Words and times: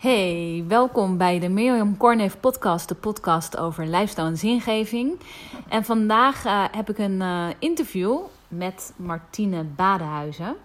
Hey, 0.00 0.64
welkom 0.68 1.16
bij 1.16 1.38
de 1.38 1.48
Miriam 1.48 1.96
Korneef 1.96 2.40
podcast, 2.40 2.88
de 2.88 2.94
podcast 2.94 3.56
over 3.56 3.86
lifestyle 3.86 4.26
en 4.26 4.36
zingeving. 4.36 5.20
En 5.68 5.84
vandaag 5.84 6.44
uh, 6.44 6.64
heb 6.70 6.90
ik 6.90 6.98
een 6.98 7.20
uh, 7.20 7.46
interview 7.58 8.18
met 8.48 8.92
Martine 8.96 9.64
Badenhuizen. 9.64 10.56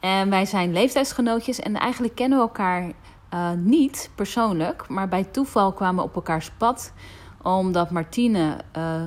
En 0.00 0.30
wij 0.30 0.44
zijn 0.44 0.72
leeftijdsgenootjes 0.72 1.60
en 1.60 1.74
eigenlijk 1.74 2.14
kennen 2.14 2.38
we 2.38 2.44
elkaar 2.44 2.92
uh, 3.34 3.50
niet 3.56 4.10
persoonlijk, 4.14 4.88
maar 4.88 5.08
bij 5.08 5.24
toeval 5.24 5.72
kwamen 5.72 6.02
we 6.02 6.08
op 6.08 6.14
elkaars 6.14 6.50
pad 6.50 6.92
omdat 7.42 7.90
Martine 7.90 8.56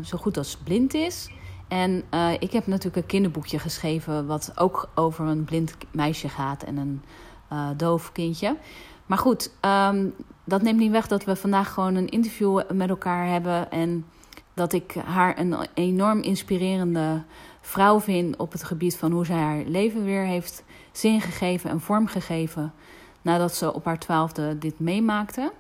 zo 0.04 0.18
goed 0.18 0.38
als 0.38 0.58
blind 0.58 0.94
is. 0.94 1.30
En 1.68 2.04
ik 2.40 2.52
heb 2.52 2.68
natuurlijk 2.68 2.96
een 2.96 3.06
kinderboekje 3.06 3.60
geschreven 3.60 4.28
wat 4.28 4.52
ook 4.56 4.90
over 4.96 5.26
een 5.26 5.44
blind 5.44 5.76
meisje 5.92 6.30
gaat 6.30 6.64
en 6.64 6.78
een 6.78 7.02
doof 7.78 8.12
kindje. 8.12 8.58
Maar 9.06 9.18
goed, 9.18 9.52
um, 9.62 10.14
dat 10.44 10.62
neemt 10.62 10.80
niet 10.80 10.92
weg 10.92 11.08
dat 11.08 11.24
we 11.24 11.36
vandaag 11.36 11.74
gewoon 11.74 11.96
een 11.96 12.10
interview 12.10 12.62
met 12.74 12.90
elkaar 12.90 13.28
hebben. 13.28 13.72
En 13.72 14.06
dat 14.54 14.74
ik 14.74 14.96
haar 15.06 15.40
een 15.40 15.56
enorm 15.74 16.22
inspirerende 16.22 17.24
vrouw 17.62 18.00
vind 18.00 18.36
op 18.38 18.52
het 18.52 18.64
gebied 18.64 18.98
van 18.98 19.12
hoe 19.12 19.26
zij 19.26 19.38
haar 19.38 19.64
leven 19.66 20.04
weer 20.04 20.26
heeft 20.26 20.64
zin 20.92 21.22
gegeven 21.22 21.70
en 21.70 21.82
vorm 21.82 22.08
gegeven. 22.08 22.74
Nadat 23.22 23.56
ze 23.56 23.74
op 23.74 23.86
haar 23.86 24.00
twaalfde 24.00 24.58
dit 24.58 24.80
meemaakte. 24.80 25.52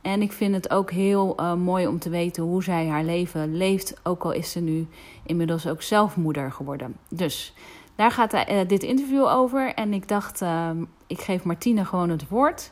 En 0.00 0.22
ik 0.22 0.32
vind 0.32 0.54
het 0.54 0.70
ook 0.70 0.90
heel 0.90 1.40
uh, 1.40 1.54
mooi 1.54 1.86
om 1.86 1.98
te 1.98 2.10
weten 2.10 2.42
hoe 2.42 2.62
zij 2.62 2.86
haar 2.86 3.04
leven 3.04 3.56
leeft. 3.56 3.94
Ook 4.02 4.24
al 4.24 4.32
is 4.32 4.50
ze 4.50 4.60
nu 4.60 4.86
inmiddels 5.22 5.66
ook 5.66 5.82
zelf 5.82 6.16
moeder 6.16 6.52
geworden. 6.52 6.96
Dus 7.08 7.54
daar 7.94 8.10
gaat 8.10 8.34
uh, 8.34 8.40
dit 8.66 8.82
interview 8.82 9.26
over. 9.26 9.74
En 9.74 9.92
ik 9.92 10.08
dacht, 10.08 10.42
uh, 10.42 10.70
ik 11.06 11.20
geef 11.20 11.44
Martine 11.44 11.84
gewoon 11.84 12.10
het 12.10 12.28
woord. 12.28 12.70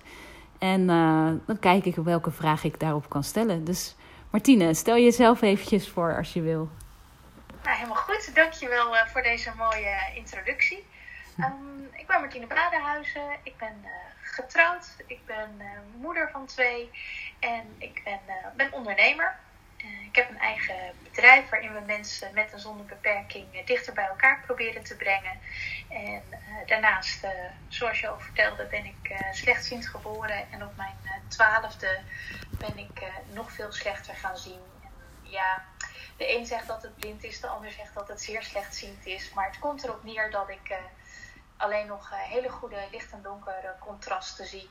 En 0.58 0.80
uh, 0.80 1.30
dan 1.46 1.58
kijk 1.58 1.84
ik 1.84 1.94
welke 1.94 2.30
vraag 2.30 2.64
ik 2.64 2.80
daarop 2.80 3.08
kan 3.08 3.24
stellen. 3.24 3.64
Dus 3.64 3.96
Martine, 4.30 4.74
stel 4.74 4.96
jezelf 4.96 5.42
eventjes 5.42 5.88
voor 5.88 6.16
als 6.16 6.32
je 6.32 6.40
wil. 6.40 6.68
Nou, 7.62 7.76
helemaal 7.76 7.96
goed. 7.96 8.34
Dankjewel 8.34 8.94
uh, 8.94 9.06
voor 9.06 9.22
deze 9.22 9.52
mooie 9.56 9.96
introductie. 10.14 10.86
Um, 11.38 11.88
ik 11.92 12.06
ben 12.06 12.20
Martine 12.20 12.46
Bradenhuizen. 12.46 13.36
Ik 13.42 13.56
ben 13.58 13.76
uh, 13.82 13.90
getrouwd. 14.22 14.96
Ik 15.06 15.20
ben 15.26 15.62
moeder 16.00 16.30
van 16.32 16.46
twee. 16.46 16.90
En 17.38 17.74
ik 17.78 18.00
ben, 18.04 18.20
ben 18.56 18.72
ondernemer. 18.72 19.36
Ik 19.76 20.16
heb 20.16 20.30
een 20.30 20.38
eigen 20.38 20.94
bedrijf 21.02 21.48
waarin 21.48 21.74
we 21.74 21.80
mensen 21.80 22.34
met 22.34 22.52
en 22.52 22.60
zonder 22.60 22.86
beperking 22.86 23.64
dichter 23.64 23.92
bij 23.92 24.06
elkaar 24.06 24.42
proberen 24.46 24.82
te 24.82 24.96
brengen. 24.96 25.40
En 25.88 26.22
daarnaast, 26.66 27.24
uh, 27.24 27.30
zoals 27.68 28.00
je 28.00 28.08
al 28.08 28.20
vertelde, 28.20 28.66
ben 28.66 28.84
ik 28.84 29.14
slechtziend 29.32 29.88
geboren. 29.88 30.50
En 30.50 30.64
op 30.64 30.76
mijn 30.76 30.96
twaalfde 31.28 32.00
ben 32.58 32.78
ik 32.78 33.02
nog 33.26 33.52
veel 33.52 33.72
slechter 33.72 34.14
gaan 34.14 34.36
zien. 34.36 34.60
En 34.82 34.90
ja, 35.22 35.64
de 36.16 36.36
een 36.36 36.46
zegt 36.46 36.66
dat 36.66 36.82
het 36.82 36.96
blind 36.96 37.24
is, 37.24 37.40
de 37.40 37.46
ander 37.46 37.70
zegt 37.70 37.94
dat 37.94 38.08
het 38.08 38.22
zeer 38.22 38.42
slechtziend 38.42 39.06
is. 39.06 39.32
Maar 39.32 39.46
het 39.46 39.58
komt 39.58 39.84
erop 39.84 40.04
neer 40.04 40.30
dat 40.30 40.48
ik 40.48 40.78
alleen 41.56 41.86
nog 41.86 42.10
hele 42.28 42.48
goede 42.48 42.88
licht- 42.90 43.12
en 43.12 43.22
donkere 43.22 43.74
contrasten 43.80 44.46
zie. 44.46 44.70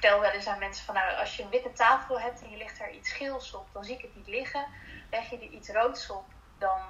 Vertel 0.00 0.20
wel 0.20 0.30
eens 0.30 0.46
aan 0.46 0.58
mensen 0.58 0.84
van, 0.84 0.94
nou, 0.94 1.16
als 1.16 1.36
je 1.36 1.42
een 1.42 1.50
witte 1.50 1.72
tafel 1.72 2.20
hebt 2.20 2.42
en 2.42 2.50
je 2.50 2.56
legt 2.56 2.80
er 2.80 2.90
iets 2.90 3.12
geels 3.12 3.54
op, 3.54 3.66
dan 3.72 3.84
zie 3.84 3.94
ik 3.94 4.02
het 4.02 4.16
niet 4.16 4.26
liggen. 4.26 4.66
Leg 5.10 5.30
je 5.30 5.36
er 5.36 5.48
iets 5.48 5.68
roods 5.68 6.10
op, 6.10 6.24
dan 6.58 6.80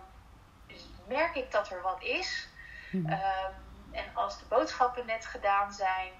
merk 1.09 1.35
ik 1.35 1.51
dat 1.51 1.71
er 1.71 1.83
wat 1.83 2.03
is. 2.03 2.49
Mm 2.91 3.07
-hmm. 3.07 3.13
um, 3.13 3.55
en 3.91 4.05
als 4.15 4.39
de 4.39 4.45
boodschappen 4.49 5.07
net 5.07 5.27
gedaan 5.27 5.73
zijn, 5.73 6.13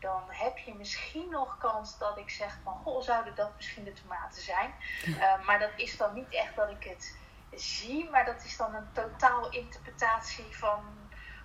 dan 0.00 0.22
heb 0.28 0.58
je 0.58 0.74
misschien 0.74 1.30
nog 1.30 1.58
kans 1.58 1.98
dat 1.98 2.18
ik 2.18 2.30
zeg 2.30 2.58
van, 2.62 2.74
goh, 2.74 3.02
zouden 3.02 3.34
dat 3.34 3.50
misschien 3.56 3.84
de 3.84 3.92
tomaten 3.92 4.42
zijn? 4.42 4.74
Uh, 5.06 5.44
maar 5.44 5.58
dat 5.58 5.72
is 5.76 5.96
dan 5.96 6.14
niet 6.14 6.34
echt 6.34 6.56
dat 6.56 6.70
ik 6.70 6.84
het 6.84 7.18
zie, 7.54 8.10
maar 8.10 8.24
dat 8.24 8.44
is 8.44 8.56
dan 8.56 8.74
een 8.74 8.92
totaal 8.92 9.50
interpretatie 9.50 10.56
van 10.56 10.84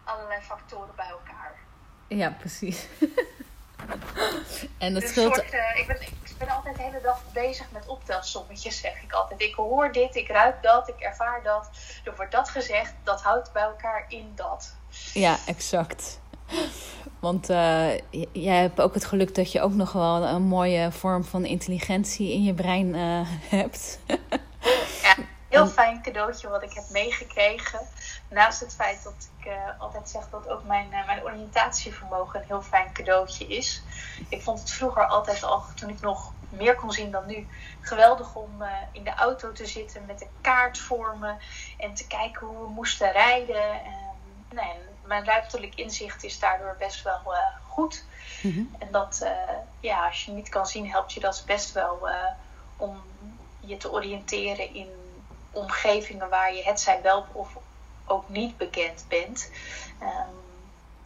allerlei 0.04 0.42
factoren 0.42 0.96
bij 0.96 1.10
elkaar. 1.10 1.56
Ja, 2.08 2.30
precies. 2.30 2.88
en 4.78 4.94
dat 4.94 5.04
scheelt... 5.04 5.36
Soort, 5.36 5.54
uh, 5.54 5.80
ik, 5.80 5.88
ben, 5.88 6.02
ik 6.02 6.36
ben 6.38 6.50
altijd 6.50 6.76
de 6.76 6.82
hele 6.82 7.02
dag 7.04 7.22
bezig 7.34 7.66
met 7.72 7.88
optelsommetjes, 7.88 8.80
zeg 8.86 9.04
ik 9.04 9.12
altijd. 9.14 9.42
Ik 9.42 9.54
hoor 9.54 9.92
dit, 9.92 10.16
ik 10.16 10.28
ruik 10.28 10.64
dat, 10.64 10.88
ik 10.88 11.00
ervaar 11.00 11.44
dat. 11.44 11.70
Er 12.04 12.14
wordt 12.16 12.32
dat 12.32 12.50
gezegd, 12.50 12.94
dat 13.04 13.22
houdt 13.22 13.52
bij 13.54 13.64
elkaar 13.64 14.06
in 14.08 14.32
dat. 14.36 14.76
Ja, 15.14 15.38
exact. 15.46 16.22
Want 17.20 17.50
uh, 17.50 17.98
jij 18.32 18.62
hebt 18.62 18.82
ook 18.82 18.94
het 18.94 19.06
geluk 19.06 19.36
dat 19.36 19.52
je 19.52 19.62
ook 19.62 19.74
nog 19.74 19.92
wel 19.92 20.24
een 20.24 20.42
mooie 20.42 20.92
vorm 20.92 21.24
van 21.24 21.46
intelligentie 21.46 22.34
in 22.34 22.44
je 22.44 22.54
brein 22.54 22.96
uh, 22.96 23.22
hebt. 23.58 24.00
ja, 25.02 25.16
heel 25.50 25.68
fijn 25.68 26.02
cadeautje 26.02 26.50
wat 26.50 26.64
ik 26.64 26.74
heb 26.74 26.84
meegekregen. 26.90 27.80
Naast 28.34 28.60
het 28.60 28.76
feit 28.76 29.04
dat 29.04 29.30
ik 29.38 29.48
uh, 29.48 29.54
altijd 29.78 30.10
zeg 30.10 30.30
dat 30.30 30.50
ook 30.50 30.64
mijn, 30.64 30.90
mijn 30.90 31.24
oriëntatievermogen 31.24 32.40
een 32.40 32.46
heel 32.46 32.62
fijn 32.62 32.94
cadeautje 32.94 33.48
is. 33.48 33.84
Ik 34.30 34.42
vond 34.42 34.60
het 34.60 34.72
vroeger 34.72 35.08
altijd 35.08 35.44
al, 35.44 35.64
toen 35.76 35.90
ik 35.90 36.02
nog 36.02 36.34
meer 36.50 36.76
kon 36.76 36.92
zien 36.92 37.12
dan 37.12 37.26
nu, 37.26 37.48
geweldig 37.82 38.36
om 38.36 38.64
in 38.92 39.04
de 39.04 39.14
auto 39.14 39.52
te 39.52 39.66
zitten 39.66 40.06
met 40.06 40.20
de 40.20 40.28
kaartvormen 40.42 41.38
en 41.78 41.94
te 41.94 42.08
kijken 42.08 42.48
hoe 42.48 42.58
we 42.58 42.70
moesten 42.70 43.12
rijden. 43.12 43.82
Nee, 44.50 44.74
mijn 45.06 45.26
ruimtelijk 45.26 45.76
inzicht 45.76 46.24
is 46.24 46.40
daardoor 46.40 46.76
best 46.80 47.04
wel 47.04 47.34
goed. 47.68 48.06
Mm-hmm. 48.42 48.76
En 48.80 48.88
dat, 48.92 49.28
ja, 49.80 50.06
als 50.06 50.26
je 50.26 50.32
niet 50.32 50.50
kan 50.50 50.68
zien, 50.68 50.92
helpt 50.92 51.14
je 51.14 51.20
dat 51.20 51.44
best 51.46 51.72
wel 51.72 52.08
om 52.78 53.02
je 53.60 53.78
te 53.78 53.92
oriënteren 53.92 54.74
in 54.74 54.90
omgevingen 55.52 56.30
waar 56.30 56.56
je 56.56 56.64
het 56.64 56.80
zij 56.80 57.02
wel 57.02 57.26
of 57.32 57.56
ook 58.06 58.30
niet 58.30 58.58
bekend 58.58 59.06
bent. 59.08 59.52
Um, 60.02 60.42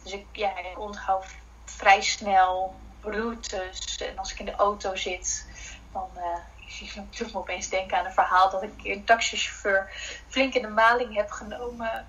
dus 0.02 0.12
ik, 0.12 0.26
ja, 0.32 0.58
ik 0.58 0.78
onthoud 0.78 1.26
vrij 1.64 2.02
snel 2.02 2.74
routes. 3.00 3.98
En 3.98 4.18
als 4.18 4.32
ik 4.32 4.38
in 4.38 4.44
de 4.44 4.56
auto 4.56 4.96
zit, 4.96 5.46
dan 5.92 6.08
doe 7.16 7.26
ik 7.26 7.32
me 7.32 7.38
opeens 7.38 7.68
denken 7.68 7.98
aan 7.98 8.04
een 8.04 8.12
verhaal 8.12 8.50
dat 8.50 8.62
ik 8.62 8.72
een 8.82 9.04
taxichauffeur 9.04 9.90
flink 10.28 10.54
in 10.54 10.62
de 10.62 10.68
maling 10.68 11.14
heb 11.14 11.30
genomen 11.30 12.06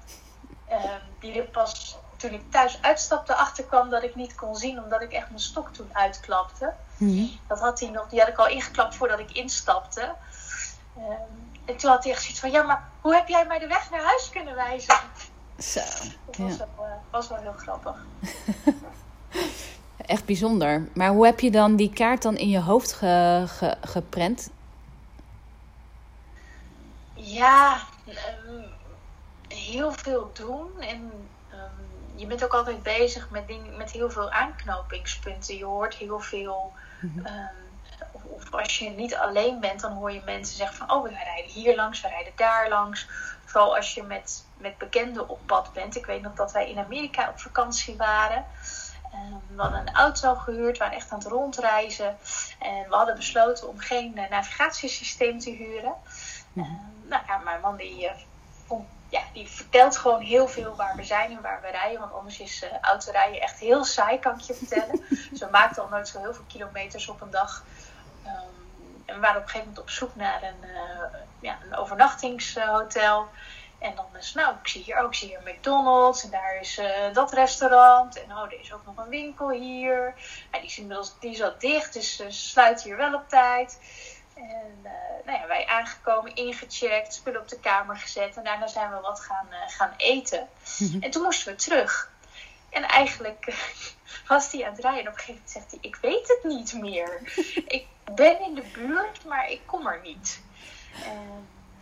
Um, 0.71 1.01
die 1.19 1.41
er 1.41 1.47
pas 1.47 1.97
toen 2.17 2.33
ik 2.33 2.51
thuis 2.51 2.81
uitstapte 2.81 3.35
achterkwam 3.35 3.89
dat 3.89 4.03
ik 4.03 4.15
niet 4.15 4.35
kon 4.35 4.55
zien, 4.55 4.83
omdat 4.83 5.01
ik 5.01 5.11
echt 5.11 5.29
mijn 5.29 5.41
stok 5.41 5.73
toen 5.73 5.89
uitklapte. 5.93 6.73
Mm-hmm. 6.97 7.39
Dat 7.47 7.59
had 7.59 7.79
hij 7.79 7.89
nog, 7.89 8.09
die 8.09 8.19
had 8.19 8.27
ik 8.27 8.37
al 8.37 8.47
ingeklapt 8.47 8.95
voordat 8.95 9.19
ik 9.19 9.31
instapte. 9.31 10.15
Um, 10.97 11.48
en 11.69 11.77
toen 11.77 11.89
had 11.89 12.03
hij 12.03 12.13
echt 12.13 12.21
zoiets 12.21 12.39
van: 12.39 12.51
Ja, 12.51 12.63
maar 12.63 12.89
hoe 13.01 13.15
heb 13.15 13.27
jij 13.27 13.45
mij 13.45 13.59
de 13.59 13.67
weg 13.67 13.89
naar 13.89 14.03
huis 14.03 14.29
kunnen 14.29 14.55
wijzen? 14.55 14.95
Zo. 15.57 15.79
Dat 16.25 16.37
was, 16.37 16.57
ja. 16.57 16.67
wel, 16.75 16.85
uh, 16.85 16.93
was 17.09 17.27
wel 17.27 17.37
heel 17.37 17.53
grappig. 17.57 18.05
echt 20.05 20.25
bijzonder. 20.25 20.87
Maar 20.93 21.09
hoe 21.09 21.25
heb 21.25 21.39
je 21.39 21.51
dan 21.51 21.75
die 21.75 21.93
kaart 21.93 22.21
dan 22.21 22.37
in 22.37 22.49
je 22.49 22.59
hoofd 22.59 22.93
ge, 22.93 23.43
ge, 23.47 23.77
geprent? 23.81 24.49
Ja, 27.13 27.81
um, 28.07 28.65
heel 29.47 29.91
veel 29.91 30.31
doen. 30.33 30.81
En 30.81 31.11
um, 31.53 31.87
je 32.15 32.25
bent 32.25 32.43
ook 32.43 32.53
altijd 32.53 32.83
bezig 32.83 33.29
met, 33.29 33.47
dingen, 33.47 33.77
met 33.77 33.91
heel 33.91 34.09
veel 34.09 34.31
aanknopingspunten. 34.31 35.57
Je 35.57 35.65
hoort 35.65 35.95
heel 35.95 36.19
veel. 36.19 36.73
Um, 37.03 37.68
of, 38.29 38.53
als 38.53 38.79
je 38.79 38.89
niet 38.89 39.15
alleen 39.15 39.59
bent, 39.59 39.79
dan 39.81 39.91
hoor 39.91 40.11
je 40.11 40.21
mensen 40.25 40.57
zeggen 40.57 40.77
van... 40.77 40.91
oh, 40.91 41.03
we 41.03 41.09
rijden 41.09 41.51
hier 41.51 41.75
langs, 41.75 42.01
we 42.01 42.07
rijden 42.07 42.33
daar 42.35 42.69
langs. 42.69 43.07
Vooral 43.45 43.75
als 43.75 43.93
je 43.93 44.03
met, 44.03 44.45
met 44.57 44.77
bekenden 44.77 45.29
op 45.29 45.39
pad 45.45 45.73
bent. 45.73 45.95
Ik 45.95 46.05
weet 46.05 46.21
nog 46.21 46.33
dat 46.33 46.51
wij 46.51 46.69
in 46.69 46.79
Amerika 46.79 47.29
op 47.29 47.39
vakantie 47.39 47.97
waren. 47.97 48.45
Um, 49.13 49.41
we 49.55 49.61
hadden 49.61 49.79
een 49.79 49.95
auto 49.95 50.35
gehuurd, 50.35 50.77
we 50.77 50.83
waren 50.83 50.97
echt 50.97 51.11
aan 51.11 51.19
het 51.19 51.27
rondreizen. 51.27 52.17
En 52.59 52.89
we 52.89 52.95
hadden 52.95 53.15
besloten 53.15 53.67
om 53.67 53.79
geen 53.79 54.17
uh, 54.17 54.29
navigatiesysteem 54.29 55.39
te 55.39 55.49
huren. 55.49 55.93
Mm-hmm. 56.53 56.79
nou 57.03 57.23
ja, 57.27 57.37
mijn 57.37 57.61
man 57.61 57.77
die 57.77 58.03
uh, 58.03 58.11
vond 58.65 58.87
ja, 59.09 59.21
die 59.33 59.47
vertelt 59.47 59.97
gewoon 59.97 60.21
heel 60.21 60.47
veel 60.47 60.75
waar 60.75 60.95
we 60.95 61.03
zijn 61.03 61.31
en 61.31 61.41
waar 61.41 61.61
we 61.61 61.67
rijden. 61.67 61.99
Want 61.99 62.13
anders 62.13 62.39
is 62.39 62.63
uh, 62.63 62.69
autorijden 62.81 63.41
echt 63.41 63.59
heel 63.59 63.83
saai, 63.83 64.19
kan 64.19 64.33
ik 64.33 64.41
je 64.41 64.53
vertellen. 64.53 65.01
dus 65.31 65.39
we 65.39 65.47
maakten 65.51 65.83
al 65.83 65.89
nooit 65.89 66.07
zo 66.07 66.19
heel 66.19 66.33
veel 66.33 66.43
kilometers 66.47 67.07
op 67.07 67.21
een 67.21 67.31
dag. 67.31 67.63
En 69.05 69.15
we 69.15 69.21
waren 69.21 69.37
op 69.37 69.43
een 69.43 69.49
gegeven 69.49 69.67
moment 69.67 69.79
op 69.79 69.89
zoek 69.89 70.15
naar 70.15 70.43
een, 70.43 70.69
uh, 70.69 71.19
ja, 71.39 71.57
een 71.63 71.75
overnachtingshotel. 71.75 73.27
En 73.79 73.95
dan 73.95 74.05
is, 74.17 74.33
nou, 74.33 74.55
ik 74.61 74.67
zie 74.67 74.83
hier 74.83 74.97
ook, 74.97 75.07
ik 75.07 75.15
zie 75.15 75.27
hier 75.27 75.53
McDonald's 75.53 76.23
en 76.23 76.29
daar 76.29 76.59
is 76.59 76.77
uh, 76.77 77.13
dat 77.13 77.33
restaurant. 77.33 78.23
En 78.23 78.31
oh, 78.31 78.43
er 78.43 78.59
is 78.59 78.73
ook 78.73 78.85
nog 78.85 78.97
een 78.97 79.09
winkel 79.09 79.49
hier. 79.49 80.13
Die 80.51 80.61
is 80.61 80.77
inmiddels 80.77 81.19
die 81.19 81.31
is 81.31 81.41
al 81.41 81.53
dicht, 81.59 81.93
dus 81.93 82.15
ze 82.15 82.31
sluiten 82.31 82.85
hier 82.85 82.97
wel 82.97 83.13
op 83.13 83.29
tijd. 83.29 83.79
En 84.35 84.79
uh, 84.83 84.91
nou 85.25 85.39
ja, 85.39 85.47
wij 85.47 85.67
aangekomen, 85.67 86.35
ingecheckt, 86.35 87.13
spullen 87.13 87.41
op 87.41 87.47
de 87.47 87.59
kamer 87.59 87.97
gezet. 87.97 88.37
En 88.37 88.43
daarna 88.43 88.67
zijn 88.67 88.89
we 88.89 88.99
wat 88.99 89.19
gaan, 89.19 89.47
gaan 89.67 89.93
eten. 89.97 90.47
En 91.03 91.11
toen 91.11 91.23
moesten 91.23 91.51
we 91.51 91.57
terug. 91.57 92.11
En 92.69 92.83
eigenlijk 92.83 93.53
was 94.27 94.51
hij 94.51 94.65
aan 94.65 94.71
het 94.71 94.81
rijden. 94.81 95.01
En 95.01 95.07
op 95.07 95.13
een 95.13 95.19
gegeven 95.19 95.33
moment 95.33 95.51
zegt 95.51 95.71
hij: 95.71 95.79
Ik 95.81 95.95
weet 95.95 96.27
het 96.27 96.43
niet 96.43 96.73
meer. 96.73 97.21
ik 97.77 97.87
ben 98.15 98.41
in 98.41 98.55
de 98.55 98.63
buurt, 98.73 99.25
maar 99.25 99.49
ik 99.49 99.61
kom 99.65 99.87
er 99.87 99.99
niet. 100.03 100.41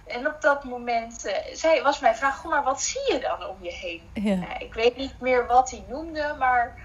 en 0.06 0.28
op 0.28 0.42
dat 0.42 0.64
moment 0.64 1.26
uh, 1.26 1.34
zei, 1.54 1.82
was 1.82 2.00
mijn 2.00 2.16
vraag: 2.16 2.38
Goh, 2.38 2.52
maar 2.52 2.64
wat 2.64 2.82
zie 2.82 3.14
je 3.14 3.20
dan 3.20 3.46
om 3.46 3.58
je 3.62 3.72
heen? 3.72 4.10
Ja. 4.14 4.36
Nou, 4.36 4.60
ik 4.60 4.74
weet 4.74 4.98
niet 4.98 5.20
meer 5.20 5.48
wat 5.48 5.70
hij 5.72 5.86
noemde, 5.88 6.36
maar 6.40 6.80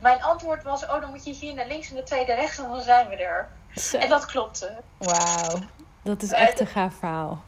mijn 0.00 0.22
antwoord 0.22 0.62
was: 0.62 0.84
Oh, 0.84 1.00
dan 1.00 1.10
moet 1.10 1.24
je 1.24 1.32
hier 1.32 1.54
naar 1.54 1.66
links 1.66 1.90
en 1.90 1.96
de 1.96 2.02
tweede 2.02 2.34
rechts 2.34 2.58
en 2.58 2.68
dan 2.68 2.82
zijn 2.82 3.08
we 3.08 3.16
er. 3.16 3.48
En 3.92 4.08
dat 4.08 4.26
klopte. 4.26 4.76
Wauw, 4.98 5.58
dat 6.02 6.22
is 6.22 6.32
echt 6.32 6.60
een 6.60 6.66
gaaf 6.66 6.94
verhaal. 6.94 7.44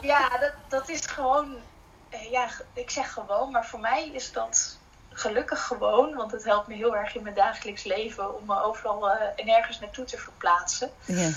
ja, 0.00 0.28
dat, 0.40 0.52
dat 0.68 0.88
is 0.88 1.06
gewoon, 1.06 1.56
eh, 2.08 2.30
ja, 2.30 2.48
ik 2.72 2.90
zeg 2.90 3.12
gewoon, 3.12 3.50
maar 3.50 3.66
voor 3.66 3.80
mij 3.80 4.08
is 4.12 4.32
dat 4.32 4.75
gelukkig 5.16 5.66
gewoon, 5.66 6.14
want 6.14 6.32
het 6.32 6.44
helpt 6.44 6.66
me 6.66 6.74
heel 6.74 6.96
erg 6.96 7.14
in 7.16 7.22
mijn 7.22 7.34
dagelijks 7.34 7.84
leven 7.84 8.36
om 8.38 8.46
me 8.46 8.62
overal 8.62 9.08
uh, 9.08 9.14
en 9.36 9.48
ergens 9.48 9.80
naartoe 9.80 10.04
te 10.04 10.18
verplaatsen. 10.18 10.90
Ja. 11.04 11.30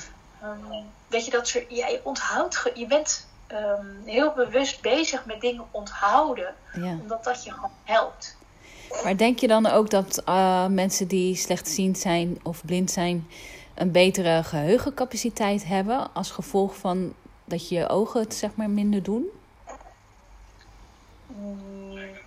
Um, 0.44 0.86
weet 1.08 1.26
je 1.26 1.32
dat 1.32 1.48
ze, 1.48 1.66
ja, 1.70 1.88
je 1.88 2.00
onthoudt, 2.04 2.72
je 2.74 2.88
bent 2.88 3.28
um, 3.52 4.02
heel 4.06 4.34
bewust 4.34 4.82
bezig 4.82 5.26
met 5.26 5.42
dingen 5.42 5.66
onthouden, 5.72 6.56
ja. 6.74 6.98
omdat 7.02 7.24
dat 7.24 7.44
je 7.44 7.52
gewoon 7.52 7.72
helpt. 7.84 8.38
Maar 9.04 9.18
denk 9.18 9.40
je 9.40 9.48
dan 9.48 9.66
ook 9.66 9.90
dat 9.90 10.22
uh, 10.30 10.66
mensen 10.66 11.08
die 11.08 11.36
slechtziend 11.36 11.98
zijn 11.98 12.40
of 12.44 12.66
blind 12.66 12.92
zijn, 12.92 13.28
een 13.76 13.92
betere 13.92 14.44
geheugencapaciteit 14.44 15.66
hebben 15.66 16.14
als 16.14 16.32
gevolg 16.32 16.76
van 16.76 17.14
dat 17.46 17.70
je 17.70 17.76
je 17.76 17.90
ogen 17.90 18.20
het 18.20 18.34
zeg 18.34 18.56
maar 18.56 18.70
minder 18.70 19.04
doen? 19.04 19.26
Ik 21.30 21.79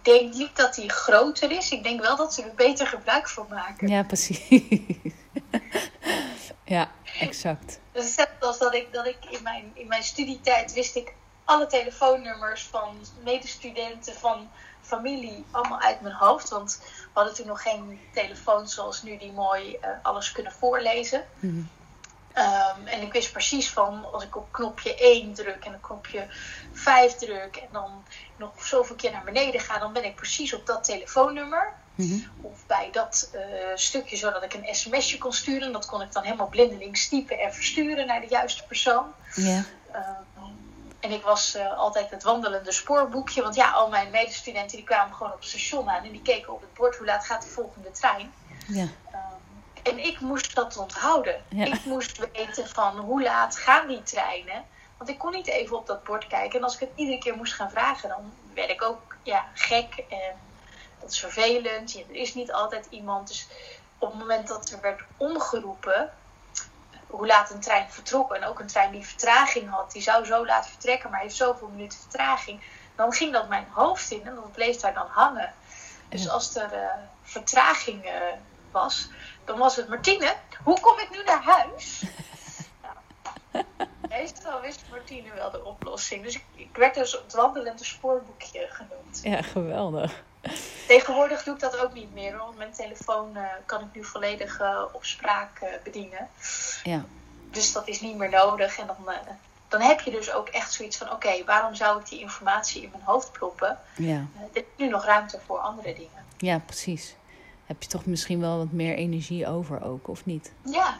denk 0.04 0.34
niet 0.34 0.56
dat 0.56 0.75
die 0.75 0.90
groter 0.90 1.50
is. 1.50 1.70
Ik 1.70 1.82
denk 1.82 2.00
wel 2.00 2.16
dat 2.16 2.34
ze 2.34 2.43
er 2.43 2.54
beter 2.54 2.87
gebruik 2.87 3.28
van 3.28 3.46
maken. 3.50 3.88
Ja, 3.88 4.02
precies. 4.02 4.40
ja, 6.64 6.90
exact. 7.19 7.81
Dus 7.93 8.04
hetzelfde 8.04 8.46
als 8.46 8.58
dat 8.58 8.75
ik, 8.75 8.93
dat 8.93 9.06
ik 9.06 9.19
in, 9.31 9.43
mijn, 9.43 9.70
in 9.75 9.87
mijn 9.87 10.02
studietijd 10.02 10.72
wist 10.72 10.96
ik 10.96 11.14
alle 11.44 11.66
telefoonnummers 11.66 12.62
van 12.62 12.96
medestudenten, 13.25 14.14
van 14.14 14.50
familie, 14.81 15.44
allemaal 15.50 15.81
uit 15.81 16.00
mijn 16.00 16.14
hoofd. 16.14 16.49
Want 16.49 16.81
we 16.82 17.10
hadden 17.12 17.34
toen 17.34 17.46
nog 17.46 17.62
geen 17.62 18.00
telefoon 18.12 18.69
zoals 18.69 19.02
nu 19.02 19.16
die 19.19 19.32
mooi 19.32 19.78
uh, 19.81 19.88
alles 20.02 20.32
kunnen 20.32 20.52
voorlezen. 20.52 21.25
Mm 21.40 21.69
Um, 22.34 22.87
en 22.87 23.00
ik 23.00 23.12
wist 23.12 23.32
precies 23.32 23.70
van 23.70 24.12
als 24.12 24.25
ik 24.25 24.37
op 24.37 24.52
knopje 24.52 24.94
1 24.94 25.34
druk 25.34 25.64
en 25.64 25.75
op 25.75 25.82
knopje 25.82 26.26
5 26.73 27.14
druk 27.14 27.56
en 27.56 27.69
dan 27.73 28.05
nog 28.37 28.67
zoveel 28.67 28.96
keer 28.96 29.12
naar 29.12 29.25
beneden 29.25 29.61
ga, 29.61 29.79
dan 29.79 29.93
ben 29.93 30.05
ik 30.05 30.14
precies 30.14 30.55
op 30.55 30.67
dat 30.67 30.84
telefoonnummer. 30.84 31.73
Mm 31.94 32.25
Of 32.40 32.67
bij 32.67 32.88
dat 32.93 33.31
uh, 33.34 33.40
stukje 33.75 34.17
zodat 34.17 34.43
ik 34.43 34.55
een 34.55 34.75
sms'je 34.75 35.19
kon 35.19 35.32
sturen. 35.32 35.73
Dat 35.73 35.87
kon 35.87 36.02
ik 36.02 36.12
dan 36.12 36.23
helemaal 36.23 36.49
blindelings 36.49 37.08
typen 37.08 37.38
en 37.38 37.55
versturen 37.55 38.06
naar 38.06 38.20
de 38.20 38.29
juiste 38.29 38.67
persoon. 38.67 39.12
Yeah. 39.35 39.64
Um, 39.94 40.32
en 41.00 41.11
ik 41.11 41.23
was 41.23 41.56
uh, 41.56 41.78
altijd 41.78 42.11
het 42.11 42.23
wandelende 42.23 42.73
spoorboekje. 42.73 43.43
Want 43.43 43.55
ja, 43.55 43.70
al 43.70 43.88
mijn 43.88 44.11
medestudenten 44.11 44.76
die 44.76 44.87
kwamen 44.87 45.14
gewoon 45.14 45.32
op 45.32 45.38
het 45.38 45.49
station 45.49 45.90
aan 45.90 46.05
en 46.05 46.11
die 46.11 46.23
keken 46.23 46.52
op 46.52 46.61
het 46.61 46.75
bord 46.75 46.96
hoe 46.96 47.06
laat 47.06 47.25
gaat 47.25 47.43
de 47.43 47.49
volgende 47.49 47.90
trein. 47.90 48.32
Ja. 48.67 48.87
En 49.82 49.99
ik 49.99 50.20
moest 50.20 50.55
dat 50.55 50.76
onthouden. 50.76 51.44
Ik 51.49 51.84
moest 51.84 52.31
weten 52.32 52.69
van 52.69 52.99
hoe 52.99 53.23
laat 53.23 53.56
gaan 53.56 53.88
die 53.88 54.02
treinen. 54.02 54.64
Want 54.96 55.11
ik 55.11 55.19
kon 55.19 55.32
niet 55.32 55.46
even 55.46 55.76
op 55.76 55.87
dat 55.87 56.05
bord 56.05 56.26
kijken. 56.26 56.58
En 56.58 56.64
als 56.64 56.75
ik 56.75 56.81
het 56.81 56.90
iedere 56.94 57.19
keer 57.19 57.37
moest 57.37 57.52
gaan 57.52 57.70
vragen, 57.70 58.08
dan 58.08 58.32
werd 58.55 58.70
ik 58.70 58.82
ook 58.82 59.17
ja, 59.23 59.46
gek. 59.55 60.05
En 60.08 60.37
dat 61.00 61.11
is 61.11 61.20
vervelend. 61.20 61.94
er 61.94 62.14
is 62.14 62.34
niet 62.34 62.52
altijd 62.52 62.87
iemand. 62.90 63.29
Dus 63.29 63.49
op 63.99 64.11
het 64.11 64.19
moment 64.19 64.49
dat 64.49 64.70
er 64.70 64.81
werd 64.81 65.00
omgeroepen 65.17 66.11
hoe 67.06 67.26
laat 67.26 67.50
een 67.50 67.61
trein 67.61 67.90
vertrok. 67.90 68.35
En 68.35 68.44
ook 68.44 68.58
een 68.58 68.67
trein 68.67 68.93
die 68.93 69.06
vertraging 69.06 69.70
had. 69.70 69.93
Die 69.93 70.02
zou 70.02 70.25
zo 70.25 70.46
laat 70.46 70.69
vertrekken, 70.69 71.11
maar 71.11 71.20
heeft 71.20 71.37
zoveel 71.37 71.69
minuten 71.69 71.99
vertraging. 71.99 72.62
Dan 72.96 73.12
ging 73.12 73.32
dat 73.32 73.49
mijn 73.49 73.67
hoofd 73.70 74.11
in 74.11 74.26
en 74.26 74.35
dat 74.35 74.52
bleef 74.52 74.76
daar 74.76 74.94
dan 74.94 75.08
hangen. 75.08 75.55
Dus 76.08 76.28
als 76.28 76.56
er 76.56 76.73
uh, 76.73 76.88
vertraging 77.23 78.05
uh, 78.05 78.12
was, 78.70 79.08
dan 79.44 79.59
was 79.59 79.77
het 79.77 79.89
Martine, 79.89 80.35
hoe 80.65 80.81
kom 80.81 80.99
ik 80.99 81.11
nu 81.11 81.23
naar 81.25 81.43
huis? 81.43 82.03
nou, 83.53 83.65
meestal 84.09 84.61
wist 84.61 84.83
Martine 84.91 85.35
wel 85.35 85.50
de 85.50 85.65
oplossing. 85.65 86.25
Dus 86.25 86.35
ik, 86.35 86.44
ik 86.55 86.77
werd 86.77 86.94
dus 86.94 87.12
het 87.12 87.33
wandelende 87.33 87.85
spoorboekje 87.85 88.67
genoemd. 88.71 89.21
Ja, 89.23 89.43
geweldig. 89.43 90.23
Tegenwoordig 90.87 91.43
doe 91.43 91.55
ik 91.55 91.61
dat 91.61 91.79
ook 91.79 91.93
niet 91.93 92.15
meer. 92.15 92.37
Want 92.37 92.56
mijn 92.56 92.73
telefoon 92.73 93.31
uh, 93.37 93.43
kan 93.67 93.81
ik 93.81 93.87
nu 93.93 94.05
volledig 94.05 94.61
uh, 94.61 94.83
op 94.93 95.05
spraak 95.05 95.61
uh, 95.62 95.69
bedienen. 95.85 96.29
Ja. 96.83 97.05
Dus 97.50 97.73
dat 97.73 97.88
is 97.88 98.00
niet 98.00 98.17
meer 98.17 98.31
nodig. 98.31 98.79
En 98.79 98.87
dan, 98.87 98.97
dan 99.69 99.81
heb 99.81 100.00
je 100.00 100.11
dus 100.11 100.33
ook 100.33 100.49
echt 100.49 100.73
zoiets 100.73 100.97
van: 100.97 101.11
oké, 101.11 101.45
waarom 101.45 101.75
zou 101.75 102.00
ik 102.00 102.09
die 102.09 102.21
informatie 102.21 102.83
in 102.83 102.91
mijn 102.91 103.03
hoofd 103.03 103.33
proppen? 103.33 103.79
Ja. 103.97 104.27
er 104.53 104.61
is 104.61 104.62
nu 104.77 104.88
nog 104.88 105.05
ruimte 105.05 105.41
voor 105.47 105.59
andere 105.59 105.95
dingen. 105.95 106.25
Ja, 106.38 106.59
precies 106.59 107.15
heb 107.73 107.83
je 107.83 107.89
toch 107.89 108.07
misschien 108.07 108.41
wel 108.41 108.57
wat 108.57 108.73
meer 108.73 108.95
energie 108.95 109.47
over 109.47 109.85
ook, 109.85 110.09
of 110.09 110.27
niet? 110.27 110.53
Ja. 110.65 110.97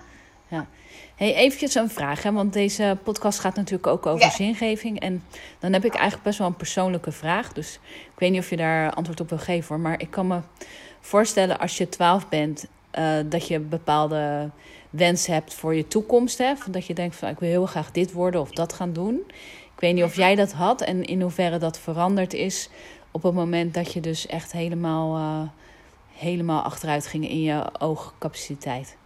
ja. 0.49 0.67
Hey, 1.15 1.35
eventjes 1.35 1.75
een 1.75 1.91
vraag, 1.91 2.23
hè? 2.23 2.33
want 2.33 2.53
deze 2.53 2.99
podcast 3.03 3.39
gaat 3.39 3.55
natuurlijk 3.55 3.87
ook 3.87 4.07
over 4.07 4.31
zingeving. 4.31 5.01
En 5.01 5.25
dan 5.59 5.73
heb 5.73 5.85
ik 5.85 5.93
eigenlijk 5.93 6.23
best 6.23 6.39
wel 6.39 6.47
een 6.47 6.57
persoonlijke 6.57 7.13
vraag. 7.13 7.53
Dus 7.53 7.79
ik 7.89 8.19
weet 8.19 8.31
niet 8.31 8.41
of 8.41 8.51
je 8.51 8.57
daar 8.57 8.93
antwoord 8.93 9.21
op 9.21 9.29
wil 9.29 9.39
geven 9.39 9.69
hoor. 9.69 9.85
Maar 9.85 10.01
ik 10.01 10.11
kan 10.11 10.27
me 10.27 10.41
voorstellen 11.01 11.59
als 11.59 11.77
je 11.77 11.89
12 11.89 12.29
bent, 12.29 12.67
uh, 12.99 13.13
dat 13.25 13.47
je 13.47 13.59
bepaalde 13.61 14.51
wensen 14.91 15.33
hebt 15.33 15.55
voor 15.55 15.75
je 15.75 15.89
toekomst. 15.89 16.39
Hè? 16.39 16.53
Dat 16.71 16.87
je 16.87 16.95
denkt 16.95 17.17
van 17.17 17.29
ik 17.29 17.39
wil 17.39 17.49
heel 17.49 17.67
graag 17.67 17.91
dit 17.91 18.13
worden 18.13 18.41
of 18.41 18.51
dat 18.51 18.73
gaan 18.73 18.93
doen. 18.93 19.23
Ik 19.75 19.81
weet 19.81 19.95
niet 19.95 20.05
of 20.05 20.17
jij 20.17 20.35
dat 20.35 20.53
had 20.53 20.81
en 20.81 21.05
in 21.05 21.21
hoeverre 21.21 21.59
dat 21.59 21.79
veranderd 21.79 22.33
is 22.33 22.69
op 23.11 23.23
het 23.23 23.35
moment 23.35 23.75
dat 23.75 23.93
je 23.93 24.01
dus 24.01 24.27
echt 24.27 24.53
helemaal... 24.53 25.17
Uh, 25.17 25.49
helemaal 26.23 26.63
achteruit 26.63 27.07
gingen 27.07 27.29
in 27.29 27.43
je 27.43 27.81
oogcapaciteit? 27.81 28.97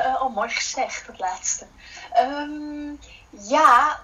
Uh, 0.00 0.22
oh, 0.22 0.34
mooi 0.34 0.48
gezegd, 0.48 1.06
dat 1.06 1.18
laatste. 1.18 1.66
Um, 2.18 2.98
ja, 3.30 4.00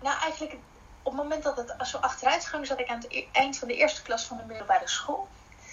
nou 0.00 0.18
eigenlijk 0.20 0.56
op 1.02 1.12
het 1.12 1.22
moment 1.22 1.42
dat 1.42 1.56
het 1.56 1.88
zo 1.88 1.96
achteruit 1.96 2.46
ging, 2.46 2.66
zat 2.66 2.80
ik 2.80 2.88
aan 2.88 2.96
het 2.96 3.06
e-, 3.12 3.26
eind 3.32 3.58
van 3.58 3.68
de 3.68 3.76
eerste 3.76 4.02
klas 4.02 4.24
van 4.24 4.36
de 4.36 4.44
middelbare 4.46 4.88
school. 4.88 5.28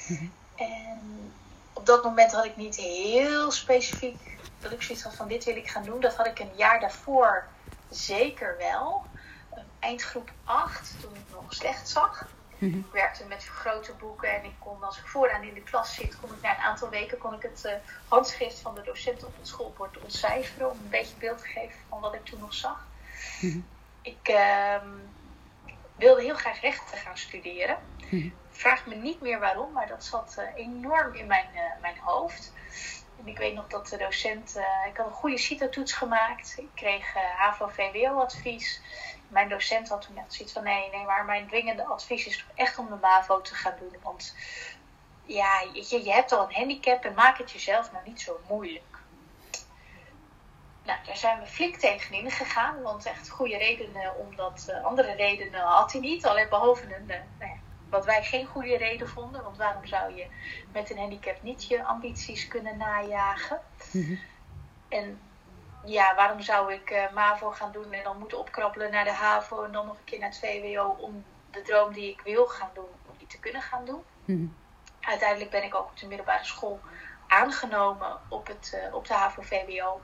Mhm. 0.08 0.26
En 0.56 1.34
op 1.74 1.86
dat 1.86 2.04
moment 2.04 2.32
had 2.32 2.46
ik 2.46 2.58
niet 2.58 2.76
heel 2.76 3.52
specifiek 3.52 4.40
dat 4.60 4.72
ik 4.72 4.82
zoiets 4.82 5.04
had 5.04 5.16
van 5.16 5.28
dit 5.28 5.44
wil 5.44 5.56
ik 5.56 5.70
gaan 5.70 5.84
doen. 5.84 6.00
Dat 6.00 6.16
had 6.16 6.28
ik 6.28 6.40
een 6.40 6.56
jaar 6.56 6.80
daarvoor 6.80 7.48
zeker 7.90 8.58
wel. 8.58 9.06
Eindgroep 9.80 10.32
8, 10.44 10.94
toen 11.02 11.16
ik 11.16 11.34
nog 11.34 11.54
slecht 11.54 11.90
zag. 11.90 12.28
Mhm. 12.62 12.78
Ik 12.78 12.92
werkte 12.92 13.26
met 13.26 13.46
grote 13.46 13.94
boeken 13.94 14.36
en 14.36 14.44
ik 14.44 14.56
kon, 14.60 14.84
als 14.84 14.98
ik 14.98 15.06
vooraan 15.06 15.44
in 15.44 15.54
de 15.54 15.62
klas 15.62 15.96
zit, 15.96 16.20
kon 16.20 16.34
ik 16.34 16.42
na 16.42 16.50
een 16.50 16.64
aantal 16.64 16.90
weken 16.90 17.18
kon 17.18 17.34
ik 17.34 17.42
het 17.42 17.64
uh, 17.66 17.72
handschrift 18.08 18.60
van 18.60 18.76
de 18.76 18.82
docent 18.82 19.24
op 19.24 19.38
het 19.38 19.48
schoolbord 19.48 19.98
ontcijferen. 19.98 20.72
Om 20.72 20.78
een 20.84 20.90
beetje 20.90 21.16
beeld 21.20 21.38
te 21.38 21.48
geven 21.48 21.80
van 21.90 22.00
wat 22.00 22.14
ik 22.14 22.26
toen 22.26 22.40
nog 22.40 22.54
zag. 22.54 22.86
Mhm. 23.42 23.60
Ik 24.02 24.30
uh, 24.30 24.76
wilde 25.96 26.22
heel 26.22 26.36
graag 26.36 26.62
rechten 26.62 26.98
gaan 26.98 27.18
studeren. 27.18 27.78
Mhm. 28.10 28.30
Vraag 28.50 28.86
me 28.86 28.96
niet 28.96 29.22
meer 29.22 29.40
waarom, 29.40 29.72
maar 29.72 29.88
dat 29.88 30.04
zat 30.04 30.36
uh, 30.40 30.46
enorm 30.56 31.14
in 31.14 31.28
mijn, 31.28 31.48
uh, 31.54 31.62
mijn 31.82 31.98
hoofd. 31.98 32.54
En 33.20 33.28
ik 33.28 33.38
weet 33.38 33.54
nog 33.54 33.68
dat 33.68 33.88
de 33.88 33.98
docent, 33.98 34.60
ik 34.88 34.98
had 34.98 35.06
een 35.06 35.14
goede 35.14 35.38
CITO-toets 35.38 35.94
gemaakt. 35.94 36.56
Ik 36.58 36.70
kreeg 36.74 37.14
HAVO-VWO-advies 37.38 38.82
mijn 39.32 39.50
docent 39.50 39.90
had 39.90 40.02
toen 40.02 40.18
echt 40.18 40.34
zoiets 40.34 40.54
van: 40.54 40.64
nee, 40.64 40.90
nee, 40.90 41.06
maar 41.06 41.26
mijn 41.26 41.48
dwingende 41.48 41.86
advies 41.86 42.26
is 42.26 42.38
toch 42.38 42.56
echt 42.56 42.78
om 42.78 42.90
de 42.90 42.96
MAVO 43.02 43.42
te 43.42 43.56
gaan 43.56 43.76
doen. 43.80 43.96
Want 44.02 44.36
ja, 45.26 45.62
je, 45.74 46.04
je 46.04 46.12
hebt 46.12 46.32
al 46.32 46.44
een 46.44 46.56
handicap 46.56 47.04
en 47.04 47.14
maak 47.14 47.38
het 47.38 47.52
jezelf 47.52 47.92
nou 47.92 48.04
niet 48.08 48.22
zo 48.22 48.40
moeilijk. 48.48 49.00
Nou, 50.84 51.00
daar 51.06 51.18
zijn 51.18 51.40
we 51.40 51.46
flink 51.46 51.76
tegenin 51.76 52.32
gegaan, 52.32 52.82
want 52.82 53.06
echt 53.06 53.30
goede 53.30 53.58
redenen, 53.58 54.18
omdat 54.18 54.66
uh, 54.70 54.84
andere 54.84 55.14
redenen 55.16 55.62
had 55.62 55.92
hij 55.92 56.02
niet. 56.02 56.26
Alleen 56.26 56.50
behalve 56.50 56.84
een, 56.84 57.02
uh, 57.02 57.08
nou 57.40 57.52
ja, 57.52 57.58
wat 57.90 58.06
wij 58.06 58.24
geen 58.24 58.46
goede 58.46 58.78
reden 58.78 59.10
vonden. 59.10 59.44
Want 59.44 59.58
waarom 59.58 59.86
zou 59.86 60.16
je 60.16 60.28
met 60.72 60.90
een 60.92 60.98
handicap 60.98 61.42
niet 61.42 61.68
je 61.68 61.84
ambities 61.84 62.48
kunnen 62.48 62.78
najagen? 62.78 63.62
Mhm. 63.92 64.16
En 64.90 65.20
ja, 65.86 66.16
waarom 66.16 66.42
zou 66.42 66.74
ik 66.74 66.92
uh, 66.92 67.12
MAVO 67.12 67.52
gaan 67.52 67.72
doen 67.72 67.94
en 67.94 68.04
dan 68.04 68.18
moeten 68.18 68.40
opkrabbelen 68.40 68.92
naar 68.92 69.04
de 69.04 69.14
HAVO 69.14 69.64
en 69.64 69.72
dan 69.72 69.86
nog 69.86 69.98
een 69.98 70.04
keer 70.04 70.20
naar 70.20 70.30
het 70.30 70.40
VWO 70.40 70.96
om 71.00 71.26
de 71.52 71.62
droom 71.62 71.94
die 71.94 72.12
ik 72.12 72.22
wil 72.22 72.48
gaan 72.48 72.70
doen, 72.74 72.90
om 73.10 73.16
die 73.18 73.28
te 73.28 73.40
kunnen 73.40 73.62
gaan 73.62 73.86
doen. 73.86 74.04
Mhm. 74.26 74.46
Uiteindelijk 75.00 75.52
ben 75.52 75.64
ik 75.64 75.76
ook 75.76 75.90
op 75.90 75.98
de 75.98 76.08
middelbare 76.08 76.44
school 76.44 76.80
aangenomen 77.28 78.20
op, 78.28 78.48
het, 78.48 78.82
uh, 78.88 78.96
op 78.96 79.08
de 79.08 79.14
HAVO-VWO. 79.14 80.02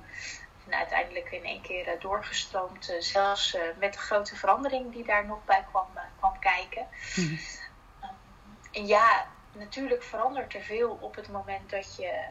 En 0.66 0.74
uiteindelijk 0.74 1.32
in 1.32 1.44
één 1.44 1.62
keer 1.62 1.88
uh, 1.88 2.02
doorgestroomd, 2.02 2.96
zelfs 3.00 3.58
met 3.80 3.94
de 3.94 4.00
grote 4.00 4.36
verandering 4.36 4.94
die 4.94 5.04
daar 5.04 5.26
nog 5.26 5.46
bij 5.46 5.66
kwam, 5.70 5.88
kwam 6.18 6.40
kijken. 6.40 6.88
Mhm. 7.16 7.36
en 8.72 8.88
ja, 8.88 9.28
natuurlijk 9.52 10.04
verandert 10.04 10.54
er 10.54 10.62
veel 10.62 10.98
op 11.02 11.16
het 11.16 11.30
moment 11.30 11.70
dat 11.70 11.96
je, 11.96 12.24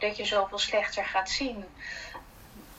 dat 0.00 0.16
je 0.16 0.24
zoveel 0.24 0.58
slechter 0.58 1.04
gaat 1.04 1.30
zien. 1.30 1.64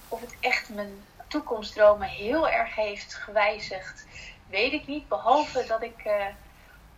Of 0.08 0.22
het 0.22 0.36
echt 0.40 0.70
mijn 0.70 1.06
toekomstdromen 1.28 2.08
heel 2.08 2.50
erg 2.50 2.75
heeft 2.75 3.13
gewijzigd, 3.13 4.06
weet 4.50 4.74
ik 4.74 4.88
niet. 4.88 5.08
Behalve 5.08 5.66
dat 5.68 5.84
ik 5.84 6.06
uh, 6.06 6.25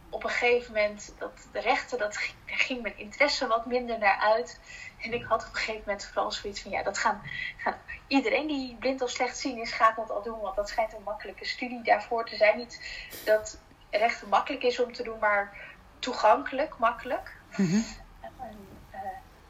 op 0.10 0.24
een 0.24 0.30
gegeven 0.30 0.74
moment, 0.74 1.14
dat 1.20 1.48
de 1.52 1.60
rechten, 1.60 1.98
dat, 1.98 2.14
daar 2.46 2.58
ging 2.58 2.82
mijn 2.82 2.98
interesse 2.98 3.48
wat 3.48 3.66
minder 3.66 3.98
naar 3.98 4.18
uit. 4.18 4.60
En 5.02 5.14
ik 5.14 5.24
had 5.24 5.42
op 5.42 5.50
een 5.50 5.56
gegeven 5.56 5.84
moment 5.86 6.06
vooral 6.06 6.32
zoiets 6.32 6.62
van, 6.62 6.72
ja, 6.72 6.84
dat 6.84 6.98
gaan, 6.98 7.22
gaan 7.58 7.76
iedereen 8.08 8.48
die 8.48 8.76
blind 8.80 9.02
of 9.02 9.10
slecht 9.10 9.38
zien 9.38 9.58
is, 9.58 9.72
gaat 9.72 9.96
dat 9.96 10.10
al 10.10 10.24
doen. 10.24 10.40
Want 10.40 10.56
dat 10.56 10.70
schijnt 10.70 10.94
een 10.94 11.04
makkelijke 11.04 11.46
studie 11.46 11.84
daarvoor 11.84 12.26
te 12.26 12.36
zijn. 12.36 12.58
Niet 12.58 12.80
dat 13.26 13.58
rechten 13.90 14.30
makkelijk 14.30 14.64
is 14.64 14.80
om 14.80 14.94
te 14.94 15.04
doen, 15.04 15.20
maar 15.20 15.58
toegankelijk, 16.00 16.78
makkelijk. 16.78 17.36
Mm 17.56 17.86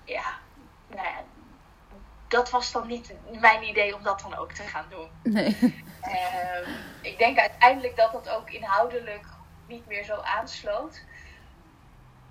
ja, 0.06 0.40
nou 0.96 1.08
ja, 1.08 1.24
dat 2.28 2.50
was 2.50 2.72
dan 2.72 2.88
niet 2.88 3.14
mijn 3.40 3.64
idee 3.64 3.96
om 3.96 4.04
dat 4.04 4.20
dan 4.20 4.36
ook 4.36 4.52
te 4.52 4.64
gaan 4.64 4.86
doen. 4.90 5.10
Nee. 5.24 5.58
Uh, 6.04 6.68
ik 7.12 7.18
denk 7.18 7.38
uiteindelijk 7.38 7.96
dat 7.96 8.12
dat 8.12 8.30
ook 8.30 8.50
inhoudelijk 8.50 9.26
niet 9.68 9.88
meer 9.88 10.04
zo 10.04 10.16
aansloot. 10.16 11.04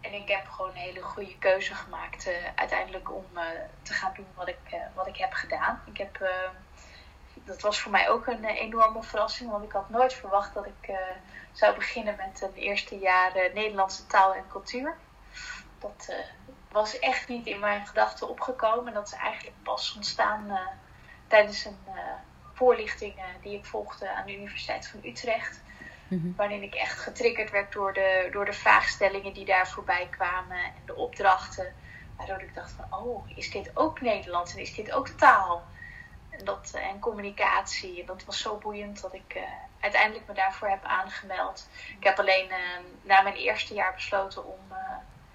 En 0.00 0.12
ik 0.12 0.28
heb 0.28 0.48
gewoon 0.48 0.70
een 0.70 0.76
hele 0.76 1.02
goede 1.02 1.38
keuze 1.38 1.74
gemaakt 1.74 2.26
uh, 2.26 2.34
uiteindelijk 2.54 3.12
om 3.12 3.24
uh, 3.34 3.42
te 3.82 3.92
gaan 3.92 4.12
doen 4.16 4.26
wat 4.34 4.48
ik, 4.48 4.58
uh, 4.72 4.80
wat 4.94 5.06
ik 5.06 5.16
heb 5.16 5.32
gedaan. 5.32 5.82
Ik 5.92 5.98
heb, 5.98 6.30
dat 7.44 7.60
was 7.60 7.80
voor 7.80 7.90
mij 7.90 8.10
ook 8.10 8.26
een 8.26 8.44
enorme 8.44 9.02
verrassing, 9.02 9.50
want 9.50 9.64
ik 9.64 9.72
had 9.72 9.90
nooit 9.90 10.14
verwacht 10.14 10.54
dat 10.54 10.66
ik 10.66 10.96
zou 11.52 11.74
beginnen 11.74 12.16
met 12.16 12.42
een 12.42 12.62
eerste 12.62 12.98
jaar 12.98 13.32
Nederlandse 13.54 14.06
taal 14.06 14.34
en 14.34 14.48
cultuur. 14.48 14.96
Dat 15.78 16.14
was 16.72 16.98
echt 16.98 17.28
niet 17.28 17.46
in 17.46 17.58
mijn 17.58 17.86
gedachten 17.86 18.28
opgekomen. 18.28 18.94
Dat 18.94 19.06
is 19.06 19.12
eigenlijk 19.12 19.56
pas 19.62 19.94
ontstaan 19.96 20.58
tijdens 21.26 21.64
een 21.64 21.78
voorlichting 22.52 23.14
die 23.42 23.58
ik 23.58 23.64
volgde 23.64 24.10
aan 24.10 24.26
de 24.26 24.36
Universiteit 24.36 24.86
van 24.86 25.00
Utrecht. 25.04 25.62
Mhm. 26.08 26.32
Waarin 26.36 26.62
ik 26.62 26.74
echt 26.74 26.98
getriggerd 26.98 27.50
werd 27.50 27.72
door 27.72 27.92
de, 27.92 28.28
door 28.32 28.44
de 28.44 28.52
vraagstellingen 28.52 29.32
die 29.32 29.44
daar 29.44 29.68
voorbij 29.68 30.08
kwamen 30.10 30.56
en 30.56 30.82
de 30.86 30.94
opdrachten. 30.94 31.74
Waardoor 32.16 32.40
ik 32.40 32.54
dacht 32.54 32.72
van, 32.72 33.00
oh, 33.00 33.30
is 33.36 33.50
dit 33.50 33.70
ook 33.74 34.00
Nederlands 34.00 34.52
en 34.52 34.60
is 34.60 34.74
dit 34.74 34.92
ook 34.92 35.08
taal? 35.08 35.62
En, 36.30 36.44
dat, 36.44 36.70
en 36.74 36.98
communicatie. 36.98 38.00
En 38.00 38.06
dat 38.06 38.24
was 38.24 38.40
zo 38.40 38.56
boeiend 38.56 39.00
dat 39.02 39.14
ik 39.14 39.38
uiteindelijk 39.80 40.26
me 40.26 40.34
daarvoor 40.34 40.68
heb 40.68 40.84
aangemeld. 40.84 41.68
Ik 41.98 42.04
heb 42.04 42.18
alleen 42.18 42.52
na 43.02 43.22
mijn 43.22 43.36
eerste 43.36 43.74
jaar 43.74 43.94
besloten 43.94 44.46
om 44.46 44.60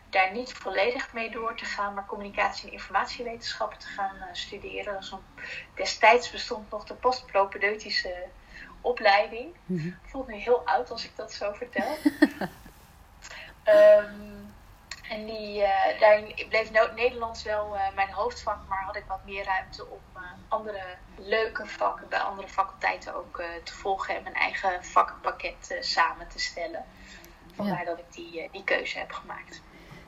daar 0.09 0.31
niet 0.31 0.53
volledig 0.53 1.13
mee 1.13 1.29
door 1.29 1.55
te 1.55 1.65
gaan, 1.65 1.93
maar 1.93 2.05
communicatie 2.05 2.67
en 2.67 2.73
informatiewetenschappen 2.73 3.79
te 3.79 3.87
gaan 3.87 4.15
studeren. 4.31 4.93
Dat 4.93 5.11
een, 5.11 5.45
destijds 5.75 6.31
bestond 6.31 6.71
nog 6.71 6.83
de 6.83 6.93
postpropedeutische 6.93 8.23
opleiding. 8.81 9.55
Mm 9.65 9.97
voelt 10.05 10.27
nu 10.27 10.35
heel 10.35 10.65
oud 10.65 10.91
als 10.91 11.05
ik 11.05 11.11
dat 11.15 11.33
zo 11.33 11.53
vertel. 11.53 11.97
um, 13.65 14.53
en 15.13 15.25
die, 15.25 15.61
uh, 15.61 15.99
daarin 15.99 16.47
bleef 16.49 16.71
Nederlands 16.95 17.43
wel 17.43 17.75
uh, 17.75 17.95
mijn 17.95 18.11
hoofdvak, 18.11 18.57
maar 18.67 18.83
had 18.83 18.95
ik 18.95 19.05
wat 19.07 19.25
meer 19.25 19.43
ruimte 19.43 19.85
om 19.85 20.01
uh, 20.15 20.21
andere 20.47 20.83
leuke 21.17 21.65
vakken 21.65 22.09
bij 22.09 22.19
andere 22.19 22.47
faculteiten 22.47 23.15
ook 23.15 23.43
te 23.63 23.73
volgen 23.73 24.15
en 24.15 24.23
mijn 24.23 24.35
eigen 24.35 24.83
vakkenpakket 24.83 25.77
samen 25.79 26.27
te 26.27 26.39
stellen. 26.39 26.85
Vandaar 27.55 27.79
ja. 27.79 27.85
dat 27.85 27.97
ik 27.97 28.13
die, 28.13 28.49
die 28.51 28.63
keuze 28.63 28.97
heb 28.97 29.11
gemaakt. 29.11 29.61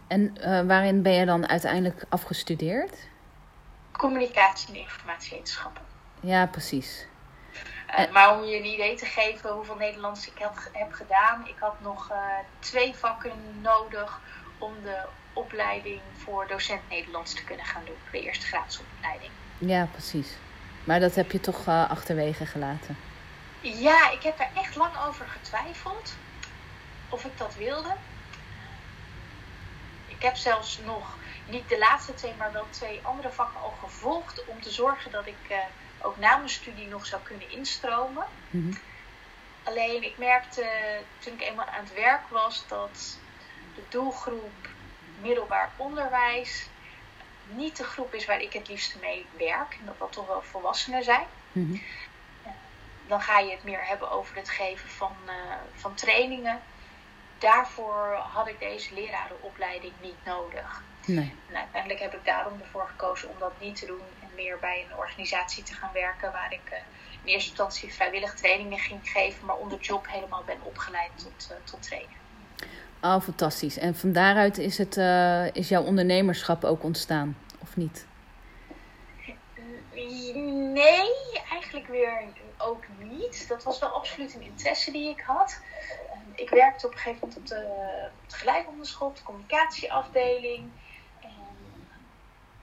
En 0.09 0.33
waarin 0.67 1.01
ben 1.01 1.13
je 1.13 1.25
dan 1.25 1.47
uiteindelijk 1.47 2.05
afgestudeerd? 2.09 2.97
Communicatie 3.91 4.69
en 4.69 4.75
informatiewetenschappen. 4.75 5.81
Ja, 6.19 6.45
precies. 6.45 7.07
Uh, 7.99 8.11
maar 8.11 8.37
om 8.37 8.43
je 8.43 8.57
een 8.57 8.65
idee 8.65 8.95
te 8.95 9.05
geven 9.05 9.49
hoeveel 9.49 9.75
Nederlands 9.75 10.27
ik 10.27 10.37
heb, 10.37 10.69
heb 10.71 10.93
gedaan. 10.93 11.47
Ik 11.47 11.55
had 11.59 11.81
nog 11.81 12.11
uh, 12.11 12.17
twee 12.59 12.95
vakken 12.95 13.31
nodig 13.61 14.19
om 14.57 14.73
de 14.83 15.05
opleiding 15.33 16.01
voor 16.17 16.47
docent 16.47 16.81
Nederlands 16.89 17.33
te 17.33 17.43
kunnen 17.43 17.65
gaan 17.65 17.81
doen. 17.85 17.95
De 18.11 18.21
eerste 18.21 18.45
graadsopleiding. 18.45 19.31
Ja, 19.57 19.85
precies. 19.91 20.37
Maar 20.83 20.99
dat 20.99 21.15
heb 21.15 21.31
je 21.31 21.39
toch 21.39 21.67
achterwege 21.67 22.45
gelaten? 22.45 22.97
Ja, 23.61 24.11
ik 24.11 24.23
heb 24.23 24.37
daar 24.37 24.51
echt 24.55 24.75
lang 24.75 24.91
over 25.07 25.25
getwijfeld. 25.25 26.15
Of 27.09 27.25
ik 27.25 27.37
dat 27.37 27.55
wilde. 27.55 27.93
Ik 30.19 30.25
heb 30.25 30.35
zelfs 30.35 30.79
nog 30.85 31.17
niet 31.45 31.69
de 31.69 31.77
laatste 31.77 32.13
twee, 32.13 32.33
maar 32.37 32.51
wel 32.51 32.65
twee 32.69 32.99
andere 33.03 33.31
vakken 33.31 33.61
al 33.61 33.73
gevolgd. 33.79 34.45
Om 34.45 34.61
te 34.61 34.71
zorgen 34.71 35.11
dat 35.11 35.25
ik 35.27 35.55
ook 36.01 36.17
na 36.17 36.35
mijn 36.37 36.49
studie 36.49 36.87
nog 36.87 37.05
zou 37.05 37.21
kunnen 37.21 37.51
instromen. 37.51 38.25
Mhm. 38.49 38.73
Alleen 39.63 40.03
ik 40.03 40.17
merkte 40.17 40.65
toen 41.19 41.33
ik 41.33 41.41
eenmaal 41.41 41.65
aan 41.65 41.83
het 41.83 41.93
werk 41.93 42.27
was 42.29 42.63
dat 42.67 43.17
de 43.75 43.81
doelgroep 43.89 44.69
middelbaar 45.21 45.71
onderwijs 45.75 46.67
niet 47.47 47.77
de 47.77 47.83
groep 47.83 48.13
is 48.13 48.25
waar 48.25 48.41
ik 48.41 48.53
het 48.53 48.67
liefst 48.67 48.95
mee 49.01 49.25
werk. 49.37 49.77
En 49.79 49.85
dat 49.85 49.99
dat 49.99 50.11
toch 50.11 50.27
wel 50.27 50.41
volwassenen 50.41 51.03
zijn. 51.03 51.27
Mhm. 51.51 51.77
Dan 53.07 53.21
ga 53.21 53.39
je 53.39 53.51
het 53.51 53.63
meer 53.63 53.85
hebben 53.85 54.11
over 54.11 54.35
het 54.35 54.49
geven 54.49 54.89
van, 54.89 55.15
uh, 55.25 55.33
van 55.75 55.93
trainingen. 55.93 56.61
Daarvoor 57.39 58.13
had 58.13 58.47
ik 58.47 58.59
deze 58.59 58.93
lerarenopleiding 58.93 59.93
niet 60.01 60.25
nodig. 60.25 60.81
Nee. 61.05 61.33
En 61.49 61.55
uiteindelijk 61.55 62.01
heb 62.01 62.13
ik 62.13 62.25
daarom 62.25 62.61
ervoor 62.61 62.87
gekozen 62.87 63.29
om 63.29 63.35
dat 63.39 63.51
niet 63.59 63.75
te 63.75 63.85
doen 63.85 64.01
en 64.21 64.29
meer 64.35 64.57
bij 64.59 64.85
een 64.89 64.97
organisatie 64.97 65.63
te 65.63 65.73
gaan 65.73 65.89
werken 65.93 66.31
waar 66.31 66.53
ik 66.53 66.71
uh, 66.71 66.77
in 67.23 67.31
eerste 67.31 67.49
instantie 67.49 67.93
vrijwillig 67.93 68.33
trainingen 68.33 68.79
ging 68.79 68.99
geven, 69.03 69.45
maar 69.45 69.55
onder 69.55 69.79
job 69.79 70.07
helemaal 70.09 70.43
ben 70.45 70.57
opgeleid 70.63 71.11
tot, 71.15 71.49
uh, 71.51 71.57
tot 71.63 71.83
trainer. 71.83 72.17
Oh, 73.01 73.21
fantastisch. 73.21 73.77
En 73.77 73.95
van 73.95 74.11
daaruit 74.11 74.57
is, 74.57 74.77
het, 74.77 74.97
uh, 74.97 75.55
is 75.55 75.69
jouw 75.69 75.83
ondernemerschap 75.83 76.63
ook 76.63 76.83
ontstaan, 76.83 77.37
of 77.59 77.75
niet? 77.75 78.07
Nee, 80.73 81.11
eigenlijk 81.51 81.87
weer 81.87 82.23
ook 82.57 82.83
niet. 82.97 83.45
Dat 83.47 83.63
was 83.63 83.79
wel 83.79 83.89
absoluut 83.89 84.35
een 84.35 84.41
interesse 84.41 84.91
die 84.91 85.09
ik 85.09 85.21
had. 85.21 85.61
Ik 86.39 86.49
werkte 86.49 86.85
op 86.85 86.91
een 86.91 86.97
gegeven 86.97 87.27
moment 87.27 87.37
op 87.37 87.47
de, 87.47 88.09
op 88.99 89.15
de 89.15 89.23
communicatieafdeling 89.23 90.71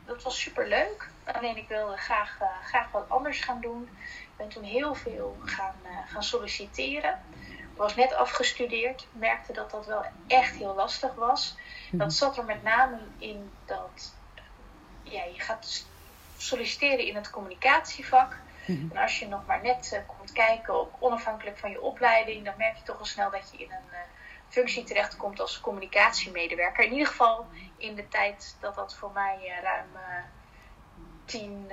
dat 0.06 0.22
was 0.22 0.40
super 0.40 0.68
leuk. 0.68 1.08
Alleen 1.24 1.56
ik 1.56 1.68
wilde 1.68 1.96
graag, 1.96 2.38
uh, 2.42 2.48
graag 2.64 2.90
wat 2.90 3.08
anders 3.08 3.40
gaan 3.40 3.60
doen. 3.60 3.88
Ik 4.02 4.36
ben 4.36 4.48
toen 4.48 4.62
heel 4.62 4.94
veel 4.94 5.36
gaan, 5.44 5.74
uh, 5.84 5.90
gaan 6.06 6.22
solliciteren. 6.22 7.22
Ik 7.48 7.76
was 7.76 7.94
net 7.94 8.14
afgestudeerd. 8.14 9.06
Merkte 9.12 9.52
dat 9.52 9.70
dat 9.70 9.86
wel 9.86 10.04
echt 10.26 10.54
heel 10.56 10.74
lastig 10.74 11.14
was. 11.14 11.56
Mhm. 11.90 11.96
Dat 11.96 12.12
zat 12.12 12.36
er 12.36 12.44
met 12.44 12.62
name 12.62 12.98
in 13.18 13.50
dat 13.64 14.14
ja, 15.02 15.24
je 15.24 15.40
gaat 15.40 15.86
solliciteren 16.36 17.06
in 17.06 17.14
het 17.14 17.30
communicatievak. 17.30 18.36
Mhm. 18.66 18.96
En 18.96 19.02
als 19.02 19.18
je 19.18 19.28
nog 19.28 19.46
maar 19.46 19.62
net 19.62 19.90
uh, 19.94 20.16
komt 20.16 20.32
kijken, 20.32 20.80
op, 20.80 20.96
onafhankelijk 20.98 21.58
van 21.58 21.70
je 21.70 21.80
opleiding, 21.80 22.44
dan 22.44 22.54
merk 22.58 22.76
je 22.76 22.82
toch 22.82 22.98
al 22.98 23.04
snel 23.04 23.30
dat 23.30 23.50
je 23.52 23.64
in 23.64 23.70
een 23.70 23.98
functie 24.48 24.84
terechtkomt 24.84 25.40
als 25.40 25.60
communicatiemedewerker. 25.60 26.84
In 26.84 26.92
ieder 26.92 27.06
geval 27.06 27.46
in 27.76 27.94
de 27.94 28.08
tijd 28.08 28.56
dat 28.60 28.74
dat 28.74 28.94
voor 28.94 29.10
mij 29.12 29.38
uh, 29.42 29.62
ruim 29.62 29.86
tien, 31.24 31.72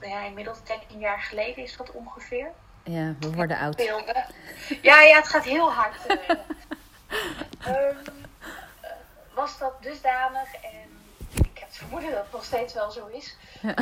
ja, 0.00 0.20
inmiddels 0.20 0.64
dertien 0.64 0.98
jaar 0.98 1.20
geleden 1.20 1.62
is 1.62 1.76
dat 1.76 1.90
ongeveer. 1.90 2.50
Ja, 2.84 3.14
we 3.20 3.32
worden 3.32 3.58
oud. 3.58 3.82
Ja, 4.82 5.00
ja, 5.00 5.16
het 5.16 5.28
gaat 5.28 5.44
heel 5.44 5.72
hard. 5.72 6.10
um, 7.68 7.96
was 9.34 9.58
dat 9.58 9.82
dusdanig 9.82 10.54
en 10.54 11.02
ik 11.34 11.58
heb 11.58 11.68
het 11.68 11.76
vermoeden 11.76 12.10
dat 12.10 12.22
het 12.22 12.32
nog 12.32 12.44
steeds 12.44 12.74
wel 12.74 12.90
zo 12.90 13.06
is. 13.06 13.36
Ja. 13.60 13.74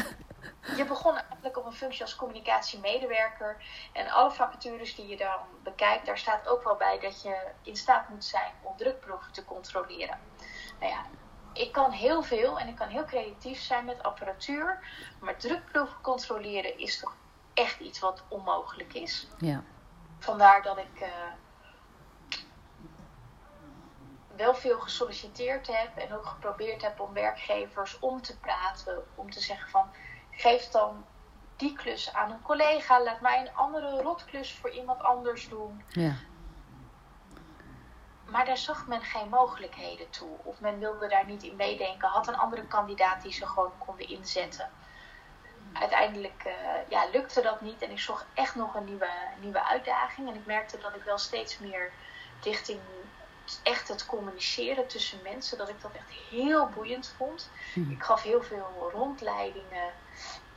Je 0.77 0.85
begon 0.85 1.17
eigenlijk 1.17 1.57
op 1.57 1.65
een 1.65 1.73
functie 1.73 2.03
als 2.03 2.17
communicatiemedewerker. 2.17 3.65
En 3.93 4.09
alle 4.09 4.31
vacatures 4.31 4.95
die 4.95 5.07
je 5.07 5.17
dan 5.17 5.39
bekijkt, 5.63 6.07
daar 6.07 6.19
staat 6.19 6.49
ook 6.49 6.65
wel 6.65 6.77
bij 6.77 6.99
dat 7.01 7.23
je 7.23 7.51
in 7.63 7.77
staat 7.77 8.09
moet 8.09 8.25
zijn 8.25 8.53
om 8.63 8.77
drukproeven 8.77 9.33
te 9.33 9.45
controleren. 9.45 10.19
Nou 10.81 10.93
ja, 10.93 11.05
ik 11.53 11.73
kan 11.73 11.91
heel 11.91 12.23
veel 12.23 12.59
en 12.59 12.69
ik 12.69 12.77
kan 12.77 12.89
heel 12.89 13.05
creatief 13.05 13.61
zijn 13.61 13.85
met 13.85 14.03
apparatuur. 14.03 14.87
Maar 15.21 15.37
drukproeven 15.37 16.01
controleren 16.01 16.79
is 16.79 17.01
toch 17.01 17.15
echt 17.55 17.81
iets 17.81 17.99
wat 17.99 18.23
onmogelijk 18.29 18.95
is. 18.95 19.29
Ja. 19.39 19.63
Vandaar 20.19 20.63
dat 20.63 20.79
ik 20.79 21.01
uh, 21.01 21.09
wel 24.37 24.55
veel 24.55 24.81
gesolliciteerd 24.81 25.67
heb 25.67 25.97
en 25.97 26.15
ook 26.15 26.27
geprobeerd 26.27 26.83
heb 26.83 27.01
om 27.01 27.13
werkgevers 27.13 27.99
om 27.99 28.23
te 28.23 28.39
praten. 28.39 29.05
Om 29.15 29.31
te 29.31 29.41
zeggen 29.41 29.71
van 29.71 29.91
geef 30.33 30.69
dan 30.69 31.05
die 31.57 31.73
klus 31.73 32.13
aan 32.13 32.31
een 32.31 32.43
collega. 32.43 33.03
Laat 33.03 33.21
mij 33.21 33.41
een 33.41 33.55
andere 33.55 34.03
rotklus 34.03 34.53
voor 34.53 34.71
iemand 34.71 35.03
anders 35.03 35.49
doen. 35.49 35.85
Ja. 35.89 36.15
maar 38.27 38.45
daar 38.45 38.57
zag 38.57 38.87
men 38.87 39.03
geen 39.03 39.29
mogelijkheden 39.29 40.11
toe. 40.11 40.37
Of 40.43 40.61
men 40.61 40.79
wilde 40.79 41.09
daar 41.09 41.27
niet 41.27 41.43
in 41.43 41.57
meedenken. 41.57 42.09
Had 42.09 42.29
een 42.29 42.37
andere 42.37 42.67
kandidaat 42.67 43.23
die 43.23 43.33
ze 43.33 43.47
gewoon 43.47 43.73
konden 43.79 44.09
inzetten. 44.09 44.71
Uiteindelijk 45.73 46.43
uh, 46.47 46.53
ja, 46.89 47.07
lukte 47.13 47.43
dat 47.43 47.61
niet 47.61 47.83
en 47.83 47.91
ik 47.91 48.01
zocht 48.01 48.27
echt 48.35 48.55
nog 48.55 48.75
een 48.75 48.85
nieuwe, 48.85 49.11
nieuwe 49.41 49.65
uitdaging. 49.65 50.29
En 50.29 50.35
ik 50.35 50.47
merkte 50.47 50.79
dat 50.79 50.95
ik 50.95 51.03
wel 51.03 51.19
steeds 51.19 51.59
meer 51.59 51.93
richting 52.43 52.81
echt 53.63 53.89
het 53.89 54.07
communiceren 54.07 54.89
tussen 54.89 55.19
mensen, 55.23 55.59
dat 55.59 55.69
ik 55.69 55.81
dat 55.81 55.91
echt 55.95 56.11
heel 56.31 56.69
boeiend 56.69 57.15
vond. 57.17 57.51
Mhm. 57.75 57.91
Ik 57.91 58.03
gaf 58.03 58.23
heel 58.23 58.43
veel 58.43 58.91
rondleidingen 58.93 59.93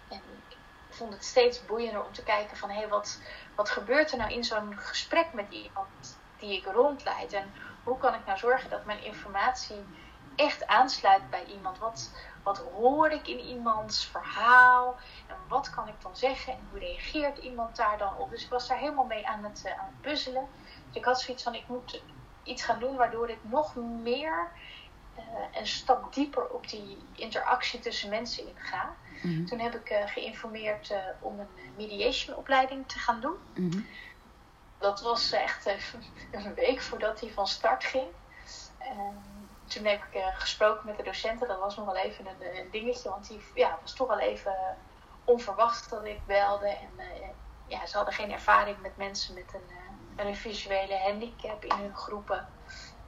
en 0.10 0.22
ik 0.50 0.58
vond 0.89 1.13
het 1.13 1.25
steeds 1.25 1.65
boeiender 1.65 2.06
om 2.06 2.13
te 2.13 2.24
kijken 2.24 2.58
van 2.58 2.70
hé, 2.70 2.77
hey, 2.77 2.88
wat, 2.88 3.20
wat 3.56 3.70
gebeurt 3.70 4.12
er 4.12 4.18
nou 4.18 4.32
in 4.32 4.44
zo'n 4.44 4.77
gesprek 4.77 5.34
met 5.34 5.51
iemand 5.51 6.18
die 6.39 6.58
ik 6.58 6.65
rondleid? 6.65 7.34
En 7.34 7.54
hoe 7.84 7.98
kan 7.98 8.13
ik 8.13 8.25
nou 8.25 8.38
zorgen 8.38 8.70
dat 8.70 8.86
mijn 8.86 9.04
informatie 9.04 9.86
echt 10.36 10.68
aansluit 10.68 11.30
bij 11.30 11.46
iemand? 11.46 11.77
Wat, 11.77 12.12
wat 12.44 12.58
hoor 12.58 13.10
ik 13.10 13.27
in 13.27 13.39
iemands 13.39 14.06
verhaal? 14.06 14.96
En 15.27 15.36
wat 15.48 15.70
kan 15.70 15.88
ik 15.88 16.01
dan 16.01 16.15
zeggen? 16.15 16.54
En 16.54 16.68
hoe 16.70 16.80
reageert 16.80 17.38
iemand 17.38 17.75
daar 17.75 17.98
dan 17.98 18.18
op? 18.18 18.30
Dus 18.30 18.44
ik 18.44 18.50
was 18.50 18.68
daar 18.68 18.77
helemaal 18.77 19.06
mee 19.06 19.27
aan 19.27 19.44
het, 19.44 19.63
uh, 19.65 19.72
aan 19.72 19.86
het 19.86 20.01
puzzelen. 20.01 20.48
Dus 20.88 20.96
ik 20.96 21.06
had 21.06 21.22
zoiets 21.22 21.44
van, 21.44 21.56
ik 21.56 21.68
moet 21.68 22.01
iets 22.46 22.64
gaan 22.64 22.80
doen 22.80 22.96
waardoor 22.96 23.30
ik 23.30 23.40
nog 23.42 23.75
meer 23.75 24.52
uh, 25.18 25.24
een 25.52 25.68
stap 25.68 26.14
dieper 26.14 26.48
op 26.48 26.68
die 26.70 26.98
interactie 27.16 27.80
tussen 27.80 28.10
mensen 28.10 28.48
in 28.48 28.56
ga. 28.56 28.96
Mhm. 29.24 29.46
Toen 29.46 29.60
heb 29.60 29.75
ik 29.75 29.92
uh, 29.92 30.08
geïnformeerd 30.08 30.90
uh, 30.90 30.98
om 31.20 31.40
een 31.40 31.48
mediation 31.78 32.36
opleiding 32.36 32.88
te 32.88 33.00
gaan 33.00 33.20
doen. 33.20 33.38
Mhm. 33.54 33.80
Dat 34.78 35.02
was 35.02 35.32
echt 35.32 35.66
een 36.32 36.54
week 36.54 36.82
voordat 36.82 37.20
hij 37.20 37.30
van 37.30 37.48
start 37.48 37.84
ging. 37.84 38.08
toen 39.66 39.86
heb 39.86 40.04
ik 40.12 40.22
gesproken 40.38 40.86
met 40.86 40.98
de 40.98 41.04
docenten. 41.04 41.48
Dat 41.48 41.60
was 41.60 41.75
nog 41.75 41.86
wel 41.86 41.96
even 41.96 42.25
een, 42.28 42.58
een 42.58 42.72
dingetje, 42.72 43.10
want 43.10 43.28
die 43.28 43.42
ja, 43.54 43.80
was 43.82 43.94
toch 43.94 44.08
wel 44.08 44.20
even 44.20 44.56
onverwacht 45.24 45.90
dat 45.90 46.06
ik 46.06 46.25
belde. 46.25 46.68
En 46.68 46.90
ja, 47.68 47.86
ze 47.86 47.98
hadden 47.98 48.14
geen 48.14 48.32
ervaring 48.32 48.82
met 48.82 48.98
mensen 48.98 49.34
met 49.34 49.54
een 49.54 49.75
en 49.85 49.85
een 50.15 50.36
visuele 50.36 50.98
handicap 51.00 51.63
in 51.63 51.75
hun 51.75 51.95
groepen. 51.95 52.48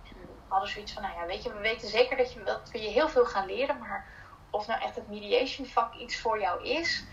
En 0.04 0.30
hadden 0.48 0.70
zoiets 0.70 0.94
van, 0.94 1.02
nou 1.02 1.16
ja, 1.16 1.26
weet 1.26 1.44
je, 1.44 1.54
we 1.54 1.60
weten 1.60 1.88
zeker 1.88 2.18
dat, 2.18 2.34
je, 2.34 2.44
dat 2.44 2.72
we 2.72 2.82
je 2.82 2.90
heel 2.90 3.10
veel 3.10 3.26
gaan 3.26 3.46
leren, 3.46 3.78
maar 3.78 4.08
of 4.50 4.68
nou 4.68 4.82
echt 4.82 4.96
het 4.96 5.10
mediation 5.10 5.68
vak 5.68 5.94
iets 5.94 6.20
voor 6.20 6.40
jou 6.40 6.64
is, 6.64 7.06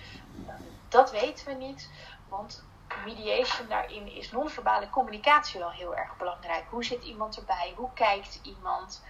dat 0.89 1.11
weten 1.11 1.47
we 1.47 1.53
niet. 1.53 1.91
Want 2.29 2.65
mediation 3.05 3.69
daarin 3.69 4.13
is 4.13 4.31
non-verbale 4.31 4.91
communicatie 4.91 5.61
wel 5.61 5.71
heel 5.71 5.97
erg 5.97 6.17
belangrijk. 6.17 6.65
Hoe 6.71 6.85
zit 6.85 7.05
iemand 7.05 7.37
erbij? 7.37 7.73
Hoe 7.77 7.93
kijkt 7.95 8.41
iemand? 8.43 9.05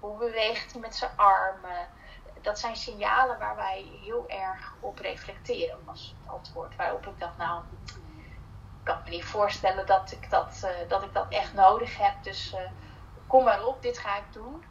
Hoe 0.00 0.18
beweegt 0.18 0.72
hij 0.72 0.80
met 0.80 0.94
zijn 0.94 1.10
armen? 1.16 1.88
Dat 2.42 2.58
zijn 2.58 2.76
signalen 2.76 3.38
waar 3.38 3.56
wij 3.56 3.90
heel 4.02 4.28
erg 4.28 4.74
op 4.80 4.98
reflecteren, 4.98 5.84
was 5.84 6.14
het 6.18 6.32
antwoord. 6.32 6.76
Waarop 6.76 7.06
ik 7.06 7.18
dacht, 7.18 7.36
nou, 7.36 7.62
kan 8.88 9.00
me 9.04 9.10
niet 9.10 9.24
voorstellen 9.24 9.86
dat 9.86 10.12
ik 10.12 10.30
dat, 10.30 10.60
uh, 10.64 10.88
dat, 10.88 11.02
ik 11.02 11.12
dat 11.12 11.26
echt 11.28 11.54
nodig 11.54 11.98
heb. 11.98 12.14
Dus 12.22 12.52
uh, 12.52 12.60
kom 13.26 13.44
maar 13.44 13.64
op, 13.64 13.82
dit 13.82 13.98
ga 13.98 14.16
ik 14.16 14.32
doen. 14.32 14.64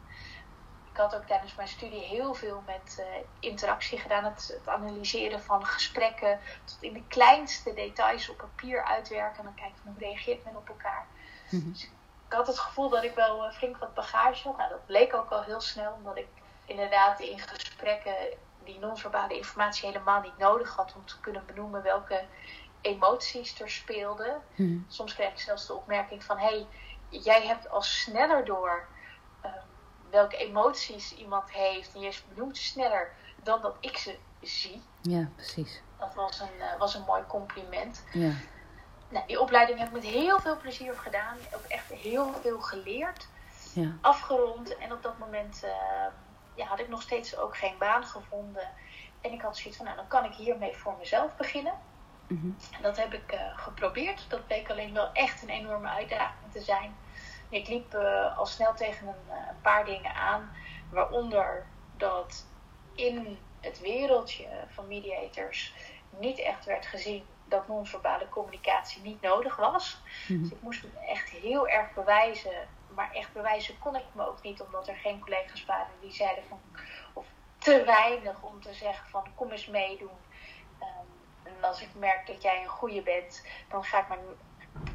Ik 0.90 0.96
had 0.96 1.14
ook 1.16 1.26
tijdens 1.26 1.54
mijn 1.54 1.68
studie 1.68 2.00
heel 2.00 2.34
veel 2.34 2.62
met 2.66 2.96
uh, 3.00 3.06
interactie 3.40 3.98
gedaan. 3.98 4.24
Het, 4.24 4.54
het, 4.58 4.68
analyseren 4.68 5.42
van 5.42 5.66
gesprekken 5.66 6.40
tot 6.64 6.76
in 6.80 6.92
de 6.92 7.02
kleinste 7.08 7.74
details 7.74 8.28
op 8.28 8.36
papier 8.36 8.84
uitwerken. 8.84 9.38
En 9.38 9.44
dan 9.44 9.54
kijken 9.54 9.80
hoe 9.84 9.98
reageert 9.98 10.44
men 10.44 10.56
op 10.56 10.68
elkaar. 10.68 11.06
Mm 11.50 11.72
dus 11.72 11.90
ik 12.26 12.34
had 12.34 12.46
het 12.46 12.58
gevoel 12.58 12.88
dat 12.88 13.04
ik 13.04 13.14
wel 13.14 13.50
flink 13.50 13.76
wat 13.76 13.94
bagage 13.94 14.48
had. 14.48 14.56
Nou, 14.56 14.70
dat 14.70 14.86
bleek 14.86 15.14
ook 15.14 15.30
al 15.30 15.42
heel 15.42 15.60
snel, 15.60 15.92
omdat 15.92 16.16
ik 16.16 16.28
inderdaad 16.64 17.20
in 17.20 17.38
gesprekken 17.38 18.14
die 18.64 18.78
non-verbale 18.78 19.36
informatie 19.36 19.86
helemaal 19.86 20.20
niet 20.20 20.38
nodig 20.38 20.76
had 20.76 20.94
om 20.96 21.06
te 21.06 21.20
kunnen 21.20 21.46
benoemen 21.46 21.82
welke 21.82 22.24
emoties 22.80 23.60
er 23.60 23.70
speelden. 23.70 24.42
Hmm. 24.54 24.84
Soms 24.88 25.14
kreeg 25.14 25.30
ik 25.30 25.40
zelfs 25.40 25.66
de 25.66 25.74
opmerking 25.74 26.24
van: 26.24 26.38
hey, 26.38 26.66
jij 27.08 27.46
hebt 27.46 27.70
al 27.70 27.82
sneller 27.82 28.44
door 28.44 28.86
uh, 29.44 29.50
welke 30.10 30.36
emoties 30.36 31.14
iemand 31.14 31.50
heeft. 31.50 31.94
En 31.94 32.00
je 32.00 32.18
benoemt 32.34 32.56
sneller 32.56 33.12
dan 33.42 33.60
dat 33.60 33.76
ik 33.80 33.96
ze 33.96 34.18
zie. 34.40 34.82
Ja, 35.02 35.28
precies. 35.34 35.80
Dat 35.98 36.14
was 36.14 36.40
een, 36.40 36.56
uh, 36.58 36.78
was 36.78 36.94
een 36.94 37.04
mooi 37.06 37.22
compliment. 37.26 38.04
Ja. 38.12 38.32
Nou, 39.08 39.26
die 39.26 39.40
opleiding 39.40 39.78
heb 39.78 39.88
ik 39.88 39.94
met 39.94 40.04
heel 40.04 40.40
veel 40.40 40.56
plezier 40.56 40.94
gedaan. 40.94 41.36
Ook 41.54 41.64
echt 41.64 41.92
heel 41.92 42.32
veel 42.32 42.60
geleerd. 42.60 43.28
Ja. 43.72 43.96
Afgerond. 44.00 44.76
En 44.76 44.92
op 44.92 45.02
dat 45.02 45.18
moment 45.18 45.60
uh, 45.64 45.70
ja, 46.54 46.66
had 46.66 46.78
ik 46.78 46.88
nog 46.88 47.02
steeds 47.02 47.36
ook 47.36 47.56
geen 47.56 47.78
baan 47.78 48.04
gevonden. 48.04 48.68
En 49.20 49.32
ik 49.32 49.40
had 49.40 49.56
zoiets 49.56 49.76
van, 49.76 49.86
nou, 49.86 49.98
dan 49.98 50.08
kan 50.08 50.24
ik 50.24 50.34
hiermee 50.34 50.76
voor 50.76 50.94
mezelf 50.98 51.36
beginnen. 51.36 51.74
Mm 52.28 52.56
Dat 52.82 52.96
heb 52.96 53.14
ik 53.14 53.32
uh, 53.32 53.58
geprobeerd. 53.58 54.24
Dat 54.28 54.46
bleek 54.46 54.70
alleen 54.70 54.92
wel 54.92 55.12
echt 55.12 55.42
een 55.42 55.48
enorme 55.48 55.88
uitdaging 55.88 56.52
te 56.52 56.60
zijn. 56.60 56.96
Ik 57.48 57.68
liep 57.68 57.94
uh, 57.94 58.38
al 58.38 58.46
snel 58.46 58.74
tegen 58.74 59.06
een, 59.06 59.36
een, 59.48 59.60
paar 59.62 59.84
dingen 59.84 60.14
aan, 60.14 60.50
waaronder 60.90 61.66
dat 61.96 62.46
in 62.94 63.38
het 63.60 63.80
wereldje 63.80 64.46
van 64.68 64.88
mediators 64.88 65.74
niet 66.18 66.38
echt 66.38 66.64
werd 66.64 66.86
gezien 66.86 67.24
dat 67.44 67.68
non-verbale 67.68 68.28
communicatie 68.28 69.02
niet 69.02 69.20
nodig 69.20 69.56
was. 69.56 70.00
Mm 70.28 70.42
Dus 70.42 70.52
ik 70.52 70.62
moest 70.62 70.82
me 70.82 71.00
echt 71.06 71.30
heel 71.30 71.68
erg 71.68 71.94
bewijzen. 71.94 72.68
Maar 72.94 73.12
echt 73.12 73.32
bewijzen 73.32 73.78
kon 73.78 73.96
ik 73.96 74.04
me 74.12 74.28
ook 74.28 74.42
niet, 74.42 74.60
omdat 74.60 74.88
er 74.88 74.96
geen 74.96 75.20
collega's 75.20 75.64
waren 75.64 75.92
die 76.00 76.12
zeiden 76.12 76.44
van, 76.48 76.60
of 77.12 77.26
te 77.58 77.82
weinig 77.84 78.42
om 78.42 78.62
te 78.62 78.74
zeggen 78.74 79.08
van 79.08 79.26
kom 79.34 79.50
eens 79.50 79.66
meedoen. 79.66 80.18
En 81.58 81.64
als 81.64 81.80
ik 81.80 81.88
merk 81.94 82.26
dat 82.26 82.42
jij 82.42 82.62
een 82.62 82.68
goede 82.68 83.02
bent, 83.02 83.46
dan 83.68 83.84
ga 83.84 84.00
ik 84.00 84.08
maar. 84.08 84.18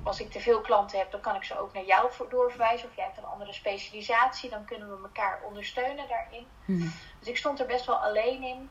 Als 0.03 0.19
ik 0.19 0.31
te 0.31 0.39
veel 0.39 0.61
klanten 0.61 0.97
heb, 0.97 1.11
dan 1.11 1.21
kan 1.21 1.35
ik 1.35 1.43
ze 1.43 1.59
ook 1.59 1.73
naar 1.73 1.85
jou 1.85 2.11
doorverwijzen. 2.29 2.89
Of 2.89 2.95
jij 2.95 3.05
hebt 3.05 3.17
een 3.17 3.25
andere 3.25 3.53
specialisatie, 3.53 4.49
dan 4.49 4.65
kunnen 4.65 4.89
we 4.89 5.03
elkaar 5.03 5.41
ondersteunen 5.43 6.07
daarin. 6.07 6.47
Mhm. 6.65 6.87
Dus 7.19 7.27
ik 7.27 7.37
stond 7.37 7.59
er 7.59 7.65
best 7.65 7.85
wel 7.85 7.95
alleen 7.95 8.43
in. 8.43 8.69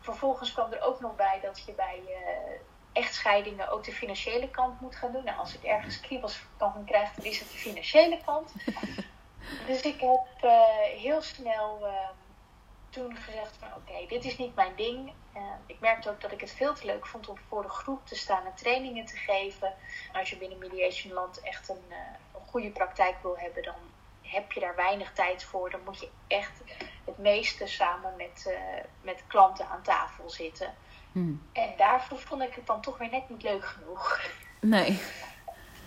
Vervolgens 0.00 0.52
kwam 0.52 0.72
er 0.72 0.82
ook 0.82 1.00
nog 1.00 1.16
bij 1.16 1.38
dat 1.42 1.62
je 1.66 1.72
bij 1.72 2.02
uh, 2.08 2.52
echtscheidingen 2.92 3.68
ook 3.68 3.84
de 3.84 3.92
financiële 3.92 4.50
kant 4.50 4.80
moet 4.80 4.96
gaan 4.96 5.12
doen. 5.12 5.24
Nou, 5.24 5.38
als 5.38 5.54
ik 5.54 5.62
ergens 5.62 6.00
kriebels 6.00 6.42
kan 6.56 6.84
krijgen, 6.86 7.16
dan 7.16 7.24
is 7.24 7.38
het 7.38 7.50
de 7.50 7.58
financiële 7.58 8.20
kant. 8.24 8.52
dus 9.66 9.80
ik 9.80 10.00
heb 10.00 10.44
uh, 10.44 10.60
heel 11.00 11.22
snel. 11.22 11.78
Uh, 11.82 12.08
toen 12.94 13.16
gezegd 13.16 13.56
van 13.58 13.68
oké, 13.76 14.06
dit 14.08 14.24
is 14.24 14.38
niet 14.38 14.54
mijn 14.54 14.72
ding. 14.76 15.12
Uh, 15.36 15.42
ik 15.66 15.80
merkte 15.80 16.10
ook 16.10 16.20
dat 16.20 16.32
ik 16.32 16.40
het 16.40 16.50
veel 16.50 16.74
te 16.74 16.86
leuk 16.86 17.06
vond 17.06 17.28
om 17.28 17.38
voor 17.48 17.62
de 17.62 17.68
groep 17.68 18.06
te 18.06 18.16
staan 18.16 18.44
en 18.44 18.54
trainingen 18.54 19.04
te 19.04 19.16
geven. 19.16 19.68
En 20.12 20.18
als 20.18 20.30
je 20.30 20.36
binnen 20.36 20.58
Mediation 20.58 21.12
Land 21.12 21.40
echt 21.40 21.68
een, 21.68 21.84
uh, 21.88 21.96
een, 22.34 22.46
goede 22.50 22.70
praktijk 22.70 23.16
wil 23.22 23.38
hebben, 23.38 23.62
dan 23.62 23.74
heb 24.22 24.52
je 24.52 24.60
daar 24.60 24.76
weinig 24.76 25.12
tijd 25.12 25.44
voor. 25.44 25.70
Dan 25.70 25.80
moet 25.84 26.00
je 26.00 26.08
echt 26.26 26.62
het 27.04 27.18
meeste 27.18 27.66
samen 27.66 28.16
met, 28.16 28.44
uh, 28.48 28.58
met 29.00 29.24
klanten 29.26 29.68
aan 29.68 29.82
tafel 29.82 30.30
zitten. 30.30 30.74
Hmm. 31.12 31.42
En 31.52 31.72
daarvoor 31.76 32.18
vond 32.18 32.42
ik 32.42 32.54
het 32.54 32.66
dan 32.66 32.80
toch 32.80 32.98
weer 32.98 33.10
net 33.10 33.28
niet 33.28 33.42
leuk 33.42 33.64
genoeg. 33.64 34.20
Nee. 34.60 35.00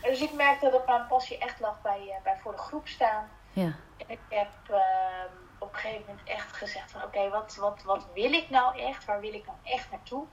Dus 0.01 0.21
ik 0.21 0.33
merkte 0.33 0.69
dat 0.69 0.85
mijn 0.85 1.07
passie 1.07 1.37
echt 1.37 1.59
lag 1.59 1.81
bij, 1.81 2.19
bij 2.23 2.37
voor 2.37 2.51
de 2.51 2.57
groep 2.57 2.87
staan. 2.87 3.29
Ja. 3.53 3.75
En 3.97 4.09
ik 4.09 4.19
heb 4.29 4.51
ehm, 4.69 5.46
op 5.67 5.73
een 5.73 5.79
gegeven 5.79 6.05
moment 6.07 6.27
echt 6.27 6.53
gezegd 6.53 6.91
van 6.91 7.03
oké, 7.03 7.29
wat, 7.29 7.55
wat, 7.55 7.83
wat 7.83 8.07
wil 8.13 8.33
ik 8.33 8.49
nou 8.49 8.79
echt? 8.79 9.05
Waar 9.05 9.19
wil 9.19 9.33
ik 9.33 9.45
nou 9.45 9.57
echt 9.63 9.91
naartoe? 9.91 10.25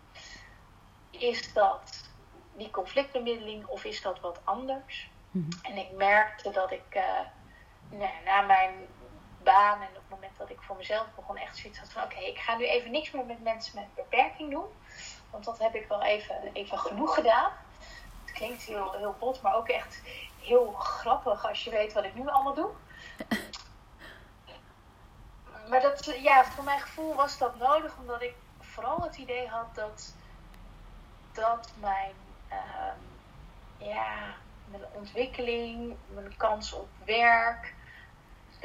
Is 1.10 1.52
dat 1.52 2.10
die 2.56 2.70
conflictbemiddeling 2.70 3.66
of 3.66 3.84
is 3.84 4.02
dat 4.02 4.20
wat 4.20 4.40
anders? 4.44 5.10
Mhm. 5.30 5.50
En 5.62 5.76
ik 5.76 5.90
merkte 5.90 6.50
dat 6.50 6.70
ik 6.70 6.94
uh, 6.96 7.98
na 8.24 8.40
mijn 8.40 8.74
baan 9.42 9.80
en 9.80 9.88
op 9.88 9.94
het 9.94 10.08
moment 10.08 10.36
dat 10.38 10.50
ik 10.50 10.60
voor 10.60 10.76
mezelf 10.76 11.06
begon 11.16 11.36
echt 11.36 11.56
zoiets 11.56 11.78
had 11.78 11.92
van 11.92 12.02
oké, 12.02 12.18
ik 12.18 12.38
ga 12.38 12.56
nu 12.56 12.66
even 12.66 12.90
niks 12.90 13.10
meer 13.10 13.24
met 13.24 13.42
mensen 13.42 13.74
met 13.74 13.94
beperking 13.94 14.50
doen. 14.50 14.66
Want 15.30 15.44
dat 15.44 15.58
heb 15.58 15.74
ik 15.74 15.88
wel 15.88 16.02
even, 16.02 16.50
even 16.52 16.78
genoeg 16.78 17.14
gedaan. 17.14 17.52
Het 18.24 18.32
klinkt 18.32 18.62
heel, 18.62 18.92
heel 18.92 19.16
bot, 19.18 19.42
maar 19.42 19.54
ook 19.54 19.68
echt 19.68 20.02
heel 20.42 20.72
grappig 20.72 21.48
als 21.48 21.64
je 21.64 21.70
weet 21.70 21.92
wat 21.92 22.04
ik 22.04 22.14
nu 22.14 22.28
allemaal 22.28 22.54
doe. 22.54 22.70
maar 25.68 25.80
dat, 25.80 26.04
ja, 26.22 26.44
voor 26.44 26.64
mijn 26.64 26.80
gevoel 26.80 27.14
was 27.14 27.38
dat 27.38 27.58
nodig, 27.58 27.96
omdat 27.98 28.22
ik 28.22 28.34
vooral 28.60 29.02
het 29.02 29.16
idee 29.16 29.48
had 29.48 29.74
dat, 29.74 30.14
dat 31.32 31.72
mijn, 31.80 32.14
uh, 32.50 33.88
ja, 33.88 34.34
mijn 34.64 34.82
ontwikkeling, 34.92 35.96
mijn 36.08 36.36
kans 36.36 36.72
op 36.72 36.88
werk 37.04 37.74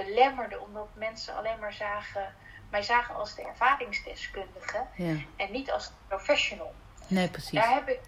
belemmerde, 0.05 0.59
omdat 0.59 0.87
mensen 0.93 1.35
alleen 1.35 1.59
maar 1.59 1.73
zagen, 1.73 2.33
mij 2.69 2.81
zagen 2.81 3.15
als 3.15 3.35
de 3.35 3.41
ervaringsdeskundige 3.41 4.85
ja. 4.95 5.15
en 5.35 5.51
niet 5.51 5.71
als 5.71 5.91
professional. 6.07 6.73
Nee, 7.07 7.29
precies. 7.29 7.51
Daar 7.51 7.73
heb 7.73 7.87
ik 7.87 7.99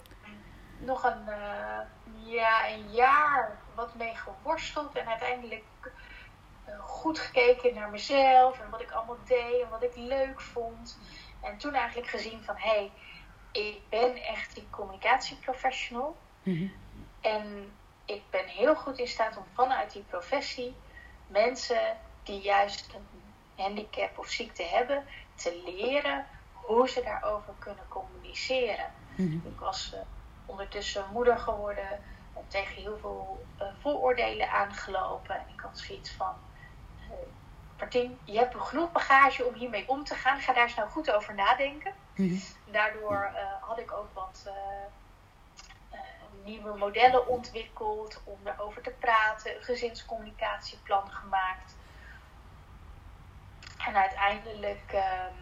nog 0.77 1.03
een, 1.03 1.25
uh, 1.27 1.79
ja, 2.33 2.69
een 2.69 2.91
jaar 2.91 3.57
wat 3.75 3.95
mee 3.95 4.15
geworsteld 4.15 4.95
en 4.95 5.07
uiteindelijk 5.07 5.63
eh, 5.81 5.91
goed 6.79 7.19
gekeken 7.19 7.73
naar 7.73 7.89
mezelf 7.89 8.59
en 8.59 8.69
wat 8.69 8.81
ik 8.81 8.91
allemaal 8.91 9.17
deed 9.25 9.61
en 9.61 9.69
wat 9.69 9.83
ik 9.83 9.95
leuk 9.95 10.41
vond. 10.41 10.99
En 11.41 11.57
toen 11.57 11.73
eigenlijk 11.73 12.09
gezien 12.09 12.43
van 12.43 12.55
hé, 12.57 12.69
hey, 12.69 12.91
ik 13.51 13.81
ben 13.89 14.15
echt 14.15 14.55
die 14.55 14.67
communicatieprofessional. 14.69 16.17
Mhm. 16.43 16.67
En 17.21 17.73
ik 18.05 18.21
ben 18.29 18.45
heel 18.45 18.75
goed 18.75 18.97
in 18.97 19.07
staat 19.07 19.37
om 19.37 19.45
vanuit 19.53 19.91
die 19.91 20.03
professie 20.03 20.75
mensen 21.27 21.97
die 22.23 22.41
juist 22.41 22.93
een 22.93 23.21
handicap 23.55 24.17
of 24.17 24.27
ziekte 24.27 24.63
hebben, 24.63 25.05
te 25.35 25.61
leren 25.65 26.25
hoe 26.53 26.89
ze 26.89 27.01
daarover 27.01 27.53
kunnen 27.59 27.87
communiceren. 27.87 28.91
Mhm. 29.15 29.47
Ik 29.47 29.59
was 29.59 29.91
uh, 29.93 29.99
ondertussen 30.45 31.05
moeder 31.11 31.37
geworden, 31.37 31.99
tegen 32.47 32.75
heel 32.75 32.97
veel 32.97 33.45
uh, 33.61 33.67
vooroordelen 33.79 34.51
aangelopen. 34.51 35.35
En 35.35 35.45
ik 35.53 35.59
had 35.59 35.79
zoiets 35.79 36.11
van: 36.11 36.35
Je 38.23 38.37
hebt 38.37 38.55
genoeg 38.57 38.91
bagage 38.91 39.45
om 39.45 39.53
hiermee 39.53 39.87
om 39.87 40.03
te 40.03 40.15
gaan. 40.15 40.39
Ga 40.39 40.53
daar 40.53 40.63
eens 40.63 40.75
nou 40.75 40.89
goed 40.89 41.11
over 41.11 41.35
nadenken. 41.35 41.93
Mhm. 42.15 42.35
Daardoor 42.65 43.31
had 43.61 43.79
ik 43.79 43.91
ook 43.91 44.09
wat 44.13 44.51
nieuwe 46.43 46.77
modellen 46.77 47.27
ontwikkeld 47.27 48.21
om 48.23 48.39
erover 48.43 48.81
te 48.81 48.93
praten, 48.99 49.55
een 49.55 49.61
gezinscommunicatieplan 49.61 51.11
gemaakt. 51.11 51.75
En 53.85 53.95
uiteindelijk 53.95 54.91
ehm, 54.91 55.33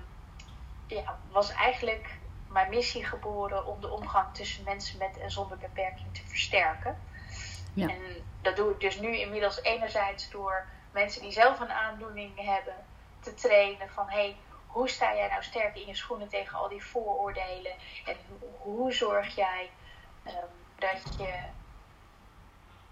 ja, 0.88 1.18
was 1.32 1.52
eigenlijk 1.52 2.18
mijn 2.48 2.70
missie 2.70 3.06
geboren 3.06 3.66
om 3.66 3.82
de 3.82 3.90
omgang 3.90 4.34
tussen 4.34 4.64
mensen 4.64 4.98
met 4.98 5.18
en 5.18 5.32
zonder 5.32 5.58
beperking 5.58 6.14
te 6.14 6.22
versterken. 6.26 6.98
Ja. 7.74 7.88
En 7.88 8.02
dat 8.42 8.56
doe 8.56 8.72
ik 8.72 8.80
dus 8.80 9.00
nu 9.00 9.18
inmiddels 9.18 9.62
enerzijds 9.62 10.30
door 10.30 10.66
mensen 10.92 11.22
die 11.22 11.32
zelf 11.32 11.60
een 11.60 11.72
aandoening 11.72 12.46
hebben 12.46 12.76
te 13.20 13.34
trainen 13.34 13.90
van 13.90 14.10
hey, 14.10 14.38
hoe 14.68 14.90
sta 14.90 15.16
jij 15.16 15.28
nou 15.30 15.44
sterk 15.44 15.76
in 15.76 15.88
je 15.88 15.96
schoenen 15.96 16.28
tegen 16.28 16.58
al 16.58 16.68
die 16.70 16.84
vooroordelen 16.84 17.74
en 18.06 18.16
hoe 18.60 18.94
zorg 18.94 19.36
jij 19.36 19.70
um, 20.26 20.34
dat 20.76 21.16
je 21.18 21.34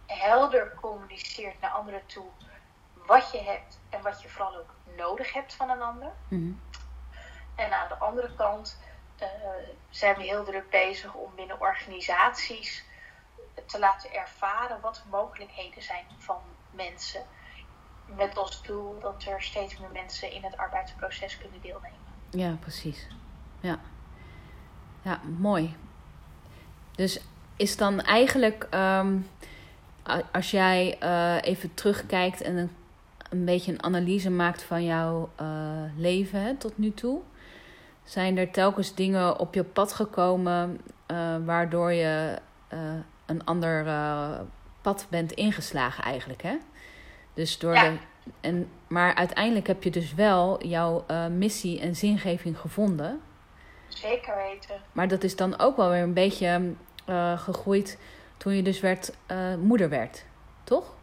helder 0.05 0.73
communiceert 0.81 1.61
naar 1.61 1.71
anderen 1.71 2.05
toe 2.05 2.25
wat 2.93 3.31
je 3.31 3.41
hebt 3.41 3.79
en 3.89 4.01
wat 4.01 4.21
je 4.21 4.29
vooral 4.29 4.55
ook 4.55 4.73
nodig 4.95 5.33
hebt 5.33 5.53
van 5.53 5.69
een 5.69 5.81
ander. 5.81 6.11
Mhm. 6.27 6.51
En 7.55 7.73
aan 7.73 7.87
de 7.87 7.95
andere 7.95 8.35
kant 8.35 8.79
uh, 9.21 9.27
zijn 9.89 10.15
we 10.15 10.23
heel 10.23 10.43
druk 10.43 10.69
bezig 10.69 11.13
om 11.13 11.35
binnen 11.35 11.59
organisaties 11.59 12.85
te 13.65 13.79
laten 13.79 14.13
ervaren 14.13 14.81
wat 14.81 14.95
de 14.95 15.09
mogelijkheden 15.09 15.83
zijn 15.83 16.05
van 16.17 16.41
mensen. 16.71 17.25
Met 18.15 18.37
als 18.37 18.63
doel 18.63 18.99
dat 18.99 19.25
er 19.27 19.41
steeds 19.41 19.77
meer 19.77 19.89
mensen 19.93 20.31
in 20.31 20.43
het 20.43 20.57
arbeidsproces 20.57 21.37
kunnen 21.37 21.61
deelnemen. 21.61 21.97
Ja, 22.29 22.57
precies. 22.59 23.07
Ja, 23.59 23.79
ja 25.01 25.19
mooi. 25.37 25.75
Dus 26.95 27.19
is 27.55 27.77
dan 27.77 28.01
eigenlijk, 28.01 28.67
ehm, 28.69 29.17
als 30.31 30.51
jij 30.51 30.97
uh, 31.03 31.35
even 31.41 31.73
terugkijkt 31.73 32.41
en 32.41 32.57
een, 32.57 32.71
een, 33.29 33.45
beetje 33.45 33.71
een 33.71 33.83
analyse 33.83 34.29
maakt 34.29 34.63
van 34.63 34.85
jouw 34.85 35.29
uh, 35.41 35.47
leven 35.95 36.57
tot 36.57 36.77
nu 36.77 36.93
toe, 36.93 37.21
zijn 38.03 38.37
er 38.37 38.51
telkens 38.51 38.95
dingen 38.95 39.39
op 39.39 39.53
je 39.53 39.63
pad 39.63 39.93
gekomen 39.93 40.81
uh, 41.11 41.35
waardoor 41.45 41.91
je 41.91 42.35
een 43.25 43.45
ander 43.45 43.85
pad 44.81 45.07
bent 45.09 45.31
ingeslagen 45.31 46.03
eigenlijk, 46.03 46.41
hè? 46.41 46.57
Dus 47.37 47.59
door 47.59 47.73
de, 47.73 47.97
en, 48.41 48.69
maar 48.87 49.15
uiteindelijk 49.15 49.67
heb 49.67 49.83
je 49.83 49.91
dus 49.91 50.13
wel 50.13 50.65
jouw 50.65 51.05
missie 51.29 51.79
en 51.79 51.95
zingeving 51.95 52.59
gevonden. 52.59 53.21
Zeker 53.87 54.35
weten. 54.35 54.81
Maar 54.91 55.07
dat 55.07 55.23
is 55.23 55.35
dan 55.35 55.59
ook 55.59 55.77
wel 55.77 55.89
weer 55.89 56.01
een 56.01 56.13
beetje 56.13 56.73
uh, 57.09 57.39
gegroeid 57.39 57.97
toen 58.37 58.53
je 58.53 58.61
dus 58.61 58.79
werd, 58.79 59.13
uh, 59.31 59.55
moeder 59.55 59.89
werd, 59.89 60.25
toch? 60.63 60.95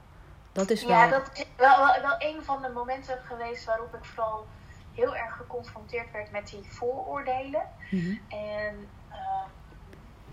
Dat 0.53 0.71
is 0.71 0.85
wel... 0.85 0.97
Ja, 0.97 1.09
dat 1.09 1.31
is 1.33 1.45
wel, 1.57 1.77
wel, 1.77 2.03
wel 2.03 2.17
een 2.19 2.43
van 2.43 2.63
de 2.63 2.69
momenten 2.69 3.19
geweest 3.19 3.65
waarop 3.65 3.95
ik 3.95 4.05
vooral 4.05 4.47
heel 4.95 5.17
erg 5.17 5.37
geconfronteerd 5.37 6.11
werd 6.13 6.31
met 6.31 6.47
die 6.47 6.63
vooroordelen. 6.69 7.63
Mm-hmm. 7.91 8.21
En 8.29 8.89
uh, 9.11 9.17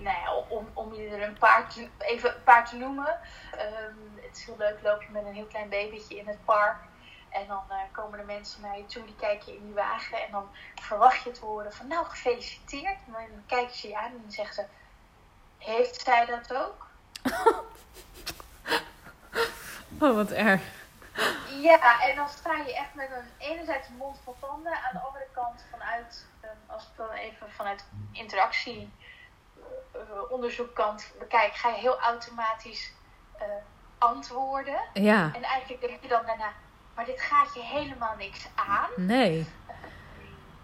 nou 0.01 0.17
ja, 0.17 0.33
om, 0.33 0.69
om 0.73 0.93
je 0.93 1.07
er 1.07 1.23
een 1.23 1.37
paar 1.37 1.69
te, 1.69 1.89
even 1.97 2.35
een 2.35 2.43
paar 2.43 2.69
te 2.69 2.75
noemen. 2.75 3.19
Um, 3.87 4.19
het 4.21 4.37
is 4.37 4.45
heel 4.45 4.57
leuk, 4.57 4.79
loop 4.83 5.01
je 5.01 5.09
met 5.11 5.25
een 5.25 5.33
heel 5.33 5.45
klein 5.45 5.69
babytje 5.69 6.17
in 6.17 6.27
het 6.27 6.45
park. 6.45 6.77
En 7.29 7.47
dan 7.47 7.63
uh, 7.69 7.75
komen 7.91 8.19
de 8.19 8.25
mensen 8.25 8.61
naar 8.61 8.77
je 8.77 8.85
toe, 8.85 9.05
die 9.05 9.15
kijken 9.15 9.55
in 9.55 9.65
die 9.65 9.73
wagen. 9.73 10.21
En 10.25 10.31
dan 10.31 10.49
verwacht 10.75 11.23
je 11.23 11.31
te 11.31 11.45
horen 11.45 11.73
van 11.73 11.87
nou 11.87 12.05
gefeliciteerd. 12.05 12.97
En 13.05 13.11
dan 13.11 13.43
kijken 13.45 13.75
ze 13.75 13.87
je 13.87 13.97
aan 13.97 14.11
en 14.11 14.21
dan 14.21 14.31
zeggen 14.31 14.55
ze 14.55 14.65
heeft 15.63 16.01
zij 16.01 16.25
dat 16.25 16.53
ook? 16.53 16.87
oh, 20.01 20.15
wat 20.15 20.31
erg. 20.31 20.61
Ja, 21.61 22.01
en 22.01 22.15
dan 22.15 22.29
sta 22.29 22.55
je 22.55 22.75
echt 22.75 22.93
met 22.93 23.09
een 23.11 23.47
enerzijds 23.47 23.87
mond 23.97 24.19
vol 24.23 24.35
tanden, 24.39 24.73
aan 24.73 24.93
de 24.93 24.99
andere 24.99 25.27
kant 25.33 25.65
vanuit, 25.71 26.25
ehm, 26.41 26.55
als 26.67 26.83
ik 26.83 26.89
dan 26.95 27.11
even 27.11 27.51
vanuit 27.51 27.85
interactie 28.11 28.93
onderzoekkant 30.29 31.11
bekijk, 31.19 31.53
ga 31.53 31.69
je 31.69 31.75
heel 31.75 31.99
automatisch 31.99 32.93
uh, 33.39 33.43
antwoorden. 33.97 34.81
Ja. 34.93 35.31
En 35.33 35.43
eigenlijk 35.43 35.81
denk 35.81 36.01
je 36.01 36.07
dan 36.07 36.25
daarna, 36.25 36.53
maar 36.95 37.05
dit 37.05 37.21
gaat 37.21 37.53
je 37.53 37.61
helemaal 37.61 38.15
niks 38.17 38.47
aan. 38.55 38.89
Nee. 38.95 39.47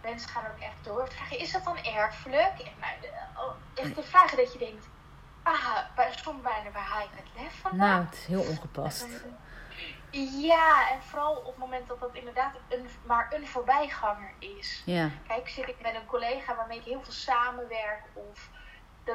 mensen 0.01 0.29
gaan 0.29 0.43
ook 0.45 0.61
echt 0.61 0.83
door. 0.83 1.07
Vragen, 1.11 1.39
is 1.39 1.51
dat 1.51 1.63
dan 1.63 1.77
erfelijk? 1.77 2.59
En, 2.59 2.73
nou, 2.79 3.47
oh, 3.47 3.55
echt 3.75 3.95
de 3.95 4.03
vragen 4.03 4.37
dat 4.37 4.53
je 4.53 4.59
denkt, 4.59 4.87
ah, 5.43 5.77
bij 5.95 6.13
soms 6.15 6.41
bijna 6.41 6.71
waar 6.71 6.87
haal 6.87 7.01
je 7.01 7.07
het 7.11 7.41
lef 7.43 7.61
van? 7.61 7.77
Nou, 7.77 8.05
het 8.05 8.13
is 8.13 8.25
heel 8.25 8.41
ongepast. 8.41 9.07
Ja, 10.41 10.89
en 10.91 11.01
vooral 11.01 11.35
op 11.35 11.45
het 11.45 11.57
moment 11.57 11.87
dat 11.87 11.99
dat 11.99 12.13
inderdaad 12.13 12.53
een, 12.69 12.89
maar 13.05 13.27
een 13.33 13.47
voorbijganger 13.47 14.31
is. 14.39 14.81
Ja. 14.85 15.09
Kijk, 15.27 15.49
zit 15.49 15.67
ik 15.67 15.81
met 15.81 15.95
een 15.95 16.05
collega 16.05 16.55
waarmee 16.55 16.77
ik 16.77 16.83
heel 16.83 17.03
veel 17.03 17.13
samenwerk 17.13 18.03
of 18.13 18.49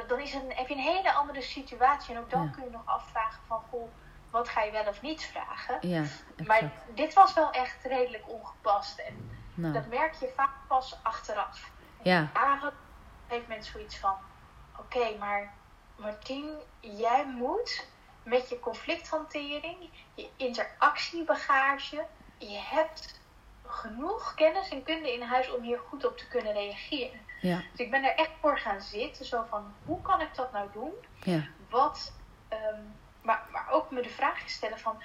dan 0.07 0.19
is 0.19 0.33
een, 0.33 0.51
heb 0.53 0.67
je 0.67 0.73
een 0.73 0.79
hele 0.79 1.13
andere 1.13 1.41
situatie. 1.41 2.15
En 2.15 2.21
ook 2.21 2.29
dan 2.29 2.51
kun 2.51 2.63
je 2.63 2.69
nog 2.69 2.85
afvragen 2.85 3.41
van, 3.47 3.61
goh, 3.69 3.89
wat 4.29 4.49
ga 4.49 4.61
je 4.61 4.71
wel 4.71 4.87
of 4.87 5.01
niet 5.01 5.23
vragen? 5.23 5.89
Ja, 5.89 6.03
maar 6.45 6.71
dit 6.93 7.13
was 7.13 7.33
wel 7.33 7.51
echt 7.51 7.83
redelijk 7.83 8.23
ongepast. 8.29 8.99
En 8.99 9.31
nou. 9.53 9.73
dat 9.73 9.87
merk 9.87 10.13
je 10.13 10.31
vaak 10.35 10.53
pas 10.67 10.99
achteraf. 11.03 11.71
Ja. 12.01 12.29
Eigenlijk 12.33 12.75
heeft 13.27 13.47
mensen 13.47 13.73
zoiets 13.73 13.97
van, 13.97 14.15
oké, 14.79 15.17
maar 15.19 15.53
Martien, 15.95 16.57
jij 16.79 17.25
moet 17.25 17.87
met 18.23 18.49
je 18.49 18.59
conflicthantering, 18.59 19.89
je 20.13 20.29
interactiebagage, 20.35 22.05
je 22.37 22.59
hebt 22.59 23.21
genoeg 23.65 24.33
kennis 24.33 24.69
en 24.69 24.83
kunde 24.83 25.13
in 25.13 25.21
huis 25.21 25.51
om 25.51 25.63
hier 25.63 25.79
goed 25.89 26.05
op 26.05 26.17
te 26.17 26.27
kunnen 26.27 26.53
reageren. 26.53 27.19
Ja. 27.43 27.61
Dus 27.71 27.79
ik 27.79 27.91
ben 27.91 28.03
er 28.03 28.15
echt 28.15 28.31
voor 28.39 28.57
gaan 28.57 28.81
zitten, 28.81 29.25
zo 29.25 29.45
van 29.49 29.73
hoe 29.85 30.01
kan 30.01 30.21
ik 30.21 30.35
dat 30.35 30.51
nou 30.51 30.69
doen? 30.73 30.91
Ja. 31.23 31.43
Wat, 31.69 32.13
ehm, 32.47 32.81
maar, 33.21 33.43
maar 33.51 33.69
ook 33.69 33.91
me 33.91 34.01
de 34.01 34.09
vraag 34.09 34.49
stellen 34.49 34.79
van 34.79 35.03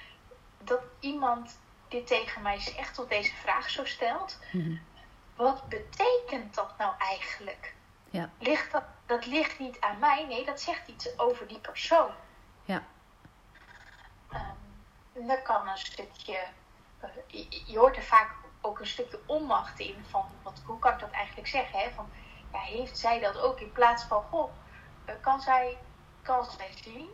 dat 0.58 0.80
iemand 1.00 1.58
dit 1.88 2.06
tegen 2.06 2.42
mij 2.42 2.60
zegt 2.60 2.98
of 2.98 3.08
deze 3.08 3.34
vraag 3.34 3.70
zo 3.70 3.84
stelt. 3.84 4.38
Mhm. 4.52 4.76
Wat 5.36 5.68
betekent 5.68 6.54
dat 6.54 6.78
nou 6.78 6.94
eigenlijk? 6.98 7.74
Ja. 8.10 8.30
Ligt 8.38 8.72
dat, 8.72 8.84
dat 9.06 9.26
ligt 9.26 9.58
niet 9.58 9.80
aan 9.80 9.98
mij, 9.98 10.26
nee, 10.26 10.44
dat 10.44 10.60
zegt 10.60 10.88
iets 10.88 11.18
over 11.18 11.48
die 11.48 11.60
persoon. 11.60 12.10
Ja. 12.64 12.82
Um, 14.32 15.26
dan 15.26 15.42
kan 15.42 15.68
een 15.68 15.78
stukje, 15.78 16.38
uh, 17.04 17.44
je, 17.66 17.78
hoort 17.78 17.96
er 17.96 18.02
vaak 18.02 18.30
ook 18.60 18.80
een 18.80 18.86
stukje 18.86 19.20
onmacht 19.26 19.78
in 19.78 20.04
van, 20.08 20.26
wat, 20.42 20.62
hoe 20.66 20.78
kan 20.78 20.92
ik 20.92 20.98
dat 20.98 21.10
eigenlijk 21.10 21.48
zeggen? 21.48 21.78
Hè? 21.78 21.90
Van, 21.90 22.10
ja, 22.66 22.76
heeft 22.76 22.98
zij 22.98 23.20
dat 23.20 23.38
ook 23.38 23.60
in 23.60 23.72
plaats 23.72 24.04
van, 24.04 24.22
goh, 24.22 24.50
uh, 25.06 25.14
kan, 25.20 25.40
zij, 25.40 25.78
kan 26.22 26.44
zij 26.44 26.70
zien? 26.82 27.10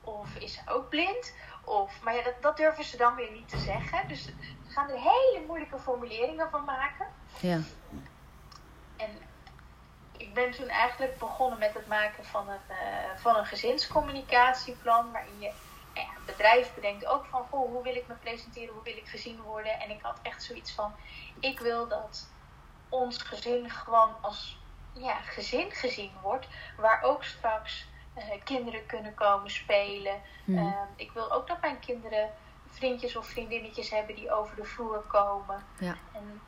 Of 0.00 0.34
is 0.34 0.52
ze 0.52 0.60
ook 0.66 0.88
blind? 0.88 1.34
Of, 1.64 2.02
maar 2.02 2.14
ja, 2.14 2.22
dat, 2.22 2.42
dat 2.42 2.56
durven 2.56 2.84
ze 2.84 2.96
dan 2.96 3.14
weer 3.14 3.30
niet 3.30 3.48
te 3.48 3.58
zeggen. 3.58 4.08
Dus 4.08 4.24
ze 4.24 4.32
gaan 4.68 4.88
er 4.88 5.00
hele 5.00 5.44
moeilijke 5.46 5.78
formuleringen 5.78 6.50
van 6.50 6.64
maken. 6.64 7.06
Ja. 7.40 7.60
En 8.96 9.10
ik 10.16 10.34
ben 10.34 10.50
toen 10.50 10.68
eigenlijk 10.68 11.18
begonnen 11.18 11.58
met 11.58 11.74
het 11.74 11.86
maken 11.86 12.24
van 12.24 12.48
een, 12.48 12.60
uh, 12.70 12.76
van 13.16 13.36
een 13.36 13.46
gezinscommunicatieplan. 13.46 15.12
Waarin 15.12 15.40
je 15.40 15.52
ja, 15.94 16.02
het 16.14 16.24
bedrijf 16.26 16.74
bedenkt 16.74 17.06
ook 17.06 17.24
van 17.24 17.46
goh, 17.50 17.70
hoe 17.70 17.82
wil 17.82 17.94
ik 17.94 18.06
me 18.08 18.14
presenteren, 18.14 18.74
hoe 18.74 18.82
wil 18.82 18.96
ik 18.96 19.08
gezien 19.08 19.40
worden. 19.40 19.80
En 19.80 19.90
ik 19.90 20.02
had 20.02 20.18
echt 20.22 20.42
zoiets 20.42 20.72
van: 20.72 20.94
ik 21.40 21.60
wil 21.60 21.88
dat 21.88 22.28
ons 22.88 23.22
gezin 23.22 23.70
gewoon 23.70 24.14
als 24.20 24.58
ja, 24.98 25.14
gezin 25.20 25.70
gezien 25.70 26.12
wordt. 26.22 26.46
Waar 26.76 27.02
ook 27.02 27.24
straks 27.24 27.86
kinderen 28.44 28.86
kunnen 28.86 29.14
komen 29.14 29.50
spelen. 29.50 30.20
Mhm. 30.44 30.58
Ehm, 30.58 30.86
ik 30.96 31.12
wil 31.12 31.32
ook 31.32 31.46
dat 31.46 31.60
mijn 31.60 31.78
kinderen 31.78 32.30
vriendjes 32.68 33.16
of 33.16 33.26
vriendinnetjes 33.26 33.90
hebben 33.90 34.14
die 34.14 34.32
over 34.32 34.56
de 34.56 34.64
vloer 34.64 35.00
komen. 35.00 35.64
Ja. 35.78 35.96
En 36.12 36.40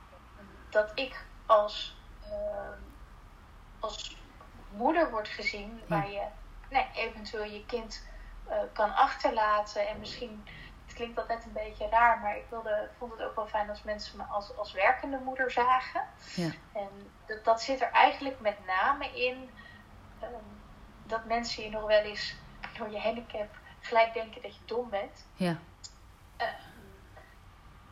dat 0.70 0.90
ik 0.94 1.24
als, 1.46 1.96
ehm, 2.24 2.78
als 3.80 4.16
moeder 4.70 5.10
word 5.10 5.28
gezien 5.28 5.82
waar 5.86 6.10
je 6.10 6.22
nee, 6.70 6.86
eventueel 6.94 7.44
je 7.44 7.66
kind 7.66 8.06
eh, 8.48 8.56
kan 8.72 8.94
achterlaten. 8.94 9.88
En 9.88 9.98
misschien, 9.98 10.44
klinkt 10.98 11.18
altijd 11.18 11.44
een 11.44 11.52
beetje 11.52 11.88
raar, 11.88 12.18
maar 12.18 12.36
ik 12.36 12.44
wilde, 12.50 12.88
vond 12.98 13.12
het 13.12 13.22
ook 13.22 13.34
wel 13.34 13.46
fijn 13.46 13.68
als 13.68 13.82
mensen 13.82 14.16
me 14.16 14.22
als, 14.22 14.56
als 14.56 14.72
werkende 14.72 15.18
moeder 15.18 15.50
zagen. 15.50 16.02
Ja. 16.34 16.50
En 16.72 16.88
dat, 17.26 17.44
dat 17.44 17.62
zit 17.62 17.80
er 17.80 17.90
eigenlijk 17.90 18.40
met 18.40 18.56
name 18.66 19.04
in 19.04 19.50
ehm, 20.20 20.32
dat 21.02 21.24
mensen 21.24 21.62
je 21.62 21.70
nog 21.70 21.86
wel 21.86 22.00
eens 22.00 22.34
door 22.78 22.90
je 22.90 23.00
handicap 23.00 23.48
gelijk 23.80 24.14
denken 24.14 24.42
dat 24.42 24.54
je 24.54 24.60
dom 24.64 24.90
bent. 24.90 25.26
Ja. 25.34 25.58
Ehm, 26.36 26.50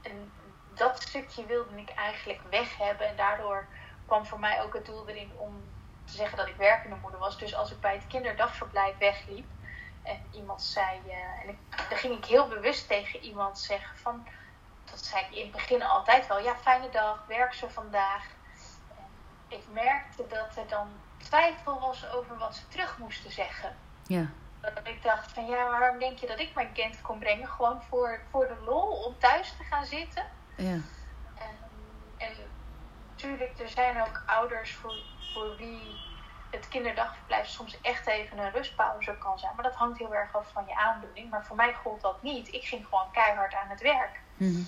en 0.03 0.33
dat 0.75 1.03
stukje 1.03 1.47
wilde 1.47 1.77
ik 1.77 1.91
eigenlijk 1.91 2.41
weg 2.51 2.77
hebben. 2.77 3.09
En 3.09 3.17
daardoor 3.17 3.67
kwam 4.07 4.27
voor 4.27 4.41
mij 4.41 4.63
ook 4.63 4.75
het 4.75 4.87
doel 4.87 5.09
erin 5.09 5.33
om 5.37 5.65
te 6.05 6.13
zeggen 6.13 6.37
dat 6.37 6.47
ik 6.47 6.57
werkende 6.57 6.97
moeder 6.97 7.21
was. 7.21 7.39
Dus 7.39 7.55
als 7.55 7.71
ik 7.71 7.81
bij 7.81 7.95
het 7.95 8.07
kinderdagverblijf 8.07 8.99
wegliep 8.99 9.47
en 10.07 10.27
iemand 10.31 10.63
zei, 10.63 11.01
eh, 11.09 11.43
en 11.43 11.49
ik, 11.49 11.59
dan 11.89 11.99
ging 11.99 12.17
ik 12.17 12.25
heel 12.25 12.49
bewust 12.49 12.89
tegen 12.89 13.21
iemand 13.21 13.59
zeggen 13.59 13.99
van, 13.99 14.27
dat 14.91 15.05
zei 15.05 15.25
ik 15.25 15.31
in 15.31 15.43
het 15.43 15.53
begin 15.53 15.83
altijd 15.83 16.27
wel, 16.27 16.41
ja 16.41 16.57
fijne 16.57 16.89
dag, 16.91 17.25
werk 17.27 17.55
ze 17.55 17.71
vandaag. 17.71 18.25
En 19.49 19.57
ik 19.57 19.65
merkte 19.73 20.27
dat 20.27 20.57
er 20.57 20.69
dan 20.69 20.89
twijfel 21.17 21.81
was 21.81 22.11
over 22.11 22.39
wat 22.39 22.55
ze 22.55 22.69
terug 22.69 22.99
moesten 22.99 23.31
zeggen. 23.31 23.77
Ja. 24.07 24.27
Dat 24.61 24.87
ik 24.87 25.03
dacht 25.03 25.33
van 25.33 25.47
ja, 25.47 25.71
waarom 25.71 25.99
denk 25.99 26.19
je 26.19 26.27
dat 26.27 26.39
ik 26.39 26.55
mijn 26.55 26.73
kind 26.73 27.03
kon 27.03 27.19
brengen? 27.19 27.49
Gewoon 27.49 27.83
voor, 27.83 28.21
voor 28.31 28.47
de 28.47 28.57
lol, 28.65 29.05
om 29.05 29.19
thuis 29.19 29.55
te 29.57 29.65
gaan 29.65 29.85
zitten. 29.85 30.27
Ja. 30.57 30.81
En, 31.35 31.57
en 32.17 32.33
natuurlijk, 33.11 33.59
er 33.59 33.69
zijn 33.69 34.01
ook 34.01 34.23
ouders 34.27 34.75
voor, 34.75 34.95
voor 35.35 35.57
wie 35.57 36.06
het 36.57 36.69
kinderdagverblijf 36.69 37.47
soms 37.47 37.81
echt 37.81 38.07
even 38.07 38.39
een 38.39 38.51
rustpauze 38.51 39.17
kan 39.19 39.39
zijn. 39.39 39.53
Maar 39.55 39.65
dat 39.65 39.75
hangt 39.75 39.99
heel 39.99 40.15
erg 40.15 40.37
af 40.37 40.51
van 40.53 40.65
je 40.67 40.75
aandoening. 40.75 41.31
Maar 41.31 41.45
voor 41.45 41.57
mij 41.57 41.75
gold 41.75 42.01
dat 42.01 42.23
niet. 42.23 42.53
Ik 42.53 42.65
ging 42.65 42.85
gewoon 42.85 43.11
keihard 43.13 43.55
aan 43.55 43.69
het 43.69 43.81
werk. 43.81 44.21
Mhm. 44.37 44.63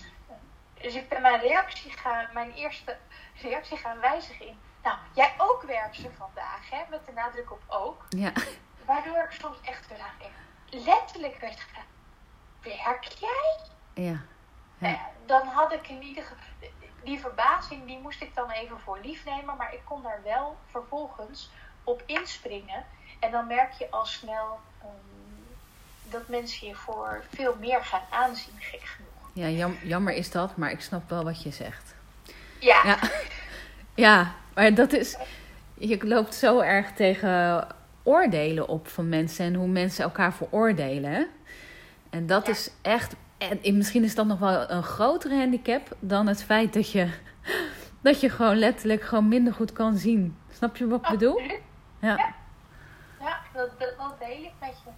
Dus 0.74 0.94
ik 0.94 1.08
ben 1.08 1.22
mijn 1.22 1.40
reactie 1.40 1.90
gaan, 1.90 2.26
mijn 2.32 2.52
eerste 2.52 2.96
reactie 3.42 3.76
gaan 3.76 4.00
wijzigen 4.00 4.46
in. 4.46 4.58
Nou, 4.82 4.96
jij 5.14 5.34
ook 5.36 5.62
werkt 5.62 5.96
ze 5.96 6.10
vandaag, 6.16 6.70
hè? 6.70 6.82
Met 6.90 7.06
de 7.06 7.12
nadruk 7.12 7.52
op 7.52 7.62
ook. 7.66 8.04
Ja. 8.08 8.32
Waardoor 8.84 9.22
ik 9.30 9.30
soms 9.40 9.56
echt 9.64 9.88
weer 9.88 10.00
aan 10.00 10.30
letterlijk 10.70 11.40
werd 11.40 11.60
gevraagd. 11.60 11.86
Werk 12.62 13.04
jij? 13.04 13.58
Ja. 14.04 14.20
Ja, 14.78 15.10
dan 15.26 15.46
had 15.46 15.72
ik 15.72 15.88
in 15.88 16.02
ieder 16.02 16.22
geval. 16.22 16.70
Die 17.04 17.20
verbazing 17.20 17.86
die 17.86 17.98
moest 17.98 18.22
ik 18.22 18.34
dan 18.34 18.50
even 18.50 18.80
voor 18.80 18.98
lief 19.02 19.24
nemen. 19.24 19.56
Maar 19.56 19.74
ik 19.74 19.84
kon 19.84 20.02
daar 20.02 20.22
wel 20.22 20.58
vervolgens 20.66 21.50
op 21.88 22.02
inspringen. 22.06 22.84
En 23.20 23.30
dan 23.30 23.46
merk 23.46 23.72
je 23.72 23.86
al 23.90 24.06
snel 24.06 24.58
ehm, 24.80 24.90
dat 26.10 26.28
mensen 26.28 26.66
je 26.66 26.74
voor 26.74 27.24
veel 27.34 27.56
meer 27.60 27.84
gaan 27.84 28.02
aanzien, 28.10 28.54
gek 28.58 28.80
genoeg. 28.84 29.30
Ja, 29.32 29.48
jam- 29.48 29.78
jammer 29.82 30.14
is 30.14 30.30
dat, 30.30 30.56
maar 30.56 30.70
ik 30.70 30.80
snap 30.80 31.10
wel 31.10 31.24
wat 31.24 31.42
je 31.42 31.50
zegt. 31.50 31.94
Ja, 32.58 32.82
Ja. 32.84 32.98
Ja, 33.94 34.34
maar 34.54 34.74
dat 34.74 34.92
is. 34.92 35.16
Je 35.74 36.06
loopt 36.06 36.34
zo 36.34 36.60
erg 36.60 36.92
tegen 36.92 37.66
oordelen 38.02 38.68
op 38.68 38.88
van 38.88 39.08
mensen 39.08 39.44
en 39.44 39.54
hoe 39.54 39.66
mensen 39.68 40.04
elkaar 40.04 40.32
veroordelen. 40.34 41.26
En 42.10 42.26
dat 42.26 42.46
Ja. 42.46 42.52
is 42.52 42.70
echt. 42.82 43.14
En 43.38 43.76
misschien 43.76 44.04
is 44.04 44.14
dat 44.14 44.26
nog 44.26 44.38
wel 44.38 44.70
een 44.70 44.82
grotere 44.82 45.36
handicap 45.38 45.96
dan 46.00 46.26
het 46.26 46.42
feit 46.44 46.72
dat 46.72 46.90
je, 46.92 47.08
dat 48.02 48.20
je 48.20 48.30
gewoon 48.30 48.56
letterlijk 48.58 49.02
gewoon 49.02 49.28
minder 49.28 49.52
goed 49.54 49.72
kan 49.72 49.96
zien. 49.96 50.36
Snap 50.52 50.76
je 50.76 50.86
wat 50.86 51.02
ik 51.04 51.10
bedoel? 51.18 51.40
Ja. 51.98 52.34
Ja, 53.20 53.40
dat, 53.52 53.78
dat, 53.78 54.18
deel 54.18 54.42
ik 54.42 54.52
met 54.58 54.74
je. 54.84 54.90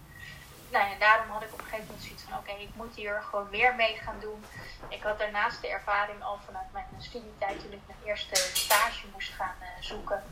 Nou 0.71 0.89
ja, 0.89 0.97
daarom 0.99 1.29
had 1.29 1.41
ik 1.41 1.53
op 1.53 1.59
een 1.59 1.65
gegeven 1.65 1.85
moment 1.85 2.03
zoiets 2.03 2.23
van: 2.23 2.37
oké, 2.37 2.51
ik 2.51 2.69
moet 2.75 2.95
hier 2.95 3.21
gewoon 3.21 3.47
meer 3.49 3.75
mee 3.75 3.95
gaan 3.95 4.19
doen. 4.19 4.45
Ik 4.87 5.03
had 5.03 5.19
daarnaast 5.19 5.61
de 5.61 5.67
ervaring 5.67 6.23
al 6.23 6.39
vanuit 6.45 6.71
mijn 6.71 6.85
studietijd 6.97 7.59
toen 7.59 7.71
ik 7.71 7.81
mijn 7.87 7.99
eerste 8.05 8.35
stage 8.35 9.05
moest 9.13 9.33
gaan 9.33 9.55
eh, 9.59 9.67
zoeken. 9.79 10.23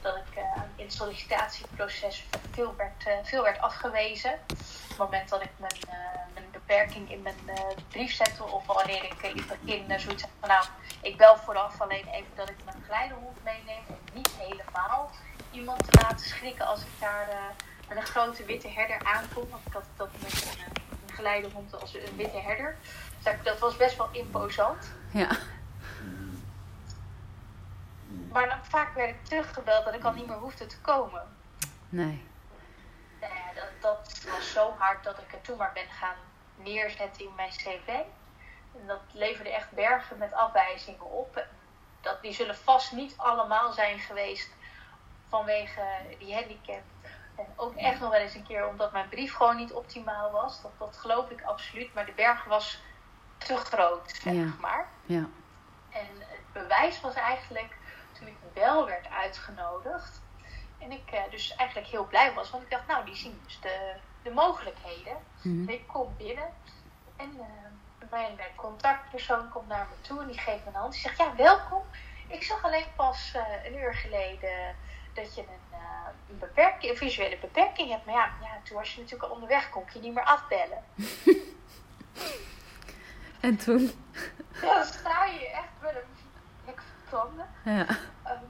Dat 0.00 0.16
ik 0.16 0.36
eh, 0.36 0.62
in 0.76 0.84
het 0.84 0.94
sollicitatieproces 0.94 2.26
veel 2.50 2.74
werd, 2.76 3.06
eh, 3.06 3.14
veel 3.22 3.42
werd 3.42 3.60
afgewezen. 3.60 4.32
Op 4.32 4.88
het 4.88 4.98
moment 4.98 5.28
dat 5.28 5.42
ik 5.42 5.50
mijn, 5.58 5.80
eh, 5.88 6.22
beperking 6.72 7.10
in 7.10 7.22
mijn 7.22 7.42
eh, 7.46 7.76
brief 7.88 8.12
zette 8.12 8.44
of 8.44 8.66
wanneer 8.66 9.04
ik 9.04 9.22
uh, 9.64 9.74
in 9.74 10.00
zoiets 10.00 10.24
van 10.40 10.48
nou, 10.48 10.64
ik 11.00 11.16
bel 11.16 11.36
vooraf 11.36 11.80
alleen 11.80 12.06
even 12.06 12.32
dat 12.34 12.48
ik 12.48 12.56
mijn 12.64 12.82
geleidehond 12.84 13.44
meeneem. 13.44 13.84
En 13.88 13.98
niet 14.12 14.30
helemaal 14.38 15.10
iemand 15.52 15.90
te 15.90 16.00
laten 16.02 16.26
schrikken 16.26 16.66
als 16.66 16.80
ik 16.80 17.00
daar 17.00 17.28
eh, 17.28 17.36
met 17.88 17.96
een 17.96 18.06
grote 18.06 18.44
witte 18.44 18.68
herder 18.68 19.06
aankom. 19.06 19.50
Want 19.50 19.66
ik 19.66 19.72
had 19.72 19.84
dat 19.96 20.08
met 20.22 20.42
een, 20.42 20.58
uh, 20.58 20.66
een 21.06 21.14
geleidehond 21.14 21.80
als 21.80 21.94
een 21.94 22.16
witte 22.16 22.38
herder. 22.38 22.76
Dus 23.14 23.24
dat, 23.24 23.44
dat 23.44 23.58
was 23.58 23.76
best 23.76 23.96
wel 23.96 24.08
imposant. 24.12 24.92
Ja. 25.10 25.28
Maar 28.32 28.48
dan 28.48 28.58
vaak 28.62 28.94
werd 28.94 29.10
ik 29.10 29.24
teruggebeld 29.24 29.84
dat 29.84 29.94
ik 29.94 30.04
al 30.04 30.12
niet 30.12 30.26
meer 30.26 30.36
hoefde 30.36 30.66
te 30.66 30.80
komen. 30.80 31.22
Nee. 31.88 32.26
Nou 33.20 33.32
ja, 33.34 33.60
dat, 33.60 33.70
dat 33.80 34.24
was 34.30 34.52
zo 34.52 34.74
hard 34.78 35.04
dat 35.04 35.18
ik 35.18 35.30
het 35.30 35.44
toen 35.44 35.56
maar 35.56 35.72
ben 35.74 35.90
gaan 35.90 36.16
neerzetten 36.54 37.24
in 37.24 37.34
mijn 37.36 37.50
cv. 37.50 37.88
En 38.78 38.86
dat 38.86 39.00
leverde 39.12 39.50
echt 39.50 39.70
bergen 39.70 40.18
met 40.18 40.32
afwijzingen 40.32 41.10
op. 41.10 41.46
Dat, 42.00 42.22
die 42.22 42.32
zullen 42.32 42.56
vast 42.56 42.92
niet 42.92 43.14
allemaal 43.16 43.72
zijn 43.72 43.98
geweest 43.98 44.50
vanwege 45.32 45.82
die 46.18 46.34
handicap. 46.34 46.82
En 47.36 47.46
ook 47.56 47.74
echt 47.76 48.00
nog 48.00 48.10
wel 48.10 48.20
eens 48.20 48.34
een 48.34 48.46
keer 48.46 48.68
omdat 48.68 48.92
mijn 48.92 49.08
brief 49.08 49.34
gewoon 49.34 49.56
niet 49.56 49.72
optimaal 49.72 50.30
was. 50.30 50.62
Dat, 50.62 50.70
dat 50.78 50.96
geloof 50.96 51.30
ik 51.30 51.42
absoluut. 51.42 51.94
Maar 51.94 52.06
de 52.06 52.12
berg 52.12 52.44
was 52.44 52.82
te 53.38 53.56
groot, 53.56 54.10
zeg 54.22 54.32
Ja. 54.34 54.52
maar. 54.60 54.86
Ja. 55.04 55.26
En 55.90 56.06
het 56.18 56.52
bewijs 56.52 57.00
was 57.00 57.14
eigenlijk 57.14 57.76
toen 58.12 58.26
ik 58.26 58.36
wel 58.54 58.86
werd 58.86 59.06
uitgenodigd. 59.10 60.20
En 60.78 60.92
ik 60.92 61.10
eh, 61.10 61.20
dus 61.30 61.54
eigenlijk 61.54 61.88
heel 61.88 62.06
blij 62.06 62.32
was. 62.34 62.50
Want 62.50 62.62
ik 62.62 62.70
dacht, 62.70 62.86
nou, 62.86 63.04
die 63.04 63.16
zien 63.16 63.40
dus 63.44 63.60
de, 63.60 63.94
de 64.22 64.30
mogelijkheden. 64.30 65.16
Mhm. 65.42 65.68
Ik 65.68 65.86
kom 65.86 66.14
binnen. 66.16 66.48
En 67.16 67.30
eh, 67.40 68.10
mijn 68.10 68.38
eh, 68.38 68.44
contactpersoon 68.56 69.48
komt 69.48 69.68
naar 69.68 69.86
me 69.90 70.00
toe. 70.00 70.20
En 70.20 70.26
die 70.26 70.38
geeft 70.38 70.64
me 70.64 70.70
een 70.70 70.74
hand. 70.76 70.92
Die 70.92 71.00
zegt, 71.00 71.18
ja, 71.18 71.36
welkom. 71.36 71.82
Ik 72.26 72.42
zag 72.42 72.64
alleen 72.64 72.86
pas 72.96 73.32
eh, 73.34 73.64
een 73.64 73.78
uur 73.78 73.94
geleden 73.94 74.76
dat 75.14 75.34
je 75.34 75.40
een, 75.40 75.46
eh, 75.70 75.78
een, 76.28 76.38
beperking, 76.38 76.92
een 76.92 76.98
visuele 76.98 77.38
beperking 77.38 77.90
hebt. 77.90 78.04
Maar 78.04 78.14
ja, 78.14 78.30
ja, 78.40 78.60
toen 78.64 78.76
was 78.76 78.94
je 78.94 79.00
natuurlijk 79.00 79.28
al 79.28 79.34
onderweg. 79.34 79.70
Kon 79.70 79.82
ik 79.82 79.90
je 79.90 80.00
niet 80.00 80.14
meer 80.14 80.24
afbellen. 80.24 80.84
En 83.40 83.56
toen? 83.56 83.92
Ja, 84.60 84.74
dan 84.74 84.84
sta 84.84 85.24
je 85.24 85.50
echt 85.50 85.72
met 85.80 85.94
een 85.94 86.74
tanden. 87.10 87.48
Ja. 87.64 87.86
Ehm, 88.22 88.44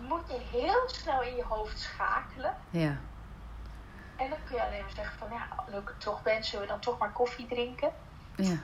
moet 0.00 0.28
je 0.28 0.58
heel 0.58 0.82
snel 0.86 1.22
in 1.22 1.36
je 1.36 1.44
hoofd 1.44 1.78
schakelen. 1.78 2.56
Ja. 2.70 2.96
En 4.16 4.30
dan 4.30 4.38
kun 4.44 4.56
je 4.56 4.62
alleen 4.62 4.80
maar 4.80 4.90
zeggen 4.94 5.18
van 5.18 5.28
ja, 5.30 5.64
nu 5.70 5.76
ik 5.76 5.88
er 5.88 5.98
toch 5.98 6.22
ben, 6.22 6.44
zullen 6.44 6.66
we 6.66 6.72
dan 6.72 6.80
toch 6.80 6.98
maar 6.98 7.12
koffie 7.12 7.46
drinken. 7.46 7.92
Ja. 8.36 8.56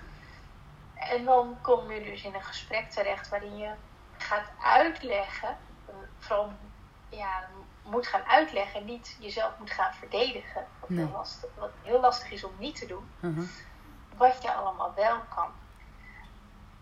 En 0.95 1.25
dan 1.25 1.59
kom 1.61 1.91
je 1.91 2.03
dus 2.03 2.23
in 2.23 2.35
een 2.35 2.43
gesprek 2.43 2.91
terecht 2.91 3.29
waarin 3.29 3.57
je 3.57 3.71
gaat 4.17 4.51
uitleggen, 4.63 5.57
eh, 5.87 5.95
vooral 6.19 6.53
ja, 7.13 7.49
moet 7.83 8.07
gaan 8.07 8.23
uitleggen, 8.25 8.85
niet 8.85 9.17
jezelf 9.21 9.59
moet 9.59 9.71
gaan 9.71 9.95
verdedigen. 9.95 10.67
Wat, 10.81 10.89
Nee. 10.89 11.05
heel, 11.05 11.15
lastig, 11.15 11.51
wat 11.59 11.71
heel 11.83 12.01
lastig 12.01 12.31
is 12.31 12.45
om 12.45 12.53
niet 12.59 12.77
te 12.77 12.87
doen, 12.87 13.11
Mhm. 13.21 13.43
wat 14.17 14.43
je 14.43 14.53
allemaal 14.55 14.95
wel 14.95 15.19
kan. 15.35 15.51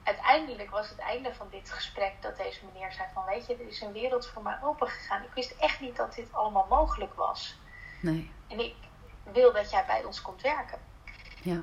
Uiteindelijk 0.02 0.70
was 0.70 0.88
het 0.88 0.98
einde 0.98 1.34
van 1.34 1.46
dit 1.50 1.70
gesprek 1.70 2.12
dat 2.22 2.36
deze 2.36 2.60
meneer 2.64 2.92
zei 2.92 3.08
van 3.14 3.24
weet 3.24 3.46
je, 3.46 3.54
er 3.54 3.68
is 3.68 3.80
een 3.80 3.92
wereld 3.92 4.26
voor 4.26 4.42
mij 4.42 4.58
open 4.62 4.88
gegaan. 4.88 5.22
Ik 5.22 5.32
wist 5.34 5.50
echt 5.50 5.80
niet 5.80 5.96
dat 5.96 6.14
dit 6.14 6.32
allemaal 6.32 6.66
mogelijk 6.68 7.14
was. 7.14 7.58
Nee. 8.00 8.32
En 8.48 8.58
ik 8.60 8.74
wil 9.22 9.52
dat 9.52 9.70
jij 9.70 9.84
bij 9.86 10.04
ons 10.04 10.22
komt 10.22 10.42
werken. 10.42 10.78
Ja. 11.42 11.62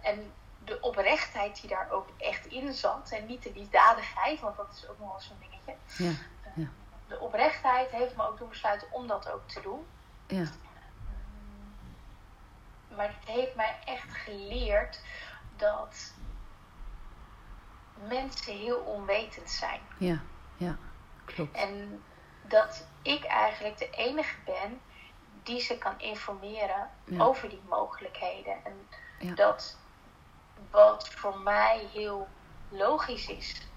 En 0.00 0.32
de 0.64 0.80
oprechtheid 0.80 1.60
die 1.60 1.70
daar 1.70 1.90
ook 1.90 2.08
echt 2.18 2.46
in 2.46 2.72
zat. 2.72 3.10
En 3.10 3.26
niet 3.26 3.42
de 3.42 3.52
liefdadigheid, 3.54 4.40
want 4.40 4.56
dat 4.56 4.72
is 4.72 4.88
ook 4.88 4.98
nog 4.98 5.08
wel 5.10 5.20
zo'n 5.20 5.36
dingetje. 5.40 5.74
Ja. 6.04 6.12
Ja. 6.54 6.68
De 7.08 7.18
oprechtheid 7.18 7.90
heeft 7.90 8.16
me 8.16 8.26
ook 8.28 8.38
doen 8.38 8.48
besluiten 8.48 8.88
om 8.92 9.06
dat 9.06 9.30
ook 9.30 9.48
te 9.48 9.60
doen. 9.60 9.86
Ja. 10.26 10.44
Maar 12.96 13.08
het 13.08 13.28
heeft 13.28 13.54
mij 13.54 13.78
echt 13.84 14.10
geleerd 14.12 15.00
dat 15.56 16.12
mensen 18.08 18.52
heel 18.56 18.78
onwetend 18.78 19.50
zijn. 19.50 19.80
Ja. 19.98 20.20
Ja. 20.56 20.76
Klopt. 21.24 21.56
En 21.56 22.02
dat 22.42 22.86
ik 23.02 23.24
eigenlijk 23.24 23.78
de 23.78 23.90
enige 23.90 24.36
ben 24.44 24.80
die 25.42 25.60
ze 25.60 25.78
kan 25.78 26.00
informeren 26.00 26.90
Ja. 27.04 27.24
over 27.24 27.48
die 27.48 27.62
mogelijkheden. 27.68 28.64
En 28.64 28.88
Ja. 29.18 29.34
dat 29.34 29.76
wat 30.70 31.08
voor 31.08 31.38
mij 31.38 31.88
heel 31.92 32.28
logisch 32.68 33.28
is 33.28 33.68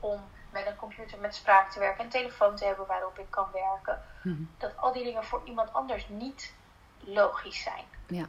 om 0.00 0.30
met 0.52 0.66
een 0.66 0.76
computer 0.76 1.18
met 1.18 1.34
spraak 1.34 1.70
te 1.70 1.78
werken, 1.78 2.04
een 2.04 2.10
telefoon 2.10 2.56
te 2.56 2.64
hebben 2.64 2.86
waarop 2.86 3.18
ik 3.18 3.30
kan 3.30 3.48
werken, 3.52 4.02
Mhm. 4.22 4.42
dat 4.58 4.76
al 4.76 4.92
die 4.92 5.04
dingen 5.04 5.24
voor 5.24 5.42
iemand 5.44 5.72
anders 5.72 6.08
niet 6.08 6.52
logisch 7.00 7.62
zijn. 7.62 7.84
Ja. 8.06 8.24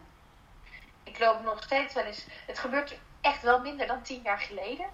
Ik 1.03 1.19
loop 1.19 1.41
nog 1.43 1.63
steeds 1.63 1.93
wel 1.93 2.03
eens. 2.03 2.25
Het 2.45 2.59
gebeurt 2.59 2.99
echt 3.21 3.41
wel 3.41 3.59
minder 3.59 3.88
dan 3.88 4.01
tien 4.01 4.21
jaar 4.21 4.39
geleden. 4.39 4.86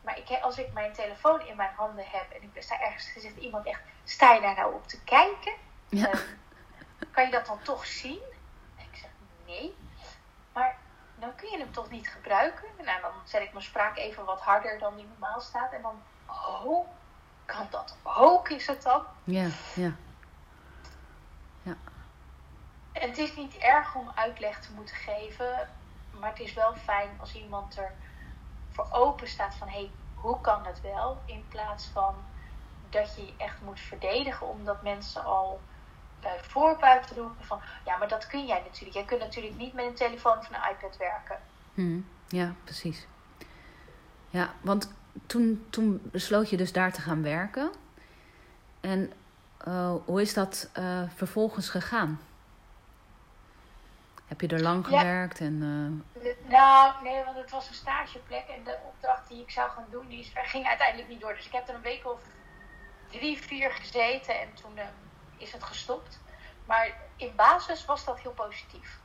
Maar 0.00 0.18
ik, 0.18 0.28
als 0.42 0.58
ik 0.58 0.72
mijn 0.72 0.92
telefoon 0.92 1.40
in 1.46 1.56
mijn 1.56 1.74
handen 1.76 2.04
heb 2.08 2.30
en 2.30 2.42
ik 2.42 2.62
sta 2.62 2.80
ergens 2.80 3.08
gezegd 3.08 3.36
iemand 3.36 3.66
echt, 3.66 3.80
sta 4.04 4.32
je 4.32 4.40
daar 4.40 4.54
nou 4.54 4.74
op 4.74 4.86
te 4.88 5.02
kijken? 5.04 5.52
Ja. 5.88 6.10
Ehm, 6.10 6.20
kan 7.10 7.24
je 7.24 7.30
dat 7.30 7.46
dan 7.46 7.62
toch 7.62 7.86
zien? 7.86 8.20
En 8.76 8.84
ik 8.92 8.98
zeg 8.98 9.10
nee. 9.46 9.74
Dan 11.18 11.34
kun 11.34 11.50
je 11.50 11.58
hem 11.58 11.72
toch 11.72 11.90
niet 11.90 12.08
gebruiken? 12.08 12.68
Nou, 12.84 13.00
dan 13.00 13.12
zet 13.24 13.42
ik 13.42 13.52
mijn 13.52 13.64
spraak 13.64 13.96
even 13.96 14.24
wat 14.24 14.40
harder 14.40 14.78
dan 14.78 14.96
die 14.96 15.06
normaal 15.06 15.40
staat. 15.40 15.72
En 15.72 15.82
dan, 15.82 16.02
oh, 16.26 16.88
kan 17.44 17.66
dat 17.70 17.96
ook 18.02 18.48
is 18.48 18.66
het 18.66 18.82
dan? 18.82 19.02
Ja, 19.24 19.48
ja. 19.74 19.92
En 23.00 23.08
het 23.08 23.18
is 23.18 23.36
niet 23.36 23.56
erg 23.56 23.94
om 23.94 24.10
uitleg 24.14 24.60
te 24.60 24.72
moeten 24.72 24.96
geven, 24.96 25.68
maar 26.10 26.30
het 26.30 26.40
is 26.40 26.54
wel 26.54 26.74
fijn 26.74 27.10
als 27.20 27.34
iemand 27.34 27.76
er 27.76 27.92
voor 28.70 28.86
open 28.90 29.28
staat 29.28 29.54
van 29.54 29.68
hé, 29.68 29.78
hey, 29.78 29.90
hoe 30.14 30.40
kan 30.40 30.66
het 30.66 30.80
wel? 30.80 31.22
In 31.24 31.48
plaats 31.48 31.86
van 31.86 32.14
dat 32.90 33.16
je 33.16 33.26
je 33.26 33.34
echt 33.36 33.60
moet 33.60 33.80
verdedigen 33.80 34.46
omdat 34.46 34.82
mensen 34.82 35.24
al 35.24 35.60
bij 36.20 36.38
voorbuiten 36.42 37.16
roepen 37.16 37.44
van 37.44 37.60
ja, 37.84 37.96
maar 37.96 38.08
dat 38.08 38.26
kun 38.26 38.46
jij 38.46 38.62
natuurlijk. 38.64 38.94
Jij 38.94 39.04
kunt 39.04 39.20
natuurlijk 39.20 39.56
niet 39.56 39.72
met 39.72 39.84
een 39.84 39.94
telefoon 39.94 40.38
of 40.38 40.48
een 40.48 40.70
iPad 40.70 40.96
werken. 40.96 41.38
Mhm. 41.74 42.00
Ja, 42.28 42.54
precies. 42.64 43.06
Ja, 44.28 44.50
want 44.60 44.92
toen, 45.26 45.66
toen 45.70 46.00
besloot 46.02 46.50
je 46.50 46.56
dus 46.56 46.72
daar 46.72 46.92
te 46.92 47.00
gaan 47.00 47.22
werken. 47.22 47.70
En 48.80 49.12
eh, 49.64 49.94
hoe 50.04 50.20
is 50.20 50.34
dat 50.34 50.70
eh, 50.72 51.02
vervolgens 51.14 51.68
gegaan? 51.68 52.20
Heb 54.26 54.40
je 54.40 54.48
er 54.48 54.60
lang 54.62 54.88
Ja. 54.88 54.98
gewerkt? 54.98 55.40
En, 55.40 55.54
eh, 56.22 56.50
Nou, 56.50 57.02
nee, 57.02 57.24
want 57.24 57.36
het 57.36 57.50
was 57.50 57.68
een 57.68 57.74
stageplek 57.74 58.44
en 58.48 58.64
de 58.64 58.78
opdracht 58.86 59.28
die 59.28 59.42
ik 59.42 59.50
zou 59.50 59.70
gaan 59.70 59.86
doen, 59.90 60.08
die 60.08 60.32
ging 60.34 60.66
uiteindelijk 60.66 61.08
niet 61.08 61.20
door. 61.20 61.34
Dus 61.34 61.46
ik 61.46 61.52
heb 61.52 61.68
er 61.68 61.74
een 61.74 61.80
week 61.80 62.06
of 62.06 62.20
drie, 63.10 63.38
vier 63.38 63.70
gezeten 63.70 64.40
en 64.40 64.48
toen 64.54 64.78
is 65.36 65.52
het 65.52 65.62
gestopt. 65.62 66.18
Maar 66.64 66.96
in 67.16 67.32
basis 67.36 67.84
was 67.84 68.04
dat 68.04 68.18
heel 68.18 68.32
positief. 68.32 68.98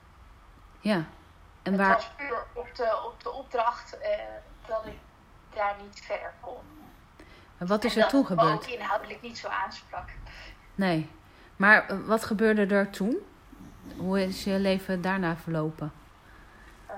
ja. 0.79 1.05
En 1.63 1.71
het 1.71 1.81
waar, 1.81 1.95
was 1.95 2.11
puur 2.15 2.45
op 2.53 2.75
de, 2.75 3.01
op 3.05 3.23
de 3.23 3.31
opdracht 3.31 3.97
eh, 3.99 4.09
dat 4.65 4.85
ik 4.85 4.97
daar 5.53 5.75
niet 5.81 6.01
verder 6.01 6.33
kon. 6.39 6.63
en 7.57 7.67
wat 7.67 7.83
is 7.83 7.95
en 7.95 8.01
er 8.01 8.09
toen 8.09 8.19
dat 8.19 8.29
gebeurd? 8.29 8.53
ook 8.53 8.65
inhoudelijk 8.65 9.21
niet 9.21 9.37
zo 9.37 9.47
aansprak. 9.47 10.09
Nee. 10.75 11.09
Maar 11.55 11.89
eh, 11.89 11.97
wat 12.05 12.23
gebeurde 12.25 12.75
er 12.75 12.89
toen? 12.89 13.17
Hoe 13.97 14.23
is 14.23 14.43
je 14.43 14.59
leven 14.59 15.01
daarna 15.01 15.35
verlopen? 15.35 15.93
Ehm, 16.87 16.97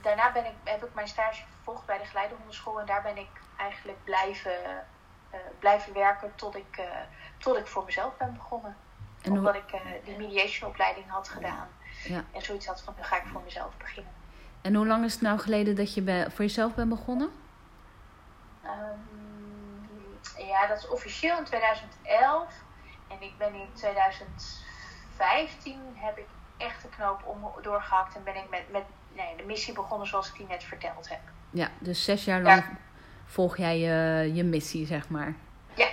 daarna 0.00 0.32
ben 0.32 0.44
ik, 0.44 0.54
heb 0.64 0.84
ik 0.84 0.94
mijn 0.94 1.08
stage 1.08 1.42
vervolgd 1.54 1.86
bij 1.86 1.98
de 1.98 2.04
geleidehondenschool 2.04 2.80
en 2.80 2.86
daar 2.86 3.02
ben 3.02 3.16
ik 3.16 3.30
eigenlijk 3.56 4.04
blijven, 4.04 4.52
eh, 5.30 5.38
blijven 5.58 5.92
werken 5.92 6.32
tot 6.34 6.56
ik, 6.56 6.82
tot 7.42 7.56
ik 7.56 7.66
voor 7.66 7.84
mezelf 7.84 8.16
ben 8.16 8.34
begonnen. 8.34 8.76
En 9.22 9.32
Omdat 9.32 9.54
ik 9.54 9.70
eh, 9.72 9.80
die 10.04 10.16
mediationopleiding 10.16 11.08
had 11.08 11.28
gedaan 11.28 11.68
Ja. 12.04 12.24
en 12.32 12.42
zoiets 12.42 12.66
had 12.66 12.82
van 12.82 12.94
nu 12.96 13.02
ga 13.02 13.16
ik 13.16 13.22
voor 13.32 13.40
mezelf 13.44 13.76
beginnen. 13.78 14.12
En 14.60 14.74
hoe 14.74 14.86
lang 14.86 15.04
is 15.04 15.12
het 15.12 15.22
nou 15.22 15.38
geleden 15.38 15.76
dat 15.76 15.94
je 15.94 16.02
bij, 16.02 16.30
voor 16.30 16.44
jezelf 16.44 16.74
bent 16.74 16.88
begonnen? 16.88 17.30
Ehm, 18.62 18.98
ja, 20.46 20.66
dat 20.66 20.78
is 20.78 20.88
officieel 20.88 21.38
in 21.38 21.44
2011 21.44 22.52
en 23.08 23.22
ik 23.22 23.38
ben 23.38 23.54
in 23.54 23.68
2015 23.74 25.80
heb 25.94 26.18
ik 26.18 26.26
echt 26.56 26.82
de 26.82 26.88
knoop 26.88 27.22
om 27.26 27.50
doorgehakt 27.62 28.16
en 28.16 28.24
ben 28.24 28.36
ik 28.36 28.50
met, 28.50 28.72
met 28.72 28.84
nee, 29.12 29.36
de 29.36 29.42
missie 29.42 29.74
begonnen 29.74 30.06
zoals 30.08 30.28
ik 30.28 30.34
die 30.36 30.46
net 30.46 30.64
verteld 30.64 31.08
heb. 31.08 31.20
Ja, 31.50 31.68
dus 31.78 32.04
zes 32.04 32.24
jaar 32.24 32.40
lang 32.40 32.64
volg 33.26 33.56
jij 33.56 33.78
je, 33.78 34.30
je 34.34 34.44
missie, 34.44 34.86
zeg 34.86 35.08
maar. 35.08 35.34
Ja. 35.74 35.88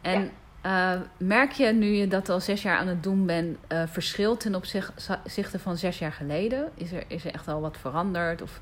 En 0.00 0.32
eh, 0.60 1.00
merk 1.16 1.52
je 1.52 1.72
nu 1.72 1.86
je 1.86 2.08
dat 2.08 2.28
al 2.28 2.40
zes 2.40 2.62
jaar 2.62 2.78
aan 2.78 2.86
het 2.86 3.02
doen 3.02 3.26
bent, 3.26 3.58
eh 3.68 3.82
verschil 3.86 4.36
ten 4.36 4.54
opzichte 4.54 5.58
van 5.58 5.76
zes 5.76 5.98
jaar 5.98 6.12
geleden? 6.12 6.70
Is 6.74 6.92
er, 6.92 7.04
is 7.06 7.24
er 7.24 7.34
echt 7.34 7.48
al 7.48 7.60
wat 7.60 7.76
veranderd? 7.76 8.42
Of 8.42 8.60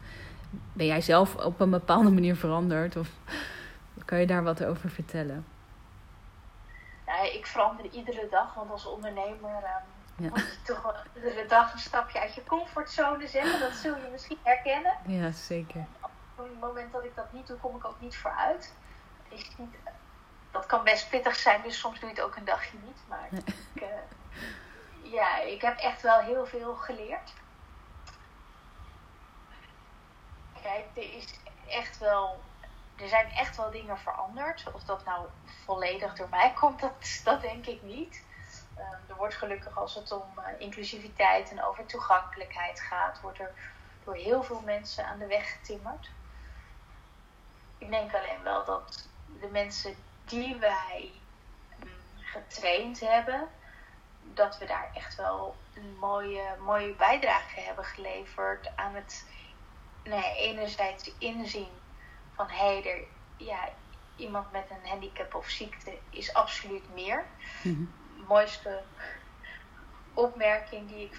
ben 0.72 0.86
jij 0.86 1.00
zelf 1.00 1.34
op 1.36 1.60
een 1.60 1.70
bepaalde 1.70 2.10
manier 2.10 2.36
veranderd? 2.36 2.96
Of 2.96 3.08
kan 4.04 4.20
je 4.20 4.26
daar 4.26 4.42
wat 4.42 4.64
over 4.64 4.90
vertellen? 4.90 5.44
Ik 7.32 7.46
verander 7.46 7.86
iedere 7.90 8.26
dag, 8.30 8.54
want 8.54 8.70
als 8.70 8.86
ondernemer 8.86 9.50
Ja. 10.16 10.28
moet 10.28 10.38
je 10.38 10.56
toch 10.64 10.82
wel 10.82 10.94
iedere 11.14 11.46
dag 11.48 11.72
een 11.72 11.78
stapje 11.78 12.20
uit 12.20 12.34
je 12.34 12.42
comfortzone 12.46 13.26
zetten. 13.26 13.60
Dat 13.60 13.72
zul 13.72 13.96
je 13.96 14.08
misschien 14.12 14.38
herkennen. 14.42 14.92
Ja, 15.06 15.30
zeker. 15.30 15.84
Op 16.00 16.10
het 16.36 16.60
moment 16.60 16.92
dat 16.92 17.04
ik 17.04 17.14
dat 17.14 17.32
niet 17.32 17.46
doe, 17.46 17.56
kom 17.56 17.76
ik 17.76 17.84
ook 17.84 18.00
niet 18.00 18.16
vooruit. 18.16 18.72
Is 19.28 19.50
niet, 19.58 19.74
dat 20.50 20.66
kan 20.66 20.84
best 20.84 21.08
pittig 21.08 21.36
zijn, 21.36 21.62
dus 21.62 21.78
soms 21.78 22.00
doe 22.00 22.08
je 22.08 22.14
het 22.14 22.24
ook 22.24 22.36
een 22.36 22.44
dagje 22.44 22.78
niet. 22.84 22.98
Maar 23.08 23.28
ik, 23.30 23.82
eh, 23.82 23.88
ja, 25.02 25.38
ik 25.38 25.60
heb 25.60 25.78
echt 25.78 26.02
wel 26.02 26.20
heel 26.20 26.46
veel 26.46 26.74
geleerd. 26.74 27.32
Kijk, 30.62 30.84
er 30.94 31.14
is 31.14 31.34
echt 31.68 31.98
wel. 31.98 32.42
Er 32.96 33.08
zijn 33.08 33.30
echt 33.30 33.56
wel 33.56 33.70
dingen 33.70 33.98
veranderd. 33.98 34.64
Of 34.72 34.82
dat 34.82 35.04
nou 35.04 35.26
volledig 35.64 36.14
door 36.14 36.28
mij 36.28 36.52
komt, 36.60 36.80
dat, 36.80 37.20
dat 37.24 37.40
denk 37.40 37.66
ik 37.66 37.82
niet. 37.82 38.22
Ehm, 38.76 39.00
er 39.08 39.16
wordt 39.16 39.34
gelukkig 39.34 39.78
als 39.78 39.94
het 39.94 40.12
om 40.12 40.38
eh, 40.38 40.60
inclusiviteit 40.60 41.50
en 41.50 41.64
over 41.64 41.86
toegankelijkheid 41.86 42.80
gaat, 42.80 43.20
wordt 43.20 43.38
er 43.38 43.52
door 44.04 44.14
heel 44.14 44.42
veel 44.42 44.60
mensen 44.64 45.06
aan 45.06 45.18
de 45.18 45.26
weg 45.26 45.52
getimmerd. 45.52 46.10
Ik 47.78 47.90
denk 47.90 48.14
alleen 48.14 48.42
wel 48.42 48.64
dat 48.64 49.08
de 49.40 49.48
mensen 49.48 49.96
die 50.28 50.56
wij 50.56 51.10
mm, 51.78 51.88
getraind 52.20 53.00
hebben, 53.00 53.48
dat 54.34 54.58
we 54.58 54.64
daar 54.64 54.90
echt 54.94 55.16
wel 55.16 55.56
een 55.74 55.96
mooie, 56.00 56.56
mooie 56.64 56.94
bijdrage 56.94 57.60
hebben 57.60 57.84
geleverd 57.84 58.76
aan 58.76 58.94
het 58.94 59.26
ja, 60.02 60.32
enerzijds 60.34 61.10
inzien 61.18 61.70
van 62.34 62.48
hé, 62.50 62.80
er, 62.80 63.04
ja, 63.36 63.68
iemand 64.16 64.52
met 64.52 64.70
een 64.70 64.88
handicap 64.88 65.34
of 65.34 65.48
ziekte 65.48 65.98
is 66.10 66.34
absoluut 66.34 66.94
meer. 66.94 67.24
Mhm. 67.62 67.84
De 68.16 68.24
mooiste 68.28 68.82
opmerking 70.14 70.88
die 70.88 71.04
ik 71.04 71.16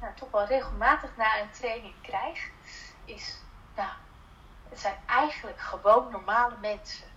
nou, 0.00 0.14
toch 0.14 0.30
wel 0.30 0.44
regelmatig 0.44 1.16
na 1.16 1.40
een 1.40 1.50
training 1.50 1.94
krijg, 2.02 2.48
is 3.04 3.36
nou, 3.76 3.90
het 4.68 4.80
zijn 4.80 4.96
eigenlijk 5.06 5.60
gewoon 5.60 6.10
normale 6.10 6.56
mensen. 6.60 7.10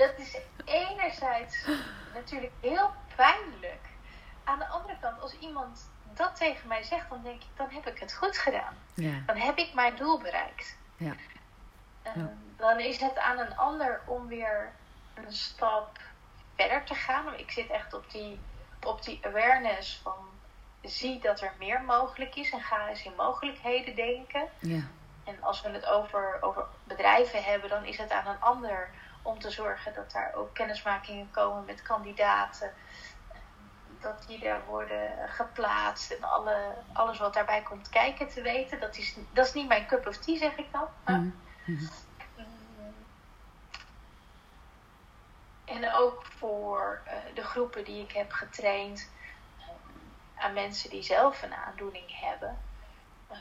Dat 0.00 0.18
is 0.18 0.36
enerzijds 0.64 1.66
natuurlijk 2.14 2.52
heel 2.60 2.90
pijnlijk. 3.16 3.86
Aan 4.44 4.58
de 4.58 4.66
andere 4.66 4.96
kant, 5.00 5.20
als 5.20 5.38
iemand 5.38 5.90
dat 6.14 6.36
tegen 6.36 6.68
mij 6.68 6.82
zegt, 6.82 7.08
dan 7.08 7.22
denk 7.22 7.42
ik, 7.42 7.48
dan 7.56 7.70
heb 7.70 7.86
ik 7.86 7.98
het 7.98 8.14
goed 8.14 8.38
gedaan. 8.38 8.76
Ja, 8.94 9.22
Dan 9.26 9.36
heb 9.36 9.58
ik 9.58 9.74
mijn 9.74 9.96
doel 9.96 10.20
bereikt. 10.20 10.76
Ja. 10.96 11.12
Dan 12.56 12.80
is 12.80 13.00
het 13.00 13.18
aan 13.18 13.38
een 13.38 13.56
ander 13.56 14.00
om 14.06 14.26
weer 14.26 14.72
een 15.14 15.32
stap 15.32 15.98
verder 16.56 16.84
te 16.84 16.94
gaan. 16.94 17.38
Ik 17.38 17.50
zit 17.50 17.70
echt 17.70 17.94
op 17.94 18.10
die, 18.10 18.40
op 18.86 19.02
die 19.02 19.20
awareness 19.22 20.00
van 20.02 20.28
zie 20.82 21.20
dat 21.20 21.40
er 21.40 21.52
meer 21.58 21.82
mogelijk 21.82 22.34
is 22.34 22.50
en 22.50 22.60
ga 22.60 22.88
eens 22.88 23.04
in 23.04 23.14
mogelijkheden 23.16 23.94
denken. 23.94 24.48
ja, 24.58 24.80
En 25.24 25.42
als 25.42 25.60
we 25.60 25.68
het 25.70 25.86
over, 25.86 26.38
over 26.40 26.66
bedrijven 26.84 27.44
hebben, 27.44 27.70
dan 27.70 27.84
is 27.84 27.96
het 27.98 28.10
aan 28.10 28.26
een 28.26 28.40
ander 28.40 28.90
om 29.22 29.38
te 29.38 29.50
zorgen 29.50 29.94
dat 29.94 30.12
daar 30.12 30.34
ook 30.34 30.54
kennismakingen 30.54 31.30
komen 31.30 31.64
met 31.64 31.82
kandidaten. 31.82 32.72
Dat 34.00 34.24
die 34.26 34.38
daar 34.38 34.64
worden 34.66 35.28
geplaatst 35.28 36.10
en 36.10 36.22
alle, 36.24 36.74
alles 36.92 37.18
wat 37.18 37.34
daarbij 37.34 37.62
komt 37.62 37.88
kijken 37.88 38.28
te 38.28 38.42
weten. 38.42 38.80
Dat 38.80 38.96
is, 38.96 39.16
dat 39.32 39.46
is 39.46 39.52
niet 39.52 39.68
mijn 39.68 39.86
cup 39.86 40.06
of 40.06 40.16
tea, 40.16 40.36
zeg 40.38 40.56
ik 40.56 40.72
dan. 40.72 40.86
Maar, 41.04 41.18
Mhm. 41.18 41.30
Mhm. 41.64 41.84
mm, 42.36 42.94
En 45.64 45.92
ook 45.92 46.24
voor 46.38 47.00
eh, 47.04 47.14
de 47.34 47.44
groepen 47.44 47.84
die 47.84 48.02
ik 48.02 48.12
heb 48.12 48.32
getraind 48.32 49.10
eh, 49.58 49.64
aan 50.44 50.52
mensen 50.52 50.90
die 50.90 51.02
zelf 51.02 51.42
een 51.42 51.54
aandoening 51.54 52.20
hebben. 52.20 52.58
Eh, 53.28 53.36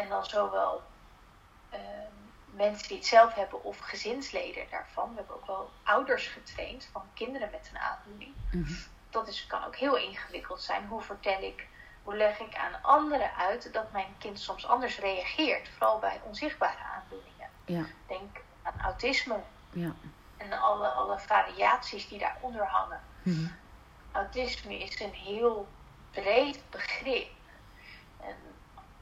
en 0.00 0.08
dan 0.08 0.24
zowel 0.24 0.82
eh, 1.70 1.80
mensen 2.56 2.88
die 2.88 2.96
het 2.96 3.06
zelf 3.06 3.34
hebben 3.34 3.64
of 3.64 3.78
gezinsleden 3.78 4.66
daarvan. 4.70 5.10
We 5.10 5.16
hebben 5.16 5.36
ook 5.36 5.46
wel 5.46 5.70
ouders 5.82 6.26
getraind 6.26 6.88
van 6.92 7.02
kinderen 7.14 7.48
met 7.50 7.70
een 7.72 7.78
aandoening. 7.78 8.34
Mhm. 8.52 8.72
Dat 9.10 9.28
is, 9.28 9.46
kan 9.46 9.64
ook 9.64 9.76
heel 9.76 9.96
ingewikkeld 9.96 10.62
zijn. 10.62 10.86
Hoe 10.86 11.02
vertel 11.02 11.42
ik, 11.42 11.66
hoe 12.02 12.16
leg 12.16 12.38
ik 12.38 12.56
aan 12.56 12.82
anderen 12.82 13.34
uit 13.34 13.72
dat 13.72 13.92
mijn 13.92 14.14
kind 14.18 14.40
soms 14.40 14.66
anders 14.66 14.98
reageert, 14.98 15.68
vooral 15.68 15.98
bij 15.98 16.20
onzichtbare 16.24 16.82
aandoeningen. 16.94 17.48
Ja, 17.64 17.84
Denk 18.06 18.40
aan 18.62 18.80
autisme 18.80 19.40
ja. 19.70 19.92
en 20.36 20.52
alle, 20.52 20.88
alle 20.88 21.18
variaties 21.18 22.08
die 22.08 22.18
daaronder 22.18 22.66
hangen. 22.66 23.00
Mhm. 23.22 23.46
Autisme 24.12 24.78
is 24.78 25.00
een 25.00 25.12
heel 25.12 25.68
breed 26.10 26.62
begrip. 26.70 27.30
En 28.20 28.36